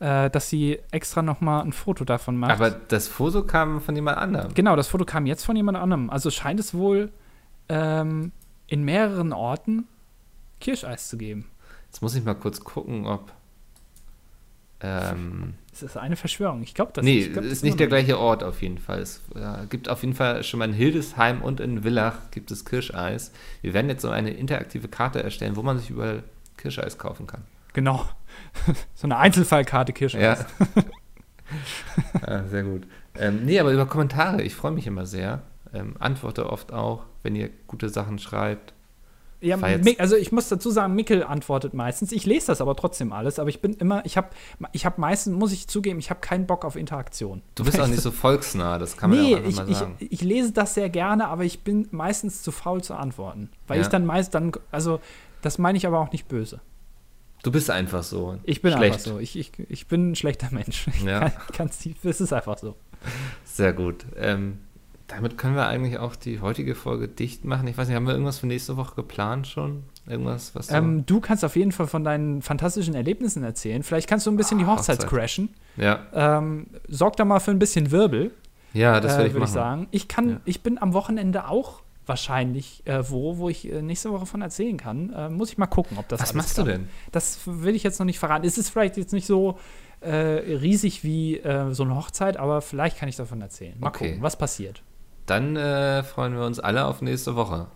äh, 0.00 0.30
dass 0.30 0.48
sie 0.48 0.78
extra 0.90 1.22
noch 1.22 1.40
mal 1.40 1.60
ein 1.62 1.72
Foto 1.72 2.04
davon 2.04 2.36
macht. 2.36 2.52
Aber 2.52 2.70
das 2.70 3.08
Foto 3.08 3.42
kam 3.44 3.80
von 3.80 3.96
jemand 3.96 4.18
anderem. 4.18 4.54
genau, 4.54 4.76
das 4.76 4.88
Foto 4.88 5.04
kam 5.04 5.26
jetzt 5.26 5.44
von 5.44 5.56
jemand 5.56 5.78
anderem. 5.78 6.10
Also 6.10 6.30
scheint 6.30 6.60
es 6.60 6.74
wohl 6.74 7.10
ähm, 7.68 8.32
in 8.66 8.84
mehreren 8.84 9.32
Orten 9.32 9.84
Kirscheis 10.60 11.08
zu 11.08 11.16
geben. 11.18 11.50
Jetzt 11.86 12.02
muss 12.02 12.14
ich 12.14 12.24
mal 12.24 12.34
kurz 12.34 12.60
gucken, 12.60 13.06
ob. 13.06 13.32
Ähm, 14.80 15.54
Das 15.72 15.82
ist 15.82 15.96
eine 15.96 16.14
Verschwörung. 16.14 16.62
Ich 16.62 16.74
glaube, 16.74 16.92
das 16.94 17.04
nee, 17.04 17.18
ich 17.18 17.32
glaub, 17.32 17.42
das 17.42 17.52
ist 17.52 17.64
nicht 17.64 17.80
der 17.80 17.88
gleiche 17.88 18.18
Ort 18.18 18.44
auf 18.44 18.62
jeden 18.62 18.78
Fall. 18.78 19.00
Es 19.00 19.22
äh, 19.34 19.66
gibt 19.68 19.88
auf 19.88 20.02
jeden 20.02 20.14
Fall 20.14 20.44
schon 20.44 20.58
mal 20.58 20.68
in 20.68 20.74
Hildesheim 20.74 21.42
und 21.42 21.58
in 21.58 21.82
Villach 21.82 22.30
gibt 22.30 22.52
es 22.52 22.64
Kirscheis. 22.64 23.32
Wir 23.62 23.74
werden 23.74 23.88
jetzt 23.88 24.02
so 24.02 24.10
eine 24.10 24.30
interaktive 24.30 24.86
Karte 24.86 25.22
erstellen, 25.22 25.56
wo 25.56 25.62
man 25.62 25.78
sich 25.78 25.90
überall 25.90 26.22
Kirscheis 26.56 26.98
kaufen 26.98 27.26
kann. 27.26 27.42
Genau. 27.72 28.08
so 28.94 29.06
eine 29.06 29.16
Einzelfallkarte 29.16 29.92
Kirscheis. 29.92 30.46
Ja. 30.76 30.82
ah, 32.26 32.44
sehr 32.44 32.62
gut. 32.62 32.86
Ähm, 33.16 33.44
nee, 33.44 33.58
aber 33.58 33.72
über 33.72 33.86
Kommentare, 33.86 34.42
ich 34.42 34.54
freue 34.54 34.72
mich 34.72 34.86
immer 34.86 35.06
sehr. 35.06 35.42
Ähm, 35.72 35.96
antworte 35.98 36.50
oft 36.50 36.72
auch, 36.72 37.04
wenn 37.22 37.36
ihr 37.36 37.50
gute 37.66 37.88
Sachen 37.88 38.18
schreibt. 38.18 38.74
Ja, 39.40 39.56
also 39.98 40.16
ich 40.16 40.32
muss 40.32 40.48
dazu 40.48 40.70
sagen, 40.70 40.96
Mickel 40.96 41.22
antwortet 41.22 41.72
meistens. 41.72 42.10
Ich 42.10 42.26
lese 42.26 42.48
das 42.48 42.60
aber 42.60 42.74
trotzdem 42.74 43.12
alles, 43.12 43.38
aber 43.38 43.48
ich 43.48 43.60
bin 43.60 43.74
immer, 43.74 44.04
ich 44.04 44.16
habe 44.16 44.30
ich 44.72 44.84
hab 44.84 44.98
meistens, 44.98 45.38
muss 45.38 45.52
ich 45.52 45.68
zugeben, 45.68 46.00
ich 46.00 46.10
habe 46.10 46.18
keinen 46.18 46.46
Bock 46.46 46.64
auf 46.64 46.74
Interaktion. 46.74 47.42
Du 47.54 47.64
bist 47.64 47.78
auch 47.80 47.86
nicht 47.86 48.00
so 48.00 48.10
volksnah, 48.10 48.78
das 48.78 48.96
kann 48.96 49.10
man 49.10 49.20
nee, 49.20 49.30
ja 49.30 49.36
auch 49.36 49.44
einfach 49.44 49.50
ich, 49.50 49.56
mal 49.56 49.70
ich, 49.70 49.76
sagen. 49.76 49.96
ich 50.00 50.22
lese 50.22 50.50
das 50.52 50.74
sehr 50.74 50.88
gerne, 50.90 51.28
aber 51.28 51.44
ich 51.44 51.60
bin 51.60 51.86
meistens 51.92 52.42
zu 52.42 52.50
faul 52.50 52.82
zu 52.82 52.94
antworten. 52.94 53.48
Weil 53.68 53.76
Ja. 53.76 53.82
ich 53.82 53.88
dann 53.88 54.06
meist 54.06 54.34
dann, 54.34 54.50
also 54.72 54.98
das 55.40 55.58
meine 55.58 55.78
ich 55.78 55.86
aber 55.86 56.00
auch 56.00 56.10
nicht 56.10 56.26
böse. 56.26 56.60
Du 57.42 57.52
bist 57.52 57.70
einfach 57.70 58.02
so. 58.02 58.36
Ich 58.44 58.62
bin 58.62 58.72
Schlecht. 58.72 58.94
einfach 58.94 58.98
so. 59.12 59.18
Ich, 59.18 59.38
ich, 59.38 59.52
ich 59.68 59.86
bin 59.86 60.10
ein 60.10 60.14
schlechter 60.16 60.48
Mensch. 60.50 60.88
Ich 60.88 61.02
Ja. 61.02 61.30
kann, 61.52 61.68
es 61.68 62.20
ist 62.20 62.32
einfach 62.32 62.58
so. 62.58 62.74
Sehr 63.44 63.72
gut. 63.72 64.04
Ähm, 64.16 64.58
damit 65.06 65.38
können 65.38 65.54
wir 65.54 65.66
eigentlich 65.66 65.98
auch 65.98 66.16
die 66.16 66.40
heutige 66.40 66.74
Folge 66.74 67.08
dicht 67.08 67.44
machen. 67.44 67.66
Ich 67.68 67.78
weiß 67.78 67.88
nicht, 67.88 67.96
haben 67.96 68.06
wir 68.06 68.12
irgendwas 68.12 68.40
für 68.40 68.46
nächste 68.46 68.76
Woche 68.76 68.94
geplant 68.96 69.46
schon? 69.46 69.84
Irgendwas, 70.06 70.54
was 70.54 70.66
du 70.66 70.74
Ähm, 70.74 71.06
du 71.06 71.20
kannst 71.20 71.44
auf 71.44 71.54
jeden 71.56 71.72
Fall 71.72 71.86
von 71.86 72.02
deinen 72.04 72.42
fantastischen 72.42 72.94
Erlebnissen 72.94 73.42
erzählen. 73.44 73.82
Vielleicht 73.82 74.08
kannst 74.08 74.26
du 74.26 74.30
ein 74.30 74.36
bisschen 74.36 74.58
die 74.58 74.64
Ah, 74.64 74.76
Hochzeit 74.76 75.06
crashen. 75.06 75.50
Ja, 75.76 76.00
Ähm, 76.12 76.66
sorg 76.88 77.16
da 77.16 77.24
mal 77.24 77.40
für 77.40 77.50
ein 77.52 77.58
bisschen 77.58 77.90
Wirbel. 77.90 78.32
ja 78.72 79.00
das 79.00 79.14
äh, 79.14 79.18
werde 79.18 79.28
ich 79.28 79.34
machen. 79.34 79.44
ich 79.44 79.50
sagen. 79.50 79.86
Ich 79.92 80.08
kann, 80.08 80.28
Ja. 80.30 80.40
ich 80.44 80.62
bin 80.62 80.76
am 80.80 80.92
Wochenende 80.92 81.46
auch 81.48 81.82
wahrscheinlich 82.08 82.86
äh, 82.86 83.08
wo, 83.10 83.38
wo 83.38 83.48
ich 83.48 83.70
äh, 83.70 83.82
nächste 83.82 84.10
Woche 84.10 84.26
von 84.26 84.42
erzählen 84.42 84.76
kann. 84.76 85.12
Äh, 85.12 85.28
muss 85.28 85.50
ich 85.50 85.58
mal 85.58 85.66
gucken, 85.66 85.98
ob 85.98 86.08
das 86.08 86.20
Was 86.20 86.34
machst 86.34 86.58
du 86.58 86.64
klappt. 86.64 86.78
denn? 86.78 86.88
Das 87.12 87.40
will 87.44 87.74
ich 87.74 87.82
jetzt 87.82 87.98
noch 87.98 88.06
nicht 88.06 88.18
verraten. 88.18 88.44
Es 88.46 88.58
ist 88.58 88.70
vielleicht 88.70 88.96
jetzt 88.96 89.12
nicht 89.12 89.26
so 89.26 89.58
äh, 90.00 90.10
riesig 90.10 91.04
wie 91.04 91.38
äh, 91.38 91.72
so 91.74 91.82
eine 91.84 91.94
Hochzeit, 91.96 92.36
aber 92.36 92.62
vielleicht 92.62 92.98
kann 92.98 93.08
ich 93.08 93.16
davon 93.16 93.40
erzählen. 93.40 93.74
Mal 93.78 93.88
Okay. 93.88 94.08
gucken, 94.08 94.22
was 94.22 94.36
passiert. 94.36 94.82
Dann 95.26 95.56
freuen 96.04 96.32
wir 96.34 96.46
uns 96.46 96.58
alle 96.58 96.86
auf 96.86 97.02
nächste 97.02 97.36
Woche. 97.36 97.66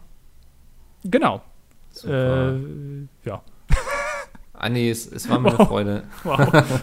Genau. 1.05 1.43
Super. 1.91 2.57
Ja. 3.25 3.43
Anni, 4.55 4.89
es, 4.89 5.07
es 5.07 5.29
war 5.29 5.39
mir 5.39 5.51
eine 5.51 5.59
Wow. 5.59 5.69
Freude. 5.69 6.03
Wow. 6.25 6.83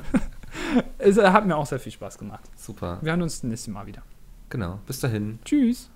es 1.00 1.18
hat 1.18 1.48
mir 1.48 1.56
auch 1.56 1.66
sehr 1.66 1.80
viel 1.80 1.92
Spaß 1.92 2.20
gemacht. 2.20 2.44
Super. 2.56 3.00
Wir 3.02 3.12
hören 3.14 3.24
uns 3.24 3.38
das 3.42 3.44
nächste 3.50 3.72
Mal 3.72 3.88
wieder. 3.88 4.04
Genau. 4.50 4.80
Bis 4.86 5.00
dahin. 5.00 5.40
Tschüss. 5.44 5.90